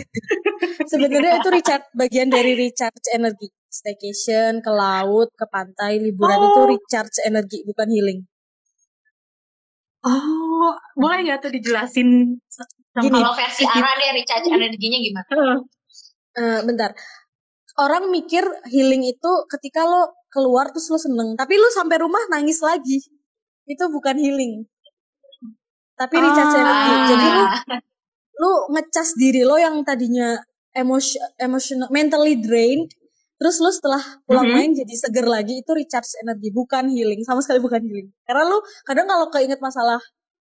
Sebenarnya 0.91 1.43
itu 1.43 1.49
recharge 1.51 1.89
bagian 1.97 2.29
dari 2.31 2.55
recharge 2.55 3.09
energi. 3.13 3.51
Staycation 3.71 4.63
ke 4.63 4.71
laut, 4.71 5.31
ke 5.35 5.47
pantai, 5.47 5.99
liburan 6.03 6.39
oh. 6.39 6.47
itu 6.51 6.61
recharge 6.77 7.19
energi 7.27 7.63
bukan 7.67 7.89
healing. 7.91 8.21
Oh, 10.07 10.75
boleh 10.97 11.29
nggak 11.29 11.45
tuh 11.45 11.53
dijelasin? 11.53 12.41
Gini, 12.91 13.15
kalau 13.15 13.33
versi 13.37 13.63
Ara 13.69 13.91
deh 13.95 14.11
recharge 14.17 14.49
energinya 14.51 14.99
gimana? 14.99 15.63
uh, 16.37 16.61
bentar 16.67 16.95
orang 17.81 18.13
mikir 18.13 18.45
healing 18.69 19.07
itu 19.07 19.33
ketika 19.57 19.87
lo 19.87 20.15
keluar 20.31 20.71
terus 20.71 20.91
lo 20.93 20.99
seneng 21.01 21.35
tapi 21.35 21.59
lo 21.59 21.69
sampai 21.73 21.97
rumah 21.99 22.21
nangis 22.31 22.63
lagi 22.63 23.03
itu 23.67 23.85
bukan 23.91 24.17
healing 24.19 24.67
tapi 26.01 26.17
recharge 26.17 26.57
ah. 26.57 26.63
energi 26.65 26.95
jadi 27.13 27.29
lo 27.29 27.45
lo 28.41 28.53
ngecas 28.73 29.09
diri 29.21 29.45
lo 29.45 29.61
yang 29.61 29.85
tadinya 29.85 30.41
emosi 30.73 31.21
emotional 31.37 31.93
mentally 31.93 32.41
drained 32.41 32.89
terus 33.41 33.57
lu 33.61 33.73
setelah 33.73 34.01
pulang 34.29 34.49
mm 34.49 34.53
-hmm. 34.53 34.61
main 34.61 34.73
jadi 34.77 34.95
seger 35.01 35.25
lagi 35.25 35.65
itu 35.65 35.73
recharge 35.73 36.13
energi. 36.21 36.53
Bukan 36.53 36.93
healing 36.93 37.25
sama 37.25 37.41
sekali 37.41 37.57
bukan 37.57 37.81
healing. 37.81 38.13
Karena 38.29 38.45
lu 38.45 38.61
kadang 38.85 39.09
kalau 39.09 39.33
keinget 39.33 39.57
masalah 39.65 39.97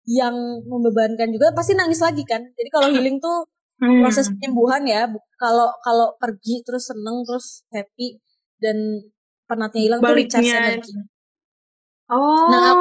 yang 0.09 0.33
membebankan 0.65 1.29
juga 1.29 1.53
pasti 1.53 1.77
nangis 1.77 2.01
lagi 2.01 2.25
kan. 2.25 2.41
Jadi 2.41 2.69
kalau 2.73 2.89
healing 2.89 3.21
tuh 3.21 3.45
hmm. 3.85 4.03
proses 4.03 4.33
penyembuhan 4.33 4.83
ya 4.89 5.05
kalau 5.39 5.69
kalau 5.85 6.17
pergi 6.19 6.65
terus 6.67 6.91
seneng 6.91 7.23
terus 7.29 7.63
happy 7.71 8.19
dan 8.59 8.77
penatnya 9.47 9.81
hilang 9.85 10.01
tuh 10.03 10.17
recharge 10.17 10.51
energi 10.51 10.93
oh. 12.11 12.49
Nah, 12.51 12.75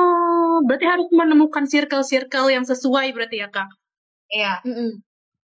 berarti 0.65 0.85
harus 0.87 1.07
menemukan 1.13 1.65
circle-circle 1.67 2.47
yang 2.49 2.65
sesuai 2.65 3.13
berarti 3.13 3.43
ya 3.43 3.49
kak 3.51 3.69
iya 4.31 4.53
mm 4.63 4.73
-mm. 4.73 4.91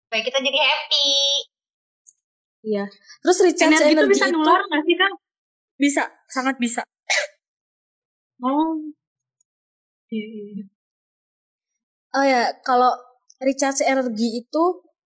supaya 0.06 0.22
kita 0.22 0.40
jadi 0.44 0.60
happy 0.60 1.10
Iya. 2.62 2.86
Terus 3.26 3.38
recharge 3.42 3.74
energi, 3.74 3.94
energi 3.98 4.06
itu 4.06 4.14
bisa 4.14 4.26
nular 4.30 4.62
nggak 4.70 4.84
sih 4.86 4.96
kang? 4.98 5.14
Bisa, 5.78 6.04
sangat 6.30 6.56
bisa. 6.62 6.82
Oh. 8.42 8.74
Iya, 10.10 10.26
iya, 10.26 10.46
iya. 10.50 10.66
Oh 12.18 12.26
ya, 12.26 12.44
kalau 12.66 12.90
recharge 13.38 13.86
energi 13.86 14.42
itu 14.42 14.64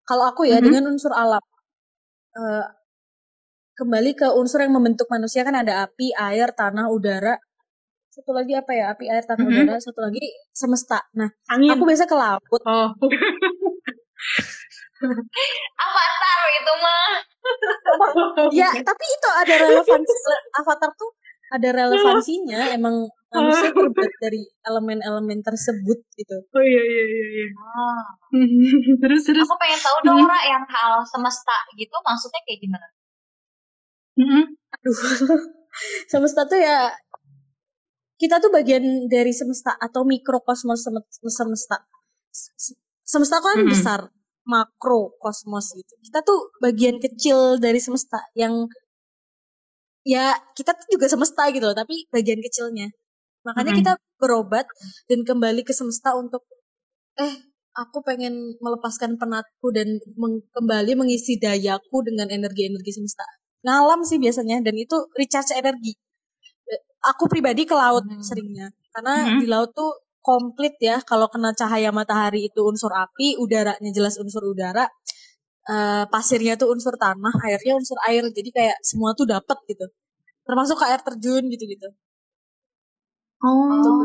kalau 0.08 0.32
aku 0.32 0.48
ya 0.48 0.56
mm 0.56 0.64
-hmm. 0.64 0.66
dengan 0.72 0.84
unsur 0.96 1.12
alam. 1.12 1.44
Uh, 2.32 2.64
kembali 3.76 4.16
ke 4.16 4.28
unsur 4.40 4.64
yang 4.64 4.72
membentuk 4.72 5.12
manusia 5.12 5.44
kan 5.44 5.52
ada 5.52 5.84
api, 5.84 6.16
air, 6.16 6.56
tanah, 6.56 6.88
udara. 6.88 7.36
Satu 8.16 8.32
lagi 8.32 8.56
apa 8.56 8.72
ya? 8.72 8.96
Api, 8.96 9.12
air, 9.12 9.28
tanah, 9.28 9.44
mm 9.44 9.52
-hmm. 9.52 9.68
udara. 9.68 9.84
Satu 9.84 10.00
lagi 10.00 10.24
semesta. 10.56 11.04
Nah, 11.20 11.28
Angin. 11.52 11.76
aku 11.76 11.84
biasa 11.84 12.08
ke 12.08 12.16
laut. 12.16 12.62
Oh. 12.64 12.90
Avatar 15.76 16.40
itu 16.56 16.74
mah. 16.80 17.12
ya, 18.64 18.72
tapi 18.72 19.04
itu 19.04 19.30
ada 19.36 19.54
relevansi. 19.68 20.16
Avatar 20.64 20.96
tuh 20.96 21.12
ada 21.52 21.70
relevansinya. 21.76 22.72
Emang 22.72 23.12
manusia 23.36 23.70
terbuat 23.76 24.14
dari 24.24 24.48
elemen-elemen 24.64 25.44
tersebut 25.44 26.00
gitu. 26.16 26.38
Oh 26.56 26.64
iya 26.64 26.82
iya 26.88 27.04
iya. 27.04 27.26
iya. 27.36 27.48
Oh. 27.52 28.04
terus 29.04 29.28
terus. 29.28 29.44
Aku 29.44 29.60
pengen 29.60 29.80
tahu 29.84 29.98
dong 30.08 30.24
hmm. 30.24 30.44
yang 30.48 30.64
hal 30.64 31.04
semesta 31.04 31.68
gitu 31.76 31.96
maksudnya 32.00 32.40
kayak 32.48 32.60
gimana? 32.64 32.88
Hmm. 34.16 34.44
Aduh. 34.80 34.96
semesta 36.08 36.48
tuh 36.48 36.56
ya 36.56 36.88
kita 38.16 38.40
tuh 38.40 38.52
bagian 38.52 39.12
dari 39.12 39.36
semesta 39.36 39.76
atau 39.76 40.08
mikrokosmos 40.08 40.88
semesta. 41.28 41.78
Semesta 43.06 43.38
kan 43.44 43.62
-hmm. 43.62 43.70
besar, 43.70 44.00
makro 44.48 45.16
kosmos 45.20 45.76
gitu. 45.76 45.94
Kita 46.06 46.24
tuh 46.24 46.56
bagian 46.64 46.98
kecil 47.02 47.60
dari 47.60 47.78
semesta 47.82 48.24
yang 48.38 48.66
ya 50.06 50.38
kita 50.56 50.72
tuh 50.74 50.88
juga 50.96 51.12
semesta 51.12 51.50
gitu 51.52 51.66
loh, 51.66 51.78
tapi 51.78 52.08
bagian 52.14 52.40
kecilnya. 52.40 52.88
Makanya 53.46 53.72
-hmm. 53.76 53.82
kita 53.84 53.94
berobat 54.18 54.66
dan 55.12 55.22
kembali 55.28 55.62
ke 55.68 55.74
semesta 55.76 56.16
untuk 56.16 56.48
eh 57.20 57.36
aku 57.76 58.00
pengen 58.08 58.56
melepaskan 58.64 59.20
penatku 59.20 59.68
dan 59.76 60.00
meng 60.16 60.40
kembali 60.56 60.96
mengisi 60.96 61.36
dayaku 61.36 62.08
dengan 62.08 62.32
energi-energi 62.32 62.92
semesta. 62.96 63.28
Ngalam 63.68 64.02
sih 64.08 64.18
biasanya 64.22 64.64
dan 64.64 64.76
itu 64.80 64.96
recharge 65.20 65.52
energi. 65.58 66.00
Aku 67.14 67.30
pribadi 67.30 67.70
ke 67.70 67.76
laut 67.78 68.02
hmm. 68.02 68.22
seringnya 68.26 68.74
karena 68.90 69.14
hmm. 69.30 69.40
di 69.44 69.46
laut 69.46 69.70
tuh 69.78 70.06
komplit 70.26 70.74
ya 70.82 70.98
kalau 71.06 71.30
kena 71.30 71.54
cahaya 71.54 71.94
matahari 71.94 72.50
itu 72.50 72.66
unsur 72.66 72.90
api, 72.90 73.38
udaranya 73.38 73.92
jelas 73.94 74.18
unsur 74.18 74.42
udara, 74.42 74.90
uh, 75.70 76.10
pasirnya 76.10 76.58
tuh 76.58 76.74
unsur 76.74 76.98
tanah, 76.98 77.34
airnya 77.46 77.78
unsur 77.78 77.94
air. 78.10 78.26
Jadi 78.34 78.50
kayak 78.50 78.78
semua 78.82 79.14
tuh 79.14 79.30
dapat 79.30 79.54
gitu. 79.70 79.86
Termasuk 80.42 80.82
ke 80.82 80.86
air 80.90 81.02
terjun 81.06 81.46
gitu-gitu. 81.46 81.94
Oh. 83.46 84.02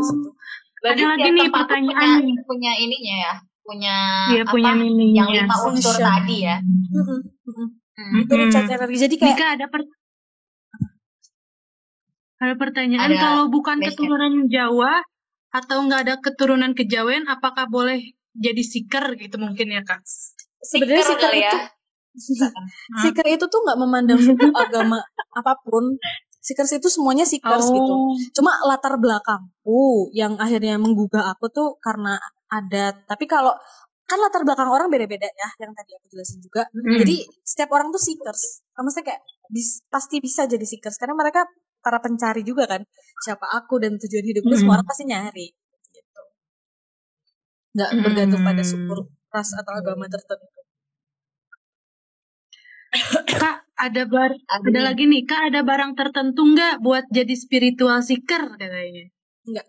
Ada 0.84 1.16
lagi 1.16 1.28
nih 1.32 1.48
pertanyaan 1.48 2.20
punya, 2.20 2.40
punya 2.44 2.72
ininya 2.76 3.16
ya, 3.16 3.34
punya 3.64 3.96
ya, 4.32 4.42
apa? 4.44 4.52
Punya 4.52 4.72
yang 5.12 5.28
lima 5.28 5.56
unsur 5.72 5.96
tadi 5.96 6.44
ya. 6.44 6.60
Mm 6.60 7.20
Hmm. 8.00 8.16
Itu 8.24 8.32
energi. 8.32 8.96
Jadi 8.96 9.14
kayak 9.20 9.36
Jika 9.36 9.46
ada 9.60 9.66
per 9.68 9.84
ada 12.40 12.54
pertanyaan 12.56 13.12
ada 13.12 13.16
kalau 13.20 13.44
bukan 13.52 13.84
keturunan 13.84 14.48
Jawa, 14.48 15.04
atau 15.50 15.82
nggak 15.82 16.00
ada 16.06 16.14
keturunan 16.22 16.72
kejawen 16.78 17.26
apakah 17.26 17.66
boleh 17.66 18.14
jadi 18.34 18.62
seeker 18.62 19.18
gitu 19.18 19.36
mungkin 19.42 19.74
ya 19.74 19.82
kak 19.82 19.98
sebenarnya 20.62 21.02
itu 21.02 21.28
ya. 21.42 21.52
seeker 23.02 23.26
itu 23.34 23.44
tuh 23.50 23.60
nggak 23.66 23.78
memandang 23.78 24.20
suku 24.22 24.46
agama 24.64 25.02
apa 25.34 25.58
pun 25.66 25.98
seekers 26.40 26.78
itu 26.78 26.88
semuanya 26.88 27.26
gitu. 27.26 27.44
oh. 27.44 27.58
gitu 27.58 27.94
cuma 28.38 28.54
latar 28.64 28.96
belakangku 28.96 30.14
yang 30.14 30.38
akhirnya 30.38 30.78
menggugah 30.78 31.34
aku 31.34 31.50
tuh 31.50 31.68
karena 31.82 32.16
ada 32.46 32.94
tapi 33.10 33.26
kalau 33.26 33.52
kan 34.06 34.18
latar 34.18 34.42
belakang 34.42 34.70
orang 34.70 34.86
beda-beda 34.90 35.26
ya 35.26 35.48
yang 35.66 35.74
tadi 35.74 35.98
aku 35.98 36.06
jelasin 36.14 36.38
juga 36.38 36.66
hmm. 36.70 36.98
jadi 37.02 37.16
setiap 37.42 37.70
orang 37.74 37.90
tuh 37.90 38.02
seekers 38.02 38.62
maksudnya 38.78 39.14
kayak 39.14 39.22
bis, 39.50 39.82
pasti 39.90 40.22
bisa 40.22 40.46
jadi 40.46 40.62
seekers 40.62 40.98
karena 40.98 41.14
mereka 41.18 41.46
para 41.80 41.98
pencari 42.00 42.44
juga 42.44 42.68
kan. 42.68 42.84
Siapa 43.20 43.44
aku 43.56 43.80
dan 43.80 43.96
tujuan 43.96 44.24
hidupku 44.24 44.52
mm. 44.52 44.60
semua 44.60 44.80
orang 44.80 44.88
pasti 44.88 45.04
nyari 45.08 45.48
gitu. 45.92 46.22
Nggak 47.76 47.90
mm. 47.90 48.00
bergantung 48.04 48.42
pada 48.44 48.62
suku 48.64 48.96
ras 49.30 49.50
atau 49.54 49.72
agama 49.76 50.06
tertentu. 50.10 50.60
Kak 53.30 53.56
ada 53.78 54.02
bar 54.10 54.34
ada, 54.34 54.66
ada 54.66 54.80
lagi 54.90 55.06
nih. 55.06 55.22
Kak 55.22 55.54
ada 55.54 55.62
barang 55.62 55.94
tertentu 55.94 56.42
nggak 56.42 56.82
buat 56.82 57.06
jadi 57.08 57.34
spiritual 57.38 58.02
seeker 58.02 58.58
katanya? 58.58 59.06
Nggak. 59.46 59.66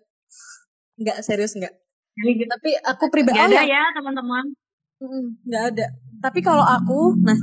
Nggak 0.98 1.18
serius 1.22 1.54
nggak. 1.54 1.74
Tapi 2.22 2.70
aku 2.82 3.06
pribadi 3.14 3.38
oh, 3.40 3.46
ada 3.46 3.62
ya, 3.62 3.78
ya 3.78 3.84
teman-teman? 3.94 4.46
Nggak 5.46 5.64
ada. 5.74 5.88
Tapi 6.22 6.40
kalau 6.42 6.66
aku 6.66 7.14
nah 7.22 7.38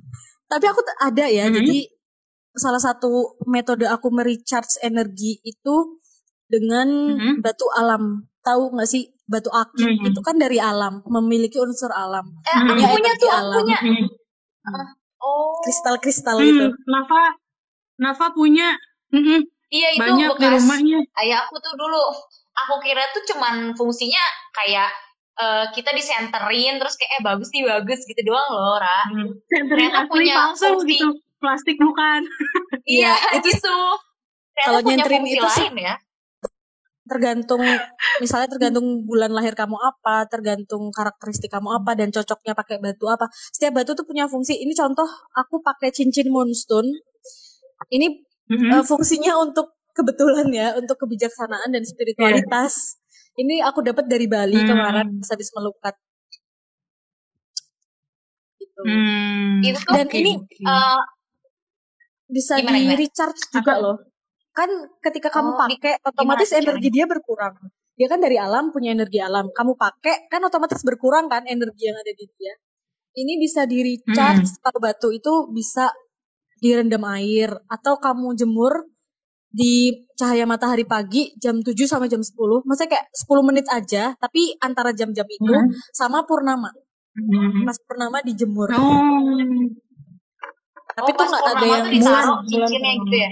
tapi 0.52 0.64
aku 0.64 0.80
ada 0.96 1.24
ya. 1.28 1.44
Mm 1.44 1.52
-hmm. 1.52 1.58
jadi 1.60 1.78
salah 2.56 2.80
satu 2.80 3.38
metode 3.44 3.84
aku 3.84 4.08
merecharge 4.08 4.80
energi 4.80 5.38
itu 5.44 6.00
dengan 6.48 6.88
mm-hmm. 6.88 7.34
batu 7.44 7.68
alam. 7.76 8.24
Tahu 8.40 8.72
nggak 8.72 8.88
sih 8.88 9.12
batu 9.28 9.52
akik 9.52 9.84
mm-hmm. 9.84 10.08
itu 10.08 10.20
kan 10.24 10.36
dari 10.40 10.56
alam, 10.56 11.04
memiliki 11.04 11.60
unsur 11.60 11.92
alam. 11.92 12.24
Eh, 12.48 12.58
punya 12.64 12.86
aku 12.88 12.96
punya 12.96 13.12
tuh, 13.20 13.30
alam. 13.30 13.56
punya. 13.60 13.78
Mm-hmm. 13.84 14.06
oh. 15.20 15.60
Kristal-kristal 15.64 16.36
mm, 16.40 16.48
itu. 16.48 16.66
Nafa, 16.88 17.22
Nafa 18.00 18.26
punya. 18.32 18.72
Mm-hmm. 19.12 19.40
Iya 19.68 19.88
itu 19.92 20.00
banyak 20.00 20.28
bekas. 20.32 20.40
di 20.40 20.46
rumahnya. 20.56 20.98
Ayah 21.20 21.44
aku 21.44 21.60
tuh 21.60 21.76
dulu, 21.76 22.04
aku 22.56 22.74
kira 22.80 23.04
tuh 23.12 23.20
cuman 23.28 23.76
fungsinya 23.76 24.24
kayak 24.56 24.88
uh, 25.36 25.68
kita 25.76 25.92
disenterin 25.92 26.80
terus 26.80 26.96
kayak 26.96 27.20
eh 27.20 27.22
bagus 27.22 27.52
nih 27.52 27.68
bagus 27.68 28.00
gitu 28.08 28.20
doang 28.24 28.48
loh 28.48 28.80
Ra. 28.80 28.98
Hmm. 29.12 29.28
Senterin 29.44 29.92
aku 29.92 30.16
punya 30.16 30.34
palsu 30.40 30.72
gitu 30.88 31.12
plastik 31.38 31.78
bukan? 31.78 32.22
Iya 32.88 33.12
itu 33.38 33.52
gitu 33.52 33.76
kalau 34.64 34.80
nyenterin 34.80 35.24
itu 35.28 35.44
lain 35.44 35.76
ya. 35.76 35.94
tergantung 37.08 37.64
misalnya 38.20 38.52
tergantung 38.52 39.08
bulan 39.08 39.32
lahir 39.32 39.56
kamu 39.56 39.80
apa 39.80 40.28
tergantung 40.28 40.92
karakteristik 40.92 41.48
kamu 41.48 41.80
apa 41.80 41.96
dan 41.96 42.12
cocoknya 42.12 42.52
pakai 42.52 42.76
batu 42.80 43.08
apa. 43.08 43.32
Setiap 43.32 43.80
batu 43.80 43.96
tuh 43.96 44.04
punya 44.04 44.28
fungsi. 44.28 44.60
Ini 44.60 44.76
contoh 44.76 45.08
aku 45.32 45.64
pakai 45.64 45.88
cincin 45.88 46.28
moonstone 46.28 46.88
ini 47.88 48.12
mm-hmm. 48.52 48.70
uh, 48.76 48.84
fungsinya 48.84 49.40
untuk 49.40 49.78
kebetulan 49.96 50.48
ya 50.52 50.68
untuk 50.76 51.00
kebijaksanaan 51.00 51.72
dan 51.72 51.82
spiritualitas. 51.82 53.00
Yeah. 53.38 53.40
ini 53.46 53.54
aku 53.62 53.86
dapat 53.86 54.10
dari 54.10 54.26
Bali 54.26 54.58
mm. 54.58 54.68
kemarin 54.68 55.08
habis 55.22 55.48
melukat. 55.54 55.94
Gitu. 58.58 58.80
Mm. 58.84 59.64
itu 59.64 59.78
tuh 59.80 59.94
dan 59.94 60.06
okay, 60.10 60.20
ini 60.22 60.32
Uh, 60.62 61.02
bisa 62.28 62.60
gimana, 62.60 62.76
di 62.76 62.84
recharge 62.94 63.42
juga 63.48 63.74
loh. 63.80 63.96
Kan 64.52 64.68
ketika 65.00 65.32
kamu 65.32 65.50
oh, 65.56 65.58
pakai 65.58 65.98
otomatis 66.04 66.52
gimana, 66.52 66.62
energi 66.62 66.88
dia 66.92 67.06
berkurang. 67.08 67.54
Dia 67.98 68.06
kan 68.06 68.20
dari 68.22 68.36
alam 68.38 68.70
punya 68.70 68.94
energi 68.94 69.18
alam. 69.18 69.50
Kamu 69.50 69.74
pakai 69.74 70.28
kan 70.28 70.44
otomatis 70.44 70.84
berkurang 70.84 71.26
kan 71.26 71.48
energi 71.48 71.88
yang 71.88 71.96
ada 71.96 72.12
di 72.12 72.24
dia. 72.36 72.54
Ini 73.18 73.40
bisa 73.40 73.64
di 73.64 73.82
recharge 73.82 74.54
hmm. 74.54 74.60
kalau 74.62 74.78
batu 74.78 75.08
itu 75.10 75.50
bisa 75.50 75.90
direndam 76.60 77.02
air 77.08 77.50
atau 77.66 77.98
kamu 77.98 78.36
jemur 78.38 78.86
di 79.48 80.04
cahaya 80.12 80.44
matahari 80.44 80.84
pagi 80.84 81.32
jam 81.40 81.64
7 81.64 81.72
sampai 81.88 82.12
jam 82.12 82.20
10. 82.20 82.36
Maksudnya 82.68 82.90
kayak 82.92 83.06
10 83.10 83.48
menit 83.48 83.66
aja, 83.72 84.12
tapi 84.20 84.54
antara 84.60 84.92
jam-jam 84.92 85.24
itu 85.24 85.48
hmm. 85.48 85.72
sama 85.96 86.28
purnama. 86.28 86.70
Hmm. 87.16 87.64
Mas 87.66 87.80
purnama 87.82 88.22
dijemur. 88.22 88.70
Oh 88.76 89.87
tapi 90.98 91.10
oh, 91.10 91.14
tuh 91.14 91.24
nggak 91.30 91.44
ada 91.46 91.66
yang 91.66 91.84
bulan 92.02 92.26
cincinnya 92.42 92.92
gitu 92.98 93.16
ya 93.16 93.30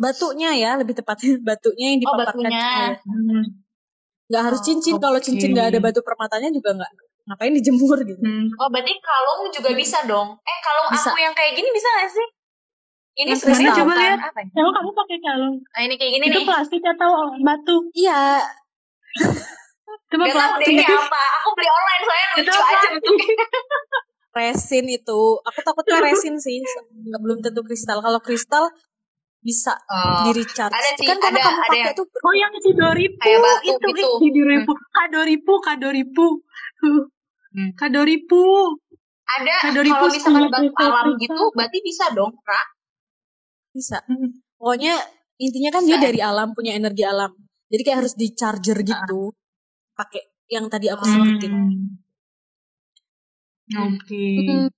batunya 0.00 0.50
ya 0.56 0.70
lebih 0.80 0.94
tepatnya 0.96 1.36
batunya 1.48 1.86
yang 1.92 2.00
dipapatkan 2.00 2.38
oh, 2.40 2.48
cahaya 2.48 2.88
hmm. 3.04 3.44
nggak 4.32 4.42
harus 4.48 4.60
cincin 4.64 4.96
oh, 4.96 5.00
kalau 5.00 5.18
okay. 5.20 5.26
cincin 5.28 5.52
nggak 5.52 5.68
ada 5.76 5.78
batu 5.84 6.00
permatanya 6.00 6.48
juga 6.48 6.80
nggak 6.80 6.90
ngapain 7.28 7.52
dijemur 7.52 7.98
gitu 8.02 8.18
hmm. 8.24 8.56
oh 8.56 8.68
berarti 8.72 8.92
kalung 8.98 9.40
juga 9.52 9.70
bisa 9.76 9.98
dong 10.08 10.34
eh 10.42 10.58
kalung 10.64 10.88
bisa. 10.96 11.12
aku 11.12 11.20
yang 11.20 11.34
kayak 11.36 11.52
gini 11.54 11.68
bisa 11.70 11.88
gak 12.00 12.10
sih 12.10 12.28
Ini 13.12 13.36
sebenarnya 13.36 13.76
coba 13.76 13.92
lihat. 13.92 14.24
Apa 14.24 14.40
ya? 14.40 14.64
Kamu 14.72 14.88
pakai 14.96 15.20
kalung? 15.20 15.60
Nah, 15.60 15.80
ini 15.84 16.00
kayak 16.00 16.12
gini 16.16 16.32
Itu 16.32 16.40
nih. 16.40 16.46
plastik 16.48 16.80
atau 16.80 17.36
batu? 17.44 17.76
Iya. 17.92 18.40
Coba 20.08 20.24
plastik. 20.32 20.72
ini 20.72 20.80
apa. 20.80 21.20
Aku 21.44 21.48
beli 21.52 21.68
online 21.68 22.02
soalnya 22.08 22.28
lucu 22.40 22.56
aja 22.56 22.86
bentuknya. 22.96 23.36
resin 24.32 24.84
itu. 24.86 25.20
Aku 25.40 25.58
takutnya 25.60 26.00
resin 26.00 26.36
sih. 26.36 26.58
Nggak 27.08 27.20
belum 27.20 27.38
tentu 27.40 27.60
kristal. 27.62 28.00
Kalau 28.00 28.18
kristal 28.18 28.68
bisa 29.38 29.74
Oh, 29.84 30.22
di 30.22 30.38
recharge. 30.38 30.70
ada 30.70 30.88
Itu 30.94 31.02
sih, 31.02 31.08
kan 31.08 31.18
karena 31.18 31.34
ada- 31.34 31.44
kamu 31.44 31.58
ada 31.58 31.66
pakai 31.66 31.80
yang- 31.82 31.96
tuh 31.98 32.06
Oh 32.22 32.30
yang 32.32 32.52
si 32.56 32.70
Doripu 32.72 33.18
Kayak 33.18 33.40
batu 33.42 33.64
itu 33.66 33.88
gitu. 33.90 34.10
si 34.14 34.26
Doripu 34.30 34.72
Kadoripu 34.88 35.54
Kadoripu 35.60 36.26
Hmm. 37.52 37.70
Kadoripu 37.74 38.42
ada 39.28 39.54
Kadoripu 39.60 39.98
kalau 39.98 40.14
misalkan 40.14 40.46
batu 40.46 40.72
alam 40.78 41.06
kristal. 41.10 41.20
gitu, 41.20 41.44
berarti 41.52 41.78
bisa 41.80 42.04
dong, 42.12 42.32
Ra. 42.40 42.62
bisa. 43.70 43.98
Hmm. 44.06 44.30
Pokoknya 44.54 44.94
intinya 45.36 45.70
kan 45.70 45.82
Bisa 45.82 45.90
dia 45.90 45.96
ya? 45.96 46.02
dari 46.04 46.20
alam, 46.22 46.48
punya 46.52 46.72
energi 46.72 47.02
alam. 47.02 47.34
Jadi 47.66 47.82
kayak 47.82 47.98
harus 48.04 48.14
di 48.14 48.30
charger 48.30 48.78
gitu. 48.78 49.34
Pakai 49.92 50.22
yang 50.46 50.68
tadi 50.68 50.86
aku 50.86 51.02
Hmm. 51.02 51.98
Oke. 53.78 54.26
Hmm. 54.44 54.68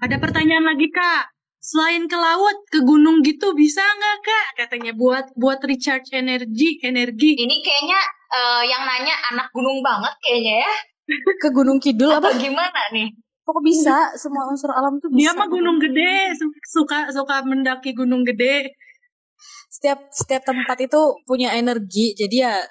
Ada 0.00 0.16
pertanyaan 0.18 0.66
lagi 0.66 0.88
kak. 0.90 1.30
Selain 1.60 2.08
ke 2.08 2.16
laut, 2.16 2.56
ke 2.72 2.80
gunung 2.80 3.20
gitu 3.20 3.52
bisa 3.52 3.84
nggak 3.84 4.18
kak? 4.24 4.46
Katanya 4.64 4.96
buat 4.96 5.28
buat 5.36 5.60
recharge 5.60 6.08
energi 6.16 6.80
energi. 6.80 7.36
Ini 7.36 7.56
kayaknya 7.60 8.00
eh, 8.32 8.62
yang 8.64 8.82
nanya 8.88 9.14
anak 9.28 9.52
gunung 9.52 9.84
banget 9.84 10.14
kayaknya 10.24 10.64
ya. 10.64 10.72
Ke 11.42 11.50
Gunung 11.50 11.82
Kidul 11.82 12.14
apa? 12.14 12.30
Gimana 12.38 12.80
nih? 12.94 13.10
Kok 13.42 13.60
bisa? 13.66 14.14
Semua 14.14 14.46
unsur 14.46 14.70
alam 14.70 15.02
tuh 15.02 15.10
bisa. 15.10 15.20
Dia 15.20 15.30
mah 15.34 15.50
gunung 15.50 15.82
gede, 15.82 16.38
su- 16.38 16.54
suka 16.62 17.10
suka 17.10 17.42
mendaki 17.42 17.92
gunung 17.98 18.22
gede. 18.22 18.70
Setiap 19.68 20.06
setiap 20.14 20.46
tempat 20.46 20.78
itu 20.80 21.00
punya 21.26 21.50
energi. 21.58 22.14
Jadi 22.14 22.36
ya 22.46 22.62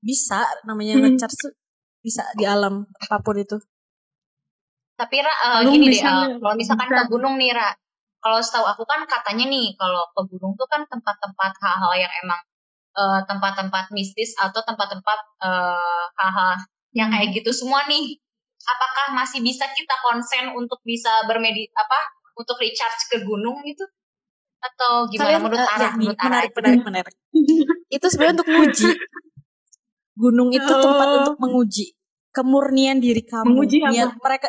bisa 0.00 0.40
namanya 0.64 0.98
Hmm. 0.98 1.14
ngecharge 1.14 1.36
tuh 1.36 1.52
bisa 2.00 2.24
di 2.34 2.48
alam 2.48 2.88
apa 2.88 3.16
pun 3.20 3.36
itu. 3.38 3.60
Tapi 5.02 5.16
Ra, 5.18 5.34
Kalau 5.34 5.74
gini 5.74 5.86
deh, 5.90 5.98
eh, 5.98 6.38
kalau 6.38 6.54
misalkan 6.54 6.86
bisa. 6.86 6.98
ke 7.02 7.02
gunung 7.10 7.34
nih 7.34 7.50
Ra, 7.50 7.74
kalau 8.22 8.38
setahu 8.38 8.70
aku 8.70 8.86
kan 8.86 9.02
katanya 9.10 9.50
nih, 9.50 9.74
kalau 9.74 10.06
ke 10.14 10.22
gunung 10.30 10.54
tuh 10.54 10.70
kan 10.70 10.86
tempat-tempat 10.86 11.52
hal-hal 11.58 11.92
yang 11.98 12.12
emang 12.22 12.38
eh, 12.94 13.20
tempat-tempat 13.26 13.90
mistis 13.90 14.30
atau 14.38 14.62
tempat-tempat 14.62 15.18
eh, 15.42 16.06
hal-hal 16.22 16.50
yang 16.94 17.10
kayak 17.10 17.34
gitu 17.34 17.50
semua 17.50 17.82
nih. 17.90 18.14
Apakah 18.62 19.18
masih 19.18 19.42
bisa 19.42 19.66
kita 19.74 19.96
konsen 20.06 20.54
untuk 20.54 20.78
bisa 20.86 21.10
bermedi 21.26 21.66
apa 21.74 21.98
untuk 22.38 22.54
recharge 22.62 23.10
ke 23.10 23.26
gunung 23.26 23.58
gitu? 23.66 23.82
Atau 24.62 25.10
gimana 25.10 25.42
menurut 25.42 25.58
eh, 25.58 25.74
Ara? 25.74 25.82
ya, 25.82 25.90
menurut 25.98 26.14
Ara 26.14 26.26
menarik, 26.30 26.46
itu? 26.46 26.58
menarik, 26.62 26.80
menarik. 26.86 27.14
itu 27.98 28.06
sebenarnya 28.06 28.34
untuk 28.38 28.48
menguji. 28.54 28.86
Gunung 30.14 30.48
itu 30.54 30.70
Oh. 30.70 30.78
tempat 30.78 31.08
untuk 31.26 31.36
menguji 31.42 31.86
kemurnian 32.30 33.02
diri 33.02 33.26
kamu. 33.26 33.50
Menguji 33.50 33.82
apa? 33.82 33.90
Niat 33.90 34.12
mereka 34.22 34.48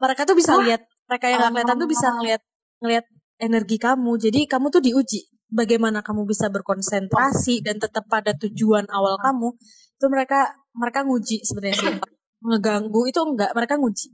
mereka 0.00 0.24
tuh 0.24 0.36
bisa 0.36 0.56
Oh. 0.56 0.64
lihat 0.64 0.82
mereka 1.06 1.26
yang 1.28 1.38
nggak 1.44 1.52
kelihatan 1.60 1.76
tuh 1.76 1.88
bisa 1.90 2.06
ngeliat 2.16 2.42
ngeliat 2.80 3.04
energi 3.40 3.76
kamu. 3.76 4.12
Jadi 4.16 4.40
kamu 4.48 4.66
tuh 4.72 4.82
diuji 4.82 5.20
bagaimana 5.52 6.00
kamu 6.00 6.24
bisa 6.24 6.48
berkonsentrasi 6.48 7.60
dan 7.60 7.76
tetap 7.76 8.08
pada 8.08 8.32
tujuan 8.36 8.88
awal 8.88 9.20
kamu. 9.20 9.52
Itu 10.00 10.06
mereka 10.08 10.56
mereka 10.72 11.04
nguji 11.04 11.44
sebenarnya 11.44 11.76
sih. 11.76 11.94
ngeganggu 12.40 13.04
itu 13.04 13.20
enggak, 13.20 13.52
mereka 13.52 13.76
nguji. 13.76 14.08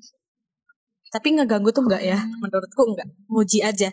Tapi 1.14 1.38
ngeganggu 1.38 1.70
tuh 1.70 1.86
enggak 1.86 2.02
ya, 2.02 2.18
menurutku 2.42 2.82
enggak. 2.90 3.06
Nguji 3.30 3.62
aja. 3.62 3.86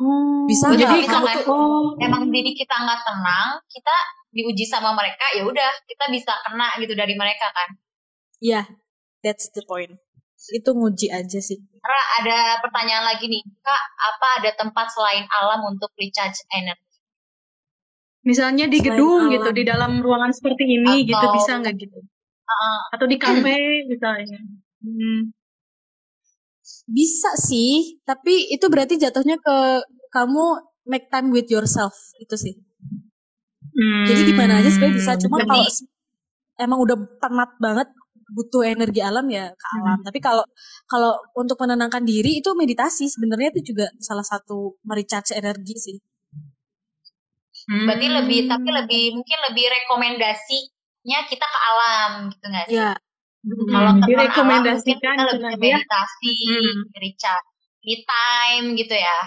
Oh, 0.00 0.48
Bisa 0.48 0.72
Jadi 0.72 1.04
kan? 1.04 1.20
tuh 1.44 1.52
Oh, 1.52 1.92
emang 2.00 2.32
diri 2.32 2.56
kita 2.56 2.72
nggak 2.72 3.04
tenang, 3.04 3.60
kita 3.68 3.92
diuji 4.32 4.64
sama 4.64 4.96
mereka, 4.96 5.28
ya 5.36 5.44
udah 5.44 5.68
kita 5.84 6.08
bisa 6.08 6.32
kena 6.48 6.72
gitu 6.80 6.96
dari 6.96 7.12
mereka 7.12 7.52
kan. 7.52 7.68
Iya, 8.40 8.64
that's 9.20 9.48
the 9.52 9.62
point. 9.64 9.96
Itu 10.50 10.72
nguji 10.72 11.12
aja 11.12 11.36
sih. 11.38 11.60
Ra, 11.78 12.00
ada 12.18 12.38
pertanyaan 12.60 13.04
lagi 13.04 13.28
nih, 13.28 13.44
Kak, 13.60 13.82
apa 13.98 14.26
ada 14.40 14.50
tempat 14.56 14.88
selain 14.88 15.28
alam 15.30 15.64
untuk 15.66 15.92
recharge 15.94 16.40
energi? 16.50 16.88
misalnya 18.20 18.68
di 18.68 18.84
Selain 18.84 19.00
gedung 19.00 19.22
alam. 19.26 19.32
gitu, 19.32 19.48
di 19.56 19.64
dalam 19.64 19.92
ruangan 20.04 20.28
seperti 20.28 20.68
ini 20.68 21.08
gitu 21.08 21.16
Atau- 21.16 21.32
bisa 21.32 21.56
nggak 21.56 21.72
gitu? 21.72 22.04
Heeh. 22.44 22.78
Atau 22.92 23.06
di 23.08 23.16
kafe 23.16 23.56
misalnya. 23.88 24.38
Hmm. 24.84 25.32
Bisa 26.84 27.32
sih, 27.40 27.96
tapi 28.04 28.52
itu 28.52 28.66
berarti 28.68 29.00
jatuhnya 29.00 29.40
ke 29.40 29.56
kamu 30.12 30.44
make 30.84 31.08
time 31.08 31.32
with 31.32 31.48
yourself 31.48 31.96
itu 32.20 32.36
sih. 32.36 32.54
Jadi 34.04 34.22
di 34.28 34.34
mana 34.36 34.60
aja 34.60 34.68
sebenarnya 34.68 34.96
bisa. 35.00 35.12
Cuma 35.16 35.40
Berarti- 35.40 35.48
kalau 35.48 35.64
emang 36.60 36.78
udah 36.84 36.96
penat 37.24 37.50
banget 37.56 37.88
butuh 38.36 38.62
energi 38.64 39.00
alam 39.02 39.26
ya 39.28 39.50
ke 39.52 39.66
alam. 39.80 39.98
Tapi 40.06 40.18
kalau 40.22 40.44
kalau 40.86 41.12
untuk 41.36 41.56
menenangkan 41.62 42.02
diri 42.06 42.40
itu 42.40 42.50
meditasi 42.54 43.10
sebenarnya 43.10 43.48
itu 43.58 43.74
juga 43.74 43.86
salah 43.98 44.24
satu 44.26 44.78
merecharge 44.86 45.34
energi 45.36 45.74
sih. 45.76 45.96
Berarti 47.70 48.06
Hmm. 48.08 48.16
lebih, 48.22 48.40
tapi 48.50 48.68
lebih 48.72 49.02
mungkin 49.20 49.38
lebih 49.50 49.66
rekomendasinya 49.68 51.18
kita 51.30 51.46
ke 51.46 51.58
alam 51.70 52.10
gitu 52.32 52.46
nggak 52.50 52.66
sih? 52.70 52.78
Ya, 52.78 52.92
Hmm, 53.40 53.72
Kalau 53.72 53.92
ke 53.96 54.04
alam 54.04 54.04
mungkin 54.04 54.10
direkomendasikan 54.20 55.16
kita 55.16 55.24
lebih 55.32 55.48
ya. 55.48 55.78
meditasi, 55.80 56.34
Hmm. 56.44 56.80
recharge, 56.92 57.48
me 57.88 57.94
time 58.04 58.66
gitu 58.76 58.94
ya. 58.96 59.18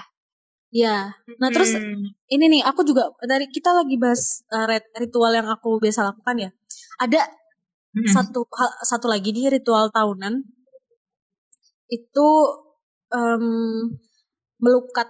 ya. 0.69 0.97
Nah 1.41 1.49
terus 1.49 1.73
Hmm. 1.73 2.13
ini 2.29 2.45
nih 2.49 2.61
aku 2.61 2.81
juga 2.85 3.09
dari 3.25 3.49
kita 3.49 3.73
lagi 3.73 3.95
bahas 3.97 4.45
uh, 4.53 4.65
rit- 4.69 4.89
ritual 4.97 5.33
yang 5.33 5.49
aku 5.49 5.81
biasa 5.81 6.13
lakukan 6.13 6.35
ya. 6.45 6.49
Ada 7.01 7.25
Hmm. 7.93 8.09
satu 8.09 8.41
hal- 8.49 8.77
satu 8.81 9.05
lagi 9.05 9.29
nih 9.29 9.53
ritual 9.53 9.93
tahunan 9.93 10.41
itu 11.87 12.27
em, 13.13 13.45
melukat 14.57 15.09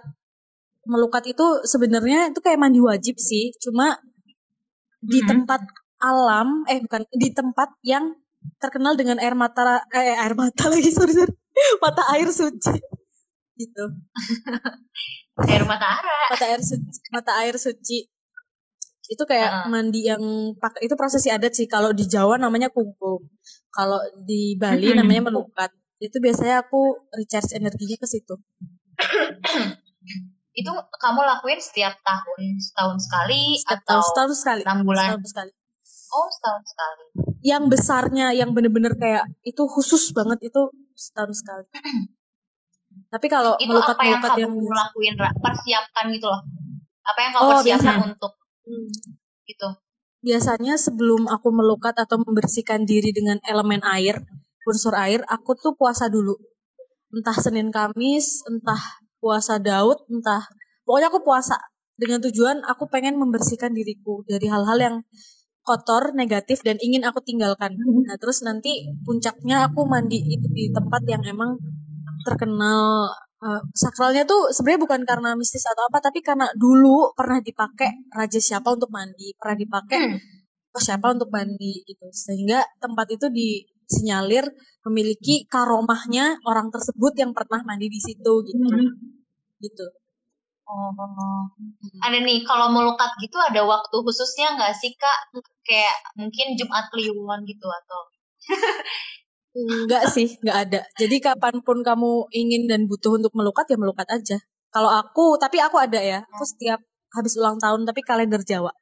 melukat 0.84 1.24
itu 1.24 1.64
sebenarnya 1.64 2.28
itu 2.28 2.44
kayak 2.44 2.60
mandi 2.60 2.80
wajib 2.84 3.16
sih 3.16 3.56
cuma 3.56 3.96
di 5.00 5.24
Hmm. 5.24 5.28
tempat 5.32 5.64
alam 5.96 6.68
eh 6.68 6.84
bukan 6.84 7.08
di 7.16 7.32
tempat 7.32 7.72
yang 7.80 8.12
terkenal 8.60 8.92
dengan 8.92 9.16
air 9.16 9.32
mata 9.32 9.80
eh 9.88 10.12
air 10.14 10.36
mata 10.36 10.68
lagi 10.72 10.92
sorry, 10.92 11.16
sorry. 11.16 11.32
mata 11.80 12.04
air 12.12 12.28
suci 12.28 12.76
gitu 13.56 13.84
Air 15.50 15.64
matahari. 15.64 16.10
mata 16.30 16.44
air 16.46 16.60
suci 16.60 16.98
mata 17.10 17.32
air 17.40 17.56
suci 17.56 18.04
itu 19.04 19.22
kayak 19.28 19.50
Heeh. 19.52 19.66
mandi 19.68 20.00
yang 20.08 20.22
pakai 20.56 20.88
itu 20.88 20.94
prosesi 20.96 21.28
adat 21.28 21.52
sih 21.52 21.68
kalau 21.68 21.92
di 21.92 22.08
Jawa 22.08 22.40
namanya 22.40 22.72
kungkum 22.72 23.20
kalau 23.68 24.00
di 24.24 24.56
Bali 24.56 24.96
namanya 24.96 25.28
melukat 25.28 25.68
itu 26.00 26.16
biasanya 26.18 26.64
aku 26.64 27.04
recharge 27.12 27.52
energinya 27.52 27.96
ke 28.00 28.06
situ 28.08 28.34
Itu 30.54 30.70
kamu 30.70 31.26
lakuin 31.26 31.58
setiap 31.58 31.98
tahun, 32.06 32.62
setahun 32.62 32.98
sekali 33.02 33.58
Setiap 33.58 33.82
atau 33.82 33.98
tahun 33.98 34.06
setahun 34.06 34.32
sekali 34.38 34.62
enam 34.62 34.78
bulan? 34.86 35.02
setahun 35.10 35.24
sekali 35.26 35.52
Oh, 36.14 36.28
setahun 36.30 36.62
sekali. 36.62 37.04
yang 37.42 37.66
besarnya 37.66 38.26
yang 38.30 38.54
bener-bener 38.54 38.94
kayak 38.94 39.26
itu 39.42 39.66
khusus 39.66 40.14
banget 40.14 40.46
itu 40.46 40.62
setahun 40.94 41.34
sekali 41.42 41.66
tapi 43.12 43.26
kalau 43.26 43.58
Itu 43.58 43.66
melukat 43.66 43.98
apa 43.98 44.04
yang 44.06 44.22
melukat 44.22 44.30
kamu 44.38 44.46
yang, 44.46 44.54
lakuin? 44.78 45.14
Persiapkan 45.18 46.04
gitu 46.14 46.26
loh. 46.30 46.40
Apa 47.02 47.18
yang 47.20 47.32
kamu 47.34 47.42
Oh, 47.42 47.50
persiapkan 47.58 47.94
biasa. 47.98 48.06
untuk 48.06 48.32
Hmm. 48.64 48.88
gitu? 49.44 49.70
biasanya 50.24 50.80
sebelum 50.80 51.28
aku 51.28 51.52
melukat 51.52 51.92
atau 52.00 52.16
membersihkan 52.16 52.88
diri 52.88 53.12
dengan 53.12 53.36
elemen 53.44 53.84
air 53.84 54.24
unsur 54.64 54.96
air 54.96 55.20
aku 55.28 55.52
tuh 55.52 55.76
puasa 55.76 56.08
dulu 56.08 56.32
entah 57.12 57.36
Senin 57.36 57.68
Kamis 57.68 58.40
entah 58.48 58.80
puasa 59.20 59.60
Daud 59.60 60.08
entah 60.08 60.48
pokoknya 60.88 61.12
aku 61.12 61.20
puasa 61.20 61.60
dengan 62.00 62.24
tujuan 62.24 62.64
aku 62.64 62.88
pengen 62.88 63.20
membersihkan 63.20 63.76
diriku 63.76 64.24
dari 64.24 64.48
hal-hal 64.48 64.80
yang 64.80 64.96
kotor 65.60 66.16
negatif 66.16 66.64
dan 66.64 66.80
ingin 66.80 67.04
aku 67.04 67.20
tinggalkan 67.20 67.76
nah 68.08 68.16
terus 68.16 68.40
nanti 68.40 68.88
puncaknya 69.04 69.68
aku 69.68 69.84
mandi 69.84 70.24
itu 70.24 70.48
di 70.48 70.72
tempat 70.72 71.04
yang 71.04 71.20
emang 71.28 71.60
terkenal 72.26 73.12
eh, 73.44 73.62
sakralnya 73.76 74.24
tuh 74.24 74.50
sebenarnya 74.50 74.80
bukan 74.84 75.00
karena 75.04 75.30
mistis 75.36 75.64
atau 75.68 75.84
apa 75.88 75.98
tapi 76.00 76.24
karena 76.24 76.48
dulu 76.56 77.12
pernah 77.18 77.38
dipakai 77.44 78.08
raja 78.10 78.40
siapa 78.40 78.72
untuk 78.76 78.90
mandi 78.90 79.36
pernah 79.36 79.56
dipakai 79.60 80.00
Hmm. 80.00 80.18
siapa 80.74 81.14
untuk 81.14 81.30
mandi 81.30 81.86
gitu 81.86 82.10
sehingga 82.10 82.58
tempat 82.82 83.06
itu 83.14 83.26
disinyalir 83.30 84.42
memiliki 84.82 85.46
karomahnya 85.46 86.34
orang 86.50 86.66
tersebut 86.74 87.14
yang 87.14 87.30
pernah 87.30 87.62
mandi 87.62 87.86
di 87.86 88.00
situ 88.02 88.32
gitu 88.48 88.58
Hmm. 88.58 88.90
gitu 89.62 89.86
Oh, 90.64 91.44
ada 92.00 92.18
nih 92.24 92.40
kalau 92.48 92.72
melukat 92.72 93.12
gitu 93.20 93.36
ada 93.36 93.68
waktu 93.68 93.96
khususnya 94.00 94.56
nggak 94.56 94.72
sih 94.72 94.96
kak? 94.96 95.18
Kayak 95.60 95.92
mungkin 96.16 96.56
Jumat 96.56 96.88
Kliwon 96.88 97.44
gitu 97.44 97.68
atau 97.68 98.00
enggak 99.54 100.04
sih 100.10 100.34
enggak 100.42 100.58
ada 100.68 100.80
jadi 100.98 101.16
kapan 101.22 101.62
pun 101.62 101.86
kamu 101.86 102.26
ingin 102.34 102.66
dan 102.66 102.90
butuh 102.90 103.14
untuk 103.18 103.30
melukat 103.38 103.64
ya 103.70 103.78
melukat 103.78 104.08
aja 104.10 104.38
Kalau 104.74 104.90
aku, 104.90 105.38
tapi 105.38 105.62
aku 105.62 105.78
ada 105.78 106.02
ya. 106.02 106.18
Aku 106.34 106.42
setiap 106.42 106.82
habis 107.14 107.38
ulang 107.38 107.62
tahun 107.62 107.86
tapi 107.86 108.02
kalender 108.02 108.42
Jawa. 108.42 108.74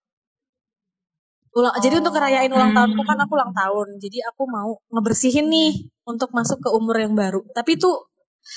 Ulang, 1.53 1.75
oh. 1.77 1.81
Jadi 1.85 2.01
untuk 2.01 2.17
ngerayain 2.17 2.49
ulang 2.49 2.73
tahunku 2.73 3.03
kan 3.05 3.19
aku 3.21 3.33
ulang 3.37 3.53
tahun. 3.53 3.89
Jadi 4.01 4.19
aku 4.25 4.43
mau 4.49 4.81
ngebersihin 4.89 5.53
nih 5.53 5.85
untuk 6.09 6.33
masuk 6.33 6.65
ke 6.65 6.69
umur 6.73 6.97
yang 6.97 7.13
baru. 7.13 7.45
Tapi 7.53 7.77
itu 7.77 7.93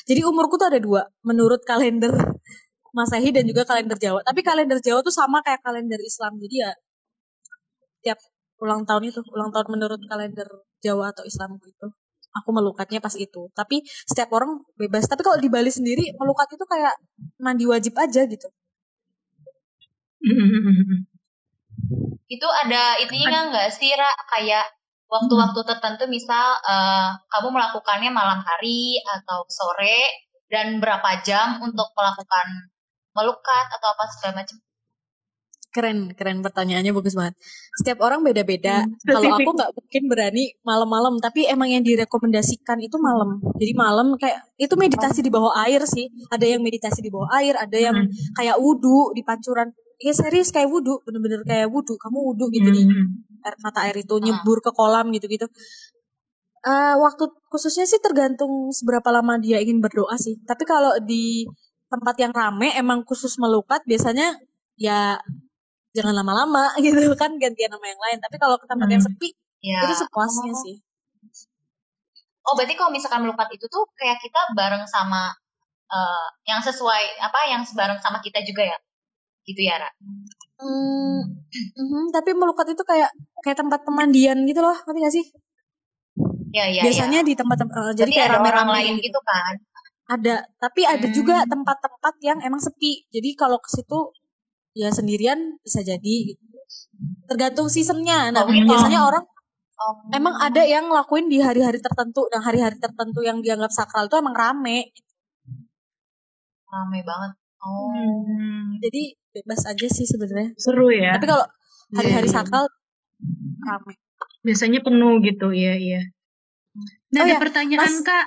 jadi 0.07 0.23
umurku 0.23 0.55
tuh 0.55 0.71
ada 0.71 0.79
dua 0.79 1.03
menurut 1.27 1.59
kalender 1.67 2.15
Masehi 2.97 3.35
dan 3.35 3.43
juga 3.43 3.67
kalender 3.67 3.99
Jawa. 3.99 4.23
Tapi 4.23 4.39
kalender 4.39 4.79
Jawa 4.79 5.03
tuh 5.03 5.11
sama 5.11 5.43
kayak 5.43 5.59
kalender 5.59 5.99
Islam. 5.99 6.39
Jadi 6.39 6.55
ya 6.63 6.71
tiap 7.99 8.19
ulang 8.63 8.87
tahun 8.87 9.11
itu, 9.11 9.19
ulang 9.35 9.51
tahun 9.51 9.67
menurut 9.75 9.99
kalender 10.07 10.47
Jawa 10.79 11.11
atau 11.11 11.27
Islam 11.27 11.59
gitu. 11.59 11.91
Aku 12.43 12.51
melukatnya 12.51 12.99
pas 12.99 13.15
itu. 13.15 13.47
Tapi 13.55 13.79
setiap 14.03 14.29
orang 14.35 14.59
bebas. 14.75 15.07
Tapi 15.07 15.23
kalau 15.23 15.39
di 15.39 15.47
Bali 15.47 15.71
sendiri 15.71 16.11
melukat 16.19 16.51
itu 16.51 16.65
kayak 16.67 16.95
mandi 17.39 17.63
wajib 17.63 17.95
aja 17.95 18.27
gitu. 18.27 18.47
itu 22.25 22.47
ada 22.65 22.97
intinya 22.97 23.53
nggak 23.53 23.69
sih 23.69 23.93
Ra 23.93 24.09
kayak 24.25 24.65
waktu-waktu 25.05 25.59
tertentu 25.69 26.09
misal 26.09 26.57
uh, 26.65 27.13
kamu 27.29 27.53
melakukannya 27.53 28.09
malam 28.09 28.41
hari 28.41 28.97
atau 29.05 29.45
sore 29.45 30.25
dan 30.49 30.81
berapa 30.81 31.21
jam 31.21 31.61
untuk 31.61 31.93
melakukan 31.93 32.47
melukat 33.13 33.65
atau 33.69 33.87
apa 33.93 34.03
segala 34.17 34.43
macam 34.43 34.57
keren 35.75 36.15
keren 36.15 36.39
pertanyaannya 36.39 36.95
bagus 36.95 37.19
banget. 37.19 37.35
Setiap 37.75 37.99
orang 38.07 38.23
beda-beda. 38.23 38.87
Hmm, 38.87 38.95
kalau 39.03 39.35
aku 39.35 39.51
nggak 39.51 39.71
mungkin 39.75 40.03
berani 40.07 40.43
malam-malam 40.63 41.19
tapi 41.19 41.43
emang 41.51 41.67
yang 41.67 41.83
direkomendasikan 41.83 42.79
itu 42.79 42.95
malam. 42.95 43.43
Jadi 43.59 43.73
malam 43.75 44.15
kayak 44.15 44.55
itu 44.55 44.71
meditasi 44.79 45.19
di 45.19 45.27
bawah 45.27 45.51
air 45.67 45.83
sih. 45.83 46.07
Ada 46.31 46.55
yang 46.55 46.63
meditasi 46.63 47.03
di 47.03 47.11
bawah 47.11 47.27
air 47.35 47.59
ada 47.59 47.75
yang 47.75 48.07
hmm. 48.07 48.39
kayak 48.39 48.55
wudhu 48.55 49.11
di 49.11 49.27
pancuran. 49.27 49.75
Ya 49.99 50.15
serius 50.15 50.55
kayak 50.55 50.71
wudhu 50.71 51.03
bener-bener 51.03 51.43
kayak 51.43 51.67
wudhu 51.67 51.99
kamu 51.99 52.17
wudhu 52.23 52.47
gitu 52.55 52.71
nih. 52.71 52.87
Hmm. 52.87 53.27
air 53.45 53.55
mata 53.61 53.79
air 53.85 53.99
itu 53.99 54.15
nyebur 54.23 54.63
ke 54.63 54.71
kolam 54.71 55.11
gitu-gitu. 55.11 55.45
Uh, 56.65 56.97
waktu 56.97 57.29
khususnya 57.53 57.85
sih 57.85 58.01
tergantung 58.01 58.73
seberapa 58.73 59.13
lama 59.13 59.37
dia 59.37 59.59
ingin 59.59 59.83
berdoa 59.83 60.15
sih. 60.15 60.39
Tapi 60.47 60.63
kalau 60.65 60.97
di 61.03 61.45
tempat 61.91 62.15
yang 62.17 62.33
rame 62.33 62.73
emang 62.73 63.05
khusus 63.05 63.37
melukat 63.37 63.85
biasanya 63.85 64.33
ya 64.75 65.19
jangan 65.95 66.13
lama-lama 66.13 66.75
gitu 66.83 67.15
kan 67.15 67.31
gantian 67.39 67.71
nama 67.71 67.85
yang 67.87 68.01
lain 68.01 68.17
tapi 68.19 68.35
kalau 68.35 68.59
ke 68.59 68.67
tempat 68.67 68.87
hmm. 68.91 68.95
yang 68.99 69.03
sepi 69.03 69.29
ya. 69.63 69.81
itu 69.87 69.95
sepuasnya 70.03 70.51
oh. 70.51 70.61
sih 70.61 70.75
oh 72.45 72.53
berarti 72.53 72.75
kalau 72.75 72.91
misalkan 72.91 73.23
melukat 73.23 73.47
itu 73.55 73.65
tuh 73.71 73.87
kayak 73.95 74.19
kita 74.19 74.53
bareng 74.53 74.83
sama 74.85 75.33
uh, 75.89 76.27
yang 76.45 76.61
sesuai 76.61 77.17
apa 77.23 77.39
yang 77.49 77.63
bareng 77.63 77.97
sama 78.03 78.19
kita 78.21 78.43
juga 78.45 78.75
ya 78.75 78.77
gitu 79.45 79.61
ya 79.61 79.77
Ra? 79.77 79.89
Hmm, 80.57 81.21
mm, 81.53 82.05
tapi 82.09 82.33
melukat 82.33 82.73
itu 82.73 82.81
kayak 82.81 83.13
kayak 83.45 83.57
tempat 83.61 83.85
pemandian 83.85 84.41
gitu 84.49 84.59
loh, 84.65 84.73
ngerti 84.73 84.99
gak 85.05 85.13
sih? 85.13 85.25
Ya, 86.55 86.65
ya, 86.71 86.81
Biasanya 86.87 87.21
ya. 87.21 87.27
di 87.27 87.33
tempat 87.35 87.57
uh, 87.67 87.93
jadi 87.93 88.09
kayak 88.09 88.29
rame-rame 88.39 88.71
lain 88.73 88.93
gitu. 88.97 89.11
gitu 89.11 89.19
kan. 89.21 89.53
Ada, 90.05 90.35
tapi 90.61 90.81
ada 90.85 91.07
hmm. 91.09 91.15
juga 91.17 91.43
tempat-tempat 91.49 92.15
yang 92.21 92.39
emang 92.45 92.61
sepi. 92.61 93.09
Jadi 93.09 93.29
kalau 93.35 93.57
ke 93.57 93.69
situ 93.73 94.13
ya 94.75 94.91
sendirian 94.91 95.57
bisa 95.63 95.79
jadi 95.81 96.35
gitu. 96.35 96.43
Tergantung 97.25 97.71
seasonnya. 97.71 98.29
Nah, 98.35 98.43
oh, 98.45 98.51
biasanya 98.51 99.07
oh. 99.07 99.09
orang 99.09 99.23
oh. 99.79 99.95
emang 100.11 100.35
ada 100.37 100.61
yang 100.67 100.91
lakuin 100.91 101.31
di 101.31 101.39
hari-hari 101.39 101.79
tertentu 101.79 102.27
dan 102.29 102.43
hari-hari 102.43 102.77
tertentu 102.77 103.23
yang 103.23 103.39
dianggap 103.39 103.71
sakral 103.71 104.11
itu 104.11 104.19
emang 104.19 104.35
rame. 104.35 104.91
Rame 106.67 106.99
banget. 107.01 107.31
Oh. 107.63 107.89
Hmm. 107.95 108.77
Jadi 108.83 109.15
bebas 109.31 109.63
aja 109.65 109.87
sih 109.87 110.05
sebenarnya. 110.05 110.53
Seru 110.59 110.91
ya. 110.91 111.15
Tapi 111.17 111.25
kalau 111.25 111.47
hari-hari 111.95 112.27
yeah, 112.27 112.35
iya. 112.35 112.43
sakral 112.43 112.65
ramai. 113.63 113.95
Biasanya 114.45 114.79
penuh 114.85 115.17
gitu, 115.25 115.49
iya 115.49 115.73
iya. 115.73 116.01
Nah, 117.15 117.23
oh, 117.23 117.25
ada 117.25 117.33
ya, 117.33 117.39
pertanyaan 117.41 117.81
Mas, 117.81 117.97
Kak. 118.03 118.25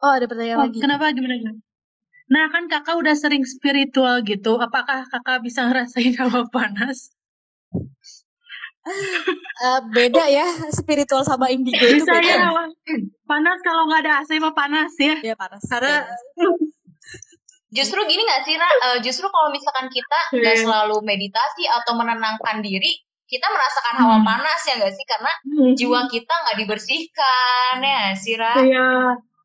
Oh, 0.00 0.12
ada 0.16 0.24
pertanyaan 0.24 0.58
oh, 0.62 0.64
lagi. 0.70 0.78
Kenapa 0.80 1.12
gimana 1.12 1.36
gimana? 1.36 1.60
Nah, 2.30 2.46
kan 2.54 2.70
Kakak 2.70 2.94
udah 2.94 3.18
sering 3.18 3.42
spiritual 3.42 4.22
gitu. 4.22 4.54
Apakah 4.56 5.02
Kakak 5.10 5.42
bisa 5.42 5.66
ngerasain 5.66 6.14
hawa 6.20 6.46
panas? 6.48 7.10
uh, 9.60 9.80
beda 9.92 10.24
ya 10.32 10.48
spiritual 10.72 11.20
sama 11.20 11.52
indigo 11.52 11.84
itu 11.84 12.00
beda. 12.00 12.48
Ya, 12.48 12.48
panas 13.28 13.58
kalau 13.60 13.86
nggak 13.92 14.08
ada 14.08 14.12
AC 14.24 14.40
mah 14.40 14.56
panas 14.56 14.94
ya. 14.96 15.20
Ya 15.20 15.34
panas. 15.36 15.60
Karena 15.68 16.06
Justru 17.70 18.02
gini 18.02 18.26
gak 18.26 18.42
sih, 18.42 18.58
Ra? 18.58 18.66
Uh, 18.66 18.98
justru 18.98 19.30
kalau 19.30 19.54
misalkan 19.54 19.86
kita 19.94 20.18
nggak 20.34 20.56
yeah. 20.58 20.62
selalu 20.66 21.06
meditasi 21.06 21.70
atau 21.70 21.94
menenangkan 21.94 22.58
diri, 22.66 22.98
kita 23.30 23.46
merasakan 23.46 23.94
hawa 24.02 24.18
hmm. 24.18 24.26
panas 24.26 24.60
ya 24.66 24.74
gak 24.82 24.90
sih? 24.90 25.06
Karena 25.06 25.32
hmm. 25.46 25.72
jiwa 25.78 26.00
kita 26.10 26.34
nggak 26.34 26.58
dibersihkan 26.66 27.78
ya 27.78 28.10
sih, 28.18 28.34
Ra? 28.34 28.54
Iya. 28.58 28.90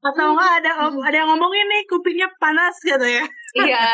Atau 0.06 0.26
nggak 0.38 0.54
ada 0.62 0.72
ada 0.90 1.16
yang 1.16 1.30
ngomongin 1.34 1.66
nih 1.66 1.82
kupingnya 1.90 2.30
panas 2.38 2.78
gitu 2.86 3.06
ya? 3.06 3.26
Iya. 3.58 3.88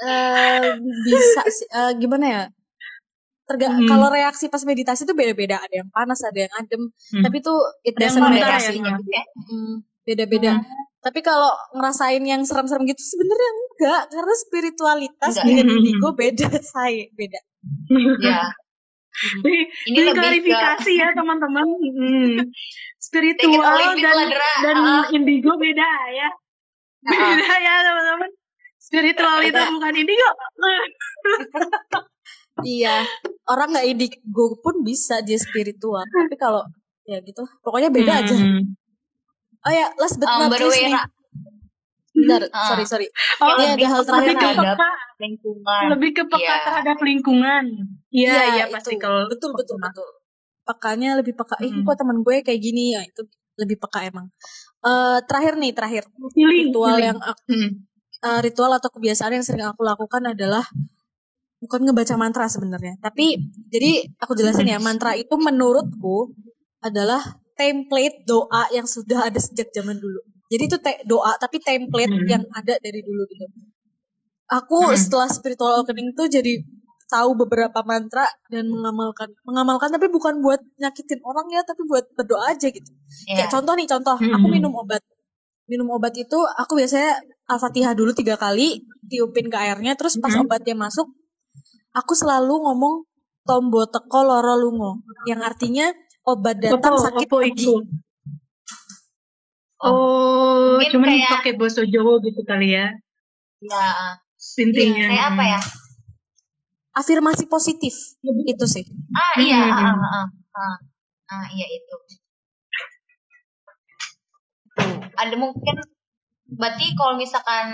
uh, 0.00 0.64
bisa 1.06 1.42
uh, 1.76 1.92
gimana 2.00 2.26
ya? 2.26 2.42
Terga 3.44 3.66
hmm. 3.66 3.88
kalau 3.90 4.08
reaksi 4.14 4.46
pas 4.46 4.62
meditasi 4.62 5.04
itu 5.04 5.12
beda-beda 5.12 5.58
ada 5.58 5.74
yang 5.82 5.90
panas 5.90 6.22
ada 6.22 6.46
yang 6.46 6.52
adem 6.54 6.86
hmm. 6.86 7.24
tapi 7.26 7.42
tuh 7.42 7.58
it 7.82 7.98
doesn't 7.98 8.22
matter 8.22 8.62
sih 8.62 8.78
ya. 8.78 8.94
beda-beda 10.06 10.62
hmm. 10.62 10.90
Tapi 11.00 11.24
kalau 11.24 11.48
ngerasain 11.72 12.20
yang 12.20 12.44
serem-serem 12.44 12.84
gitu 12.84 13.00
sebenarnya 13.00 13.50
enggak 13.56 14.02
karena 14.12 14.34
spiritualitas 14.36 15.32
enggak. 15.32 15.46
dengan 15.48 15.66
indigo 15.72 16.08
beda 16.12 16.48
saya 16.76 17.08
beda. 17.16 17.40
Ya. 18.20 18.52
Ini, 19.44 19.56
Ini 19.90 20.10
klarifikasi 20.14 20.92
ya 20.96 21.08
teman-teman. 21.12 21.66
Hmm. 21.66 22.36
Spiritual 22.96 23.96
dan 23.98 24.28
dan 24.64 24.76
uh. 24.80 25.04
indigo 25.10 25.58
beda 25.58 25.90
ya. 26.14 26.28
Beda 27.04 27.46
uh. 27.46 27.58
ya 27.58 27.74
teman-teman. 27.84 28.30
Spiritualitas 28.80 29.66
bukan 29.70 29.94
indigo. 29.94 30.30
iya, 32.66 33.04
orang 33.46 33.76
nggak 33.76 33.86
indigo 33.86 34.58
pun 34.64 34.82
bisa 34.82 35.20
dia 35.22 35.36
spiritual. 35.36 36.02
Tapi 36.02 36.36
kalau 36.40 36.64
ya 37.04 37.20
gitu, 37.22 37.44
pokoknya 37.60 37.92
beda 37.92 38.12
hmm. 38.14 38.20
aja. 38.24 38.34
Oh 39.60 39.72
ya, 39.72 39.86
last 40.00 40.16
but 40.16 40.28
um, 40.30 40.48
not 40.48 40.56
least 40.56 40.80
nih. 40.80 40.96
Bentar, 42.10 42.42
uh. 42.48 42.66
sorry, 42.72 42.84
sorry. 42.88 43.06
Oh, 43.38 43.54
ini 43.60 43.76
ada 43.76 43.86
hal 43.86 44.02
terakhir 44.02 44.34
terhadap 44.34 44.76
lingkungan. 45.20 45.82
Lebih 45.94 46.10
ke 46.16 46.22
peka 46.26 46.40
yeah. 46.42 46.60
terhadap 46.64 46.98
lingkungan. 47.04 47.64
Iya, 48.10 48.34
iya 48.34 48.64
ya, 48.66 48.74
pasti 48.74 48.98
kalau 48.98 49.30
betul 49.30 49.54
betul 49.54 49.78
betul. 49.78 50.08
Pekanya 50.66 51.18
lebih 51.18 51.34
peka. 51.38 51.56
Hmm. 51.58 51.66
Eh, 51.66 51.82
kok 51.86 51.96
teman 51.98 52.18
gue 52.26 52.36
kayak 52.42 52.60
gini 52.60 52.98
ya, 52.98 53.02
itu 53.06 53.22
lebih 53.58 53.78
peka 53.78 54.06
emang. 54.06 54.26
Uh, 54.82 55.22
terakhir 55.26 55.54
nih, 55.58 55.72
terakhir. 55.74 56.04
Healing, 56.34 56.70
ritual 56.70 56.98
healing. 56.98 57.06
yang 57.14 57.18
aku, 57.22 57.42
hmm. 57.50 57.70
uh, 58.26 58.40
ritual 58.42 58.70
atau 58.74 58.90
kebiasaan 58.90 59.32
yang 59.38 59.44
sering 59.46 59.66
aku 59.66 59.82
lakukan 59.86 60.22
adalah 60.26 60.66
bukan 61.62 61.80
ngebaca 61.86 62.14
mantra 62.18 62.46
sebenarnya. 62.50 62.98
Tapi 62.98 63.38
jadi 63.70 64.10
aku 64.18 64.34
jelasin 64.34 64.66
ya, 64.66 64.82
mantra 64.82 65.14
itu 65.14 65.34
menurutku 65.38 66.34
adalah 66.82 67.22
template 67.54 68.24
doa 68.24 68.72
yang 68.72 68.88
sudah 68.88 69.28
ada 69.28 69.38
sejak 69.38 69.68
zaman 69.70 70.00
dulu. 70.00 70.18
Jadi 70.50 70.62
itu 70.66 70.76
te 70.82 70.92
doa 71.06 71.36
tapi 71.38 71.62
template 71.62 72.10
hmm. 72.10 72.26
yang 72.26 72.42
ada 72.56 72.74
dari 72.80 73.04
dulu 73.04 73.22
gitu. 73.30 73.46
Aku 74.50 74.90
hmm. 74.90 74.98
setelah 74.98 75.28
spiritual 75.30 75.78
awakening 75.78 76.10
tuh 76.16 76.26
jadi 76.26 76.58
tahu 77.10 77.34
beberapa 77.34 77.82
mantra 77.82 78.24
dan 78.46 78.70
mengamalkan 78.70 79.34
mengamalkan 79.42 79.90
tapi 79.90 80.06
bukan 80.06 80.38
buat 80.38 80.62
nyakitin 80.78 81.18
orang 81.26 81.50
ya 81.50 81.66
tapi 81.66 81.82
buat 81.84 82.06
berdoa 82.14 82.54
aja 82.54 82.70
gitu. 82.70 82.90
Yeah. 83.26 83.42
Kayak 83.42 83.50
contoh 83.58 83.74
nih 83.74 83.88
contoh, 83.90 84.16
hmm. 84.16 84.34
aku 84.38 84.46
minum 84.46 84.72
obat. 84.78 85.02
Minum 85.66 85.90
obat 85.90 86.14
itu 86.14 86.38
aku 86.58 86.78
biasanya 86.78 87.18
Al-Fatihah 87.50 87.94
dulu 87.98 88.14
tiga 88.14 88.38
kali, 88.38 88.86
tiupin 89.10 89.50
ke 89.50 89.58
airnya 89.58 89.98
terus 89.98 90.18
pas 90.22 90.30
hmm. 90.30 90.46
obatnya 90.46 90.78
masuk 90.78 91.10
aku 91.90 92.14
selalu 92.14 92.54
ngomong 92.62 93.06
tombo 93.42 93.82
teko 93.90 94.22
loro 94.22 94.54
lungo 94.54 95.02
yang 95.26 95.42
artinya 95.42 95.90
obat 96.22 96.62
datang 96.62 96.94
opo, 96.94 97.04
sakit 97.10 97.26
opo. 97.26 97.74
Oh, 99.80 100.76
oh 100.76 100.84
cuman 100.92 101.08
kayak... 101.08 101.30
pakai 101.40 101.52
bahasa 101.56 101.82
Jawa 101.88 102.20
gitu 102.20 102.44
kali 102.44 102.76
ya. 102.76 102.92
Ya. 103.64 103.84
Intinya. 104.60 105.08
Ya, 105.08 105.08
kayak 105.08 105.26
apa 105.32 105.42
ya? 105.56 105.60
Afirmasi 106.90 107.46
positif 107.46 107.94
itu 108.22 108.66
sih. 108.66 108.84
Ah 109.14 109.34
iya, 109.38 109.62
hmm. 109.62 109.78
ah, 109.78 109.94
ah, 109.94 110.26
ah, 110.58 110.76
ah, 111.30 111.44
iya 111.54 111.66
itu. 111.70 111.94
Ada 115.14 115.34
mungkin 115.38 115.76
berarti 116.50 116.86
kalau 116.98 117.14
misalkan 117.14 117.68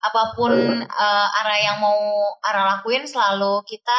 apa 0.00 0.22
pun 0.32 0.52
uh, 0.86 1.28
arah 1.42 1.58
yang 1.60 1.78
mau 1.82 1.98
arah 2.46 2.78
lakuin 2.78 3.04
selalu 3.04 3.60
kita 3.66 3.98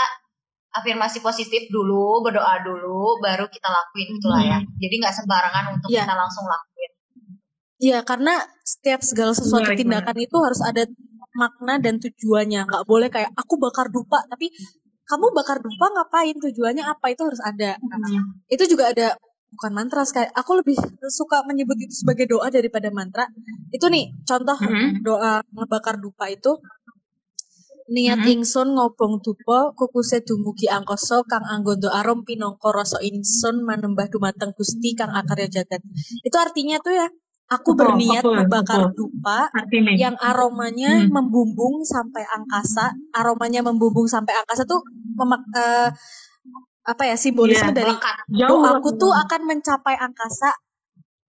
afirmasi 0.72 1.20
positif 1.20 1.68
dulu, 1.68 2.24
berdoa 2.24 2.64
dulu, 2.64 3.20
baru 3.20 3.52
kita 3.52 3.68
lakuin 3.68 4.10
itulah 4.16 4.42
ya. 4.42 4.58
Hmm. 4.64 4.72
Jadi 4.80 4.96
nggak 5.04 5.16
sembarangan 5.20 5.66
untuk 5.76 5.90
yeah. 5.92 6.08
kita 6.08 6.16
langsung 6.16 6.46
lakuin. 6.48 6.92
Iya, 7.82 8.00
karena 8.06 8.46
setiap 8.62 9.02
segala 9.02 9.34
sesuatu 9.34 9.74
tindakan 9.74 10.16
itu 10.22 10.38
harus 10.38 10.62
ada 10.62 10.86
makna 11.36 11.80
dan 11.80 11.98
tujuannya. 11.98 12.68
Nggak 12.68 12.84
boleh 12.88 13.10
kayak 13.12 13.32
aku 13.36 13.60
bakar 13.60 13.88
dupa, 13.92 14.24
tapi 14.28 14.52
kamu 15.06 15.26
bakar 15.36 15.60
dupa 15.60 15.86
ngapain? 15.92 16.36
Tujuannya 16.40 16.84
apa? 16.86 17.12
Itu 17.12 17.28
harus 17.28 17.42
ada. 17.44 17.76
Hmm. 17.80 18.42
Itu 18.48 18.68
juga 18.68 18.92
ada 18.92 19.16
bukan 19.52 19.72
mantra 19.76 20.08
kayak 20.08 20.32
aku 20.32 20.64
lebih 20.64 20.80
suka 21.12 21.44
menyebut 21.44 21.76
itu 21.76 21.92
sebagai 22.06 22.28
doa 22.32 22.48
daripada 22.48 22.88
mantra. 22.92 23.28
Itu 23.72 23.92
nih 23.92 24.12
contoh 24.24 24.56
hmm. 24.56 25.04
doa 25.04 25.44
ngebakar 25.52 26.00
dupa 26.00 26.32
itu 26.32 26.56
niat 27.92 28.24
mm-hmm. 28.24 28.34
ingsun 28.40 28.72
ngobong 28.80 29.20
dupa 29.20 29.76
kukuse 29.76 30.24
dumugi 30.24 30.72
angkasa 30.72 31.28
kang 31.28 31.44
anggondo 31.44 31.92
arom 31.92 32.24
pinangka 32.24 32.72
rasa 32.72 33.04
ingsun 33.04 33.68
manembah 33.68 34.08
dumateng 34.08 34.56
Gusti 34.56 34.96
kang 34.96 35.12
akarya 35.12 35.52
jagat. 35.52 35.84
Itu 36.24 36.38
artinya 36.40 36.80
tuh 36.80 36.96
ya 36.96 37.08
aku 37.52 37.76
betul, 37.76 37.80
berniat 37.84 38.24
betul, 38.24 38.36
membakar 38.40 38.82
betul. 38.88 38.96
dupa 38.96 39.52
artinya. 39.52 39.92
yang 40.00 40.16
aromanya 40.16 41.04
hmm. 41.04 41.12
membumbung 41.12 41.84
sampai 41.84 42.24
angkasa, 42.24 42.96
aromanya 43.12 43.60
membumbung 43.60 44.08
sampai 44.08 44.32
angkasa 44.40 44.64
tuh 44.64 44.80
memak 45.20 45.44
uh, 45.52 45.92
apa 46.82 47.04
ya 47.06 47.16
simbolisme 47.20 47.76
yeah, 47.76 47.78
dari 47.78 47.94
doaku 48.42 48.98
tuh 48.98 49.14
akan 49.14 49.46
mencapai 49.46 49.94
angkasa 50.02 50.50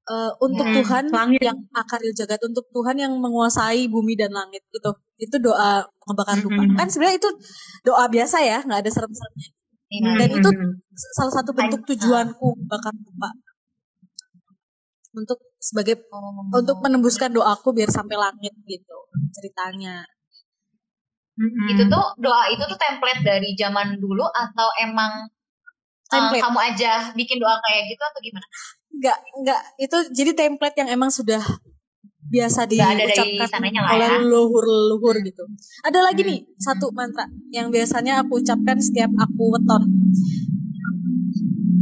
uh, 0.09 0.33
untuk 0.41 0.65
hmm, 0.65 0.77
Tuhan 0.81 1.05
langit. 1.13 1.45
yang 1.45 1.59
akaril 1.77 2.13
jagat 2.17 2.41
untuk 2.41 2.65
Tuhan 2.73 2.97
yang 2.97 3.13
menguasai 3.21 3.85
bumi 3.93 4.17
dan 4.17 4.33
langit 4.33 4.65
gitu 4.73 4.97
itu 5.21 5.37
doa 5.39 5.85
ngebakar 6.09 6.41
dupa 6.41 6.63
hmm. 6.65 6.79
kan 6.81 6.89
sebenarnya 6.89 7.21
itu 7.21 7.31
doa 7.85 8.09
biasa 8.09 8.37
ya 8.41 8.59
nggak 8.65 8.81
ada 8.81 8.91
serem-seremnya 8.91 9.49
hmm. 9.93 10.17
dan 10.17 10.29
itu 10.41 10.49
salah 11.21 11.33
satu 11.37 11.51
bentuk 11.53 11.85
tujuanku 11.85 12.49
bakar 12.65 12.97
dupa 12.97 13.29
untuk 15.13 15.39
sebagai 15.61 16.09
oh. 16.09 16.49
untuk 16.53 16.81
menembuskan 16.81 17.33
doaku 17.33 17.77
biar 17.77 17.93
sampai 17.93 18.17
langit 18.17 18.53
gitu 18.65 18.97
ceritanya 19.37 20.05
hmm. 21.37 21.73
itu 21.77 21.83
tuh 21.89 22.05
doa 22.21 22.49
itu 22.49 22.63
tuh 22.65 22.79
template 22.81 23.23
dari 23.25 23.53
zaman 23.57 24.01
dulu 24.01 24.25
atau 24.25 24.69
emang 24.81 25.29
uh, 26.13 26.33
kamu 26.33 26.59
aja 26.61 26.93
bikin 27.17 27.41
doa 27.41 27.57
kayak 27.65 27.89
gitu 27.89 28.03
atau 28.03 28.21
gimana? 28.21 28.47
Enggak, 28.93 29.19
enggak. 29.41 29.61
Itu 29.81 29.97
jadi 30.13 30.31
template 30.37 30.77
yang 30.85 30.89
emang 30.93 31.09
sudah 31.09 31.41
biasa 32.33 32.65
diucapkan 32.65 33.61
oleh 33.61 34.09
ya. 34.09 34.21
leluhur-leluhur 34.21 35.21
gitu. 35.25 35.45
Ada 35.85 36.01
lagi 36.01 36.23
hmm. 36.25 36.31
nih 36.33 36.41
satu 36.61 36.93
mantra 36.93 37.29
yang 37.53 37.69
biasanya 37.69 38.25
aku 38.25 38.41
ucapkan 38.41 38.79
setiap 38.81 39.13
aku 39.17 39.53
weton. 39.53 39.83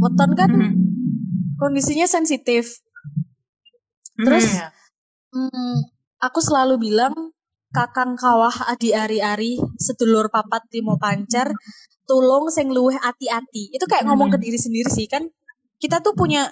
Weton 0.01 0.31
kan 0.35 0.49
hmm. 0.49 0.73
kondisinya 1.59 2.07
sensitif. 2.07 2.79
Terus 4.21 4.45
hmm. 5.31 5.49
Hmm, 5.49 5.77
aku 6.21 6.39
selalu 6.43 6.91
bilang 6.91 7.13
kakang 7.71 8.19
kawah 8.19 8.51
adi 8.67 8.91
ari-ari 8.91 9.55
sedulur 9.79 10.27
papat 10.27 10.67
timo 10.67 10.99
pancar 10.99 11.55
tulung 12.03 12.51
sing 12.51 12.69
luweh 12.69 12.99
ati-ati. 12.99 13.71
Itu 13.71 13.87
kayak 13.87 14.03
hmm. 14.03 14.09
ngomong 14.11 14.29
ke 14.35 14.37
diri 14.37 14.59
sendiri 14.59 14.91
sih 14.91 15.07
kan. 15.07 15.23
Kita 15.81 16.03
tuh 16.03 16.13
punya 16.13 16.45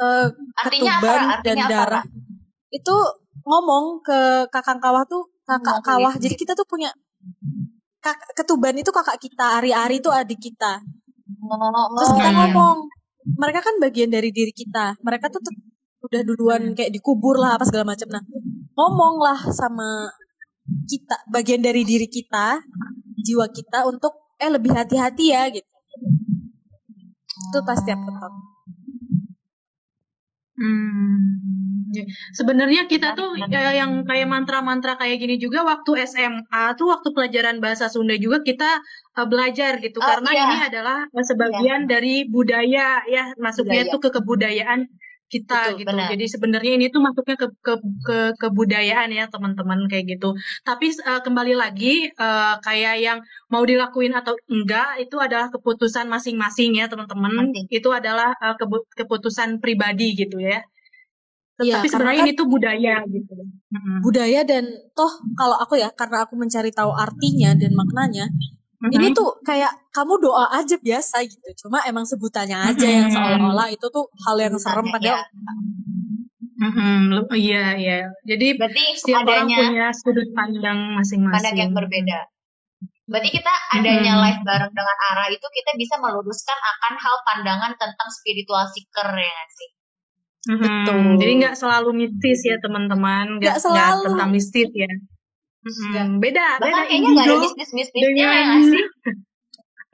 uh, 0.00 0.28
ketuban 0.64 1.42
dan 1.44 1.56
darah. 1.66 2.04
Apa? 2.06 2.10
Itu 2.72 2.96
ngomong 3.46 4.00
ke 4.02 4.48
kakang 4.50 4.78
kawah 4.78 5.04
tuh 5.04 5.26
kakak 5.46 5.82
kawah. 5.82 6.14
Jadi 6.18 6.34
kita 6.34 6.54
tuh 6.54 6.66
punya 6.66 6.90
kak, 8.02 8.18
ketuban 8.38 8.74
itu 8.78 8.90
kakak 8.94 9.18
kita, 9.18 9.58
Ari-Ari 9.62 9.98
itu 9.98 10.10
adik 10.10 10.38
kita. 10.38 10.82
Oh, 11.46 11.90
Terus 11.98 12.10
kita 12.18 12.30
iya. 12.30 12.38
ngomong, 12.38 12.76
mereka 13.38 13.60
kan 13.62 13.74
bagian 13.82 14.10
dari 14.10 14.30
diri 14.30 14.54
kita. 14.54 14.98
Mereka 15.02 15.30
tuh 15.30 15.42
udah 16.02 16.20
duluan 16.22 16.76
kayak 16.76 16.92
dikubur 16.92 17.40
lah 17.40 17.56
apa 17.56 17.64
segala 17.64 17.96
macam. 17.96 18.08
Nah, 18.12 18.22
ngomonglah 18.76 19.40
sama 19.54 20.12
kita, 20.86 21.16
bagian 21.32 21.62
dari 21.62 21.82
diri 21.86 22.06
kita, 22.10 22.60
jiwa 23.22 23.46
kita 23.50 23.88
untuk 23.88 24.36
eh 24.36 24.52
lebih 24.52 24.76
hati-hati 24.76 25.32
ya 25.32 25.48
gitu 25.48 25.76
itu 27.36 27.58
pasti 27.64 27.90
aku 27.92 28.10
tahu 28.10 28.38
Hmm. 30.56 31.92
Ya. 31.92 32.08
Sebenarnya 32.32 32.88
kita 32.88 33.12
tuh 33.12 33.36
ya, 33.36 33.76
yang 33.76 34.08
kayak 34.08 34.24
mantra-mantra 34.24 34.96
kayak 34.96 35.20
gini 35.20 35.36
juga 35.36 35.68
waktu 35.68 36.08
SMA 36.08 36.72
tuh 36.80 36.96
waktu 36.96 37.12
pelajaran 37.12 37.60
bahasa 37.60 37.92
Sunda 37.92 38.16
juga 38.16 38.40
kita 38.40 38.80
uh, 39.20 39.26
belajar 39.28 39.76
gitu 39.84 40.00
oh, 40.00 40.08
karena 40.08 40.30
iya. 40.32 40.44
ini 40.48 40.56
adalah 40.72 40.98
sebagian 41.12 41.84
iya. 41.84 41.88
dari 41.92 42.24
budaya 42.24 43.04
ya 43.04 43.36
masuknya 43.36 43.84
budaya. 43.84 43.92
tuh 43.92 44.00
ke 44.00 44.10
kebudayaan 44.16 44.80
kita 45.26 45.74
Betul, 45.74 45.78
gitu. 45.82 45.88
Benar. 45.90 46.08
Jadi 46.14 46.24
sebenarnya 46.30 46.72
ini 46.78 46.86
tuh 46.94 47.00
masuknya 47.02 47.36
ke 47.36 47.48
ke 47.58 47.74
ke 48.06 48.18
kebudayaan 48.38 49.10
ya 49.10 49.26
teman-teman 49.26 49.90
kayak 49.90 50.16
gitu. 50.16 50.38
Tapi 50.62 50.86
uh, 51.02 51.20
kembali 51.22 51.54
lagi 51.58 52.10
uh, 52.14 52.62
kayak 52.62 52.94
yang 53.02 53.18
mau 53.50 53.66
dilakuin 53.66 54.14
atau 54.14 54.38
enggak 54.46 55.02
itu 55.02 55.16
adalah 55.18 55.50
keputusan 55.50 56.06
masing-masing 56.06 56.78
ya 56.78 56.86
teman-teman. 56.86 57.50
Itu 57.66 57.90
adalah 57.90 58.34
uh, 58.38 58.54
keputusan 58.94 59.58
pribadi 59.58 60.14
gitu 60.14 60.38
ya. 60.38 60.62
Ya, 61.56 61.80
Tapi 61.80 61.88
sebenarnya 61.88 62.20
kan, 62.20 62.28
ini 62.28 62.32
tuh 62.36 62.46
budaya 62.52 62.94
gitu. 63.08 63.32
Budaya 64.04 64.44
dan 64.44 64.68
toh 64.92 65.08
kalau 65.40 65.56
aku 65.56 65.80
ya 65.80 65.88
karena 65.96 66.28
aku 66.28 66.36
mencari 66.36 66.68
tahu 66.68 66.92
artinya 66.92 67.56
dan 67.56 67.72
maknanya, 67.72 68.28
Mm-hmm. 68.76 68.92
Ini 68.92 69.08
tuh 69.16 69.40
kayak 69.40 69.72
kamu 69.88 70.20
doa 70.20 70.52
aja 70.52 70.76
biasa 70.76 71.24
gitu. 71.24 71.66
Cuma 71.66 71.80
emang 71.88 72.04
sebutannya 72.04 72.56
aja 72.60 72.76
mm-hmm. 72.76 72.98
yang 73.00 73.08
seolah-olah 73.08 73.68
itu 73.72 73.86
tuh 73.88 74.04
hal 74.28 74.36
yang 74.36 74.56
serem 74.60 74.84
padahal. 74.92 75.24
Mm-hmm. 76.60 77.24
Iya 77.32 77.64
iya. 77.80 77.98
Jadi 78.28 78.46
Berarti 78.60 78.84
setiap 79.00 79.24
orang 79.24 79.48
punya 79.48 79.86
sudut 79.96 80.28
pandang 80.36 80.78
masing-masing. 81.00 81.36
Pandang 81.40 81.56
yang 81.56 81.72
berbeda. 81.72 82.18
Berarti 83.08 83.30
kita 83.32 83.52
adanya 83.72 84.12
mm-hmm. 84.12 84.24
live 84.28 84.42
bareng 84.44 84.72
dengan 84.76 84.96
Ara 85.14 85.24
itu 85.32 85.46
kita 85.46 85.70
bisa 85.80 85.94
meluruskan 85.96 86.58
akan 86.58 86.92
hal 87.00 87.16
pandangan 87.24 87.72
tentang 87.80 88.08
spiritual 88.12 88.66
seeker 88.68 89.08
ya 89.08 89.30
gak 89.30 89.50
sih? 89.56 89.68
Mm-hmm. 90.46 90.84
Betul. 90.84 90.98
Jadi 91.24 91.32
nggak 91.40 91.56
selalu 91.56 91.90
mistis 91.96 92.40
ya 92.44 92.56
teman-teman, 92.60 93.40
nggak 93.40 93.56
tentang 94.04 94.30
mistis 94.30 94.68
ya. 94.76 94.90
Hmm, 95.66 96.22
beda, 96.22 96.62
Bahkan 96.62 96.70
beda 96.70 96.86
kayaknya 96.86 97.08
nggak 97.10 97.26
ada 97.26 97.36
bisnis-bisnisnya 97.42 98.26
ya 98.30 98.42
nggak 98.46 98.62
sih? 98.70 98.84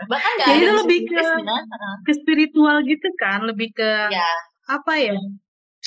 Bahkan 0.05 0.31
nggak 0.37 0.49
ya, 0.49 0.53
ada 0.53 0.61
itu 0.61 0.73
lebih 0.85 1.01
ke, 1.09 1.23
ke 2.05 2.12
spiritual 2.12 2.77
gitu 2.85 3.09
kan, 3.16 3.41
lebih 3.49 3.68
ke 3.73 3.91
ya. 4.12 4.29
apa 4.68 4.93
ya? 5.01 5.16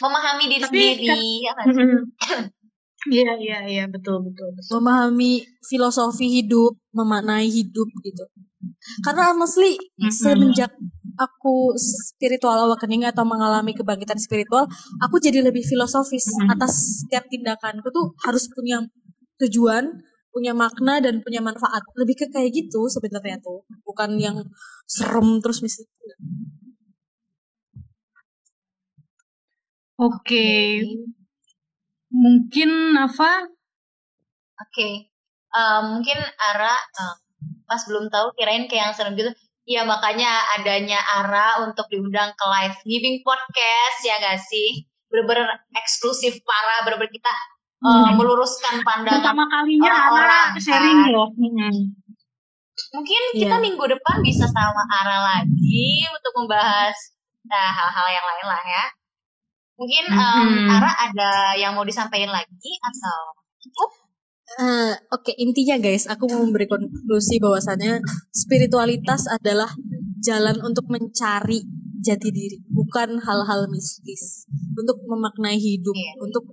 Memahami 0.02 0.44
diri 0.52 0.64
Tapi, 0.66 0.80
sendiri, 0.82 1.26
kan, 1.54 1.66
Iya, 3.06 3.38
iya, 3.38 3.60
iya, 3.70 3.84
betul, 3.86 4.18
betul, 4.26 4.50
betul. 4.58 4.82
Memahami 4.82 5.46
filosofi 5.62 6.26
hidup, 6.42 6.74
memaknai 6.90 7.46
hidup 7.46 7.86
gitu. 8.02 8.26
Karena 9.06 9.30
honestly, 9.30 9.78
mm-hmm. 9.78 10.10
semenjak 10.10 10.74
aku 11.14 11.78
spiritual 11.78 12.66
awakening 12.66 13.06
atau 13.06 13.22
mengalami 13.22 13.78
kebangkitan 13.78 14.18
spiritual, 14.18 14.66
aku 15.06 15.22
jadi 15.22 15.46
lebih 15.46 15.62
filosofis 15.62 16.26
mm-hmm. 16.34 16.54
atas 16.58 17.06
setiap 17.06 17.30
tindakanku 17.30 17.86
tuh 17.94 18.18
harus 18.26 18.50
punya 18.50 18.82
tujuan, 19.44 20.04
punya 20.36 20.52
makna 20.52 21.00
dan 21.00 21.24
punya 21.24 21.40
manfaat. 21.40 21.80
Lebih 21.96 22.16
ke 22.16 22.26
kayak 22.28 22.52
gitu 22.52 22.92
sebenarnya 22.92 23.40
tuh, 23.40 23.64
bukan 23.88 24.20
yang 24.20 24.38
serem 24.84 25.40
terus 25.40 25.64
misalnya. 25.64 26.16
Oke. 29.96 30.28
Okay. 30.28 30.68
Mungkin 32.12 33.00
Nafa? 33.00 33.48
Oke. 34.60 34.72
Okay. 34.72 34.94
Uh, 35.56 35.96
mungkin 35.96 36.20
Ara 36.20 36.76
uh, 36.76 37.16
pas 37.64 37.80
belum 37.88 38.12
tahu 38.12 38.36
kirain 38.36 38.68
kayak 38.68 38.92
yang 38.92 38.96
serem 38.96 39.16
gitu. 39.16 39.32
Iya 39.66 39.88
makanya 39.88 40.60
adanya 40.60 41.00
Ara 41.00 41.64
untuk 41.64 41.88
diundang 41.88 42.36
ke 42.36 42.46
live 42.46 42.78
giving 42.84 43.24
podcast 43.24 43.98
ya 44.04 44.20
gak 44.20 44.44
sih? 44.44 44.84
Bener-bener 45.08 45.48
eksklusif 45.80 46.44
para 46.44 46.84
bener-bener 46.84 47.16
kita 47.16 47.32
uh, 47.86 48.10
meluruskan 48.18 48.82
pandangan 48.82 49.22
pertama 49.22 49.44
kalinya 49.46 49.94
orang 50.10 50.50
sharing 50.58 51.00
kan. 51.06 51.14
loh 51.14 51.30
hmm. 51.38 51.78
mungkin 52.98 53.22
kita 53.38 53.56
yeah. 53.56 53.62
minggu 53.62 53.86
depan 53.86 54.18
bisa 54.26 54.50
sama 54.50 54.84
Ara 54.90 55.18
lagi 55.22 56.10
untuk 56.10 56.34
membahas 56.42 56.98
nah 57.46 57.70
hal-hal 57.70 58.08
yang 58.10 58.26
lain 58.26 58.46
lah 58.50 58.64
ya 58.66 58.86
mungkin 59.78 60.06
um, 60.10 60.50
Ara 60.74 60.92
ada 61.12 61.32
yang 61.54 61.78
mau 61.78 61.86
disampaikan 61.86 62.34
lagi 62.34 62.72
atau 62.82 63.38
cukup 63.62 64.06
Uh, 64.46 64.94
Oke, 65.10 65.34
okay, 65.34 65.36
intinya 65.42 65.82
guys, 65.82 66.06
aku 66.06 66.30
mau 66.30 66.46
memberi 66.46 66.70
konklusi 66.70 67.42
bahwasannya 67.42 67.98
spiritualitas 68.30 69.26
adalah 69.26 69.74
jalan 70.22 70.62
untuk 70.62 70.86
mencari 70.86 71.66
jati 72.06 72.30
diri, 72.30 72.62
bukan 72.70 73.18
hal-hal 73.26 73.66
mistis. 73.74 74.46
Untuk 74.78 75.02
memaknai 75.10 75.58
hidup, 75.58 75.98
yeah. 75.98 76.22
untuk 76.22 76.46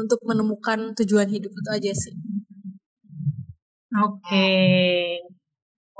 untuk 0.00 0.20
menemukan 0.24 0.96
tujuan 0.96 1.28
hidup 1.28 1.52
itu 1.52 1.70
aja 1.70 1.92
sih. 1.92 2.14
Oke. 3.90 4.24
Okay. 4.24 5.20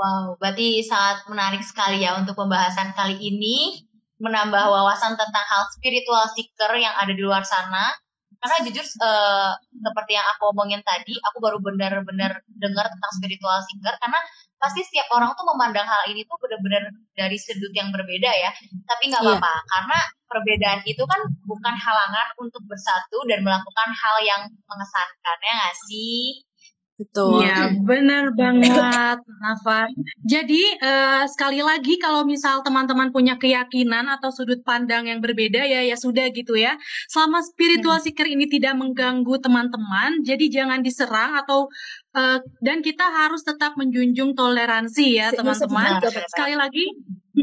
Wow, 0.00 0.40
berarti 0.40 0.80
sangat 0.80 1.28
menarik 1.28 1.60
sekali 1.60 2.00
ya 2.00 2.16
untuk 2.16 2.32
pembahasan 2.32 2.96
kali 2.96 3.20
ini 3.20 3.84
menambah 4.16 4.64
wawasan 4.72 5.12
tentang 5.16 5.44
hal 5.44 5.68
spiritual 5.76 6.24
seeker 6.32 6.72
yang 6.76 6.96
ada 6.96 7.12
di 7.12 7.20
luar 7.20 7.44
sana 7.44 7.92
karena 8.40 8.56
jujur 8.64 8.86
uh, 9.04 9.52
seperti 9.60 10.16
yang 10.16 10.24
aku 10.36 10.56
omongin 10.56 10.80
tadi 10.80 11.12
aku 11.20 11.44
baru 11.44 11.60
benar-benar 11.60 12.40
dengar 12.48 12.86
tentang 12.88 13.12
spiritual 13.20 13.60
seeker 13.68 13.92
karena 14.00 14.20
pasti 14.60 14.84
setiap 14.84 15.08
orang 15.16 15.32
tuh 15.32 15.48
memandang 15.48 15.88
hal 15.88 16.02
ini 16.12 16.20
tuh 16.28 16.36
benar-benar 16.36 16.92
dari 17.16 17.36
sudut 17.40 17.72
yang 17.72 17.88
berbeda 17.88 18.28
ya 18.28 18.52
tapi 18.84 19.08
nggak 19.08 19.24
iya. 19.24 19.40
apa-apa 19.40 19.48
yeah. 19.56 19.68
karena 19.72 19.98
perbedaan 20.30 20.80
itu 20.84 21.02
kan 21.08 21.20
bukan 21.48 21.74
halangan 21.74 22.28
untuk 22.38 22.62
bersatu 22.68 23.18
dan 23.26 23.40
melakukan 23.42 23.88
hal 23.90 24.16
yang 24.22 24.42
mengesankan 24.68 25.38
ya 25.40 25.52
nggak 25.64 25.76
sih 25.88 26.44
Betul. 27.00 27.48
Iya, 27.48 27.80
benar 27.80 28.36
banget, 28.36 29.24
Nafa. 29.24 29.88
Jadi 30.20 30.60
uh, 30.84 31.24
sekali 31.24 31.64
lagi 31.64 31.96
kalau 31.96 32.28
misal 32.28 32.60
teman-teman 32.60 33.08
punya 33.08 33.40
keyakinan 33.40 34.04
atau 34.04 34.28
sudut 34.28 34.60
pandang 34.68 35.08
yang 35.08 35.24
berbeda 35.24 35.64
ya 35.64 35.80
ya 35.80 35.96
sudah 35.96 36.28
gitu 36.28 36.60
ya. 36.60 36.76
Selama 37.08 37.40
spiritual 37.40 37.96
hmm. 37.96 38.04
seeker 38.04 38.28
ini 38.28 38.44
tidak 38.52 38.76
mengganggu 38.76 39.32
teman-teman, 39.40 40.20
jadi 40.28 40.44
jangan 40.52 40.84
diserang 40.84 41.40
atau 41.40 41.72
uh, 42.12 42.44
dan 42.60 42.84
kita 42.84 43.08
harus 43.08 43.48
tetap 43.48 43.80
menjunjung 43.80 44.36
toleransi 44.36 45.24
ya 45.24 45.32
teman-teman. 45.32 46.04
Sekali 46.04 46.52
lagi 46.52 46.84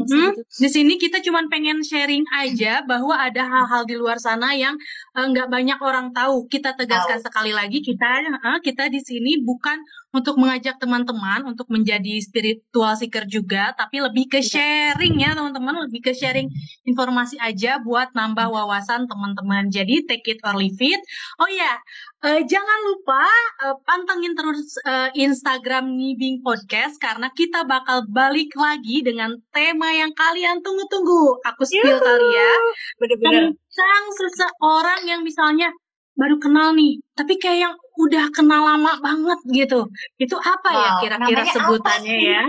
Mm-hmm. 0.08 0.48
Di 0.48 0.68
sini 0.72 0.94
kita 0.96 1.20
cuma 1.20 1.44
pengen 1.52 1.84
sharing 1.84 2.24
aja 2.40 2.80
bahwa 2.88 3.12
ada 3.12 3.44
hal-hal 3.44 3.84
di 3.84 3.94
luar 4.00 4.16
sana 4.16 4.56
yang 4.56 4.74
eh, 5.14 5.26
nggak 5.28 5.48
uh, 5.48 5.52
banyak 5.52 5.78
orang 5.84 6.16
tahu. 6.16 6.48
Kita 6.48 6.72
tegaskan 6.74 7.20
sekali 7.20 7.52
lagi 7.52 7.84
kita 7.84 8.24
uh, 8.40 8.58
kita 8.64 8.88
di 8.88 9.04
sini 9.04 9.44
bukan 9.44 9.76
untuk 10.08 10.40
mengajak 10.40 10.80
teman-teman 10.80 11.44
untuk 11.44 11.68
menjadi 11.68 12.16
spiritual 12.24 12.96
seeker 12.96 13.28
juga, 13.28 13.76
tapi 13.76 14.00
lebih 14.00 14.32
ke 14.32 14.40
iya. 14.40 14.48
sharing 14.48 15.20
ya 15.20 15.36
teman-teman, 15.36 15.84
lebih 15.84 16.00
ke 16.00 16.12
sharing 16.16 16.48
informasi 16.88 17.36
aja 17.36 17.76
buat 17.84 18.16
nambah 18.16 18.48
wawasan 18.48 19.04
teman-teman. 19.04 19.68
Jadi 19.68 20.08
take 20.08 20.24
it 20.32 20.40
or 20.48 20.56
leave 20.56 20.80
it. 20.80 21.00
Oh 21.36 21.50
ya, 21.52 21.76
uh, 22.24 22.40
jangan 22.46 22.78
lupa 22.90 23.24
uh, 23.66 23.76
pantengin 23.86 24.34
terus 24.34 24.74
uh, 24.86 25.10
Instagram 25.14 25.94
Nibing 25.94 26.42
Podcast 26.42 26.98
karena 26.98 27.30
kita 27.34 27.62
bakal 27.66 28.06
balik 28.10 28.50
lagi 28.58 29.02
dengan 29.04 29.38
tema 29.54 29.90
yang 29.94 30.10
kalian 30.14 30.58
tunggu-tunggu. 30.62 31.38
Aku 31.46 31.62
spill 31.62 31.98
kali 31.98 32.28
ya. 32.34 32.52
Bener-bener. 32.98 33.44
Tentang 33.54 34.04
seseorang 34.14 35.00
yang 35.06 35.20
misalnya 35.22 35.70
baru 36.18 36.34
kenal 36.42 36.74
nih, 36.74 36.98
tapi 37.14 37.38
kayak 37.38 37.70
yang 37.70 37.74
udah 37.98 38.26
kenal 38.34 38.66
lama 38.66 38.98
banget 38.98 39.38
gitu. 39.54 39.86
Itu 40.18 40.34
apa 40.34 40.68
ya 40.74 40.78
wow, 40.78 40.82
ya 40.82 40.90
kira-kira 41.02 41.42
sebutannya 41.46 42.16
ya? 42.18 42.42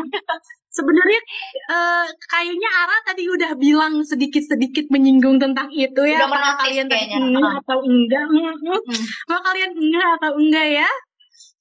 Sebenarnya 0.79 1.21
uh, 1.67 2.05
kayaknya 2.31 2.69
Ara 2.71 2.97
tadi 3.03 3.23
udah 3.27 3.51
bilang 3.59 3.99
sedikit-sedikit 4.07 4.87
menyinggung 4.87 5.37
tentang 5.43 5.67
itu 5.75 6.01
ya. 6.07 6.23
Udah 6.23 6.31
apakah 6.31 6.53
kalian 6.63 6.87
tadi 6.87 7.11
enggak 7.11 7.53
atau 7.67 7.79
enggak? 7.83 8.23
Hmm. 8.23 9.03
Apakah 9.27 9.43
kalian 9.51 9.71
enggak 9.75 10.07
atau 10.19 10.31
enggak 10.39 10.67
ya? 10.79 10.89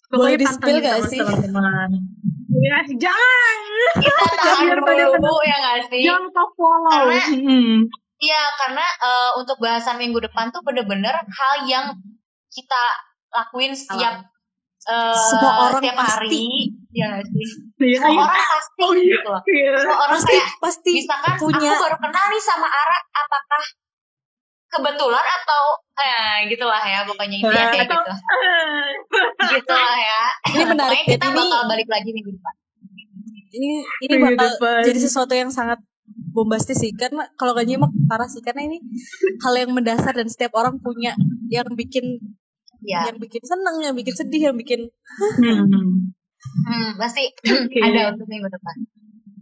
Pokoknya 0.09 0.37
Boleh 0.41 0.47
pantengin 0.49 0.81
gak 0.81 1.01
sih? 1.13 1.21
teman-teman. 1.21 1.91
Ya, 2.49 2.79
jangan. 2.97 3.59
Kita 4.01 4.25
tahan 4.41 4.79
dulu 4.81 5.37
ya 5.45 5.57
gak 5.61 5.79
sih? 5.93 6.01
Jangan 6.01 6.33
follow. 6.33 6.89
Karena, 6.89 7.21
hmm. 7.29 7.77
Iya, 8.19 8.43
karena 8.57 8.87
uh, 9.05 9.31
untuk 9.39 9.61
bahasan 9.61 10.01
minggu 10.01 10.19
depan 10.25 10.49
tuh 10.49 10.65
bener-bener 10.65 11.13
hal 11.13 11.55
yang 11.69 11.93
kita 12.49 12.83
lakuin 13.31 13.77
setiap 13.77 14.25
uh, 14.89 15.15
semua 15.15 15.53
orang 15.69 15.83
setiap 15.85 15.97
pasti. 16.01 16.17
hari. 16.17 16.49
Ya 16.89 17.11
sih? 17.23 17.47
Ya, 17.79 17.99
semua 18.01 18.25
ya. 18.25 18.29
orang 18.33 18.49
pasti. 18.49 18.81
Oh, 18.83 18.93
iya, 18.97 19.05
gitu 19.13 19.29
loh. 19.29 19.43
Iya. 19.45 19.73
semua 19.77 19.99
orang 20.01 20.19
pasti, 20.19 20.33
kayak 20.33 20.49
pasti 20.59 20.93
misalkan 21.05 21.33
punya. 21.39 21.71
aku 21.71 21.83
baru 21.85 21.97
kenal 22.01 22.25
nih 22.33 22.43
sama 22.43 22.69
Ara 22.69 22.99
apakah 23.13 23.63
kebetulan 24.69 25.25
atau 25.25 25.63
eh 25.99 26.37
gitulah 26.53 26.83
ya 26.85 27.01
pokoknya 27.09 27.37
intinya 27.41 27.67
kayak 27.73 27.89
gitu. 27.89 28.13
Gitulah 29.57 29.97
ya. 29.97 30.23
Ini 30.53 30.65
menarik 30.69 31.01
kita 31.09 31.27
ini, 31.29 31.37
bakal 31.37 31.61
balik 31.69 31.89
lagi 31.89 32.09
nih 32.13 32.23
depan 32.25 32.55
ini 33.53 33.71
ini 34.05 34.15
bakal 34.21 34.49
jadi 34.85 35.01
sesuatu 35.01 35.33
yang 35.33 35.51
sangat 35.51 35.81
bombastis 36.33 36.79
sih. 36.79 36.93
Karena 36.95 37.29
kalau 37.37 37.57
gak 37.57 37.67
nyimak 37.69 37.93
parah 38.09 38.29
sih. 38.29 38.45
Karena 38.45 38.65
ini 38.65 38.81
hal 39.45 39.55
yang 39.57 39.71
mendasar 39.73 40.15
dan 40.15 40.29
setiap 40.29 40.57
orang 40.57 40.79
punya 40.81 41.17
yang 41.49 41.69
bikin 41.75 42.21
ya. 42.83 43.09
yang 43.11 43.19
bikin 43.19 43.43
seneng 43.45 43.77
yang 43.83 43.95
bikin 43.95 44.15
sedih 44.15 44.53
yang 44.53 44.57
bikin 44.57 44.91
hmm. 45.41 46.13
Hmm, 46.39 46.89
pasti 46.97 47.29
okay. 47.45 47.83
ada 47.87 48.15
untuk 48.15 48.27
minggu 48.31 48.47
depan 48.47 48.77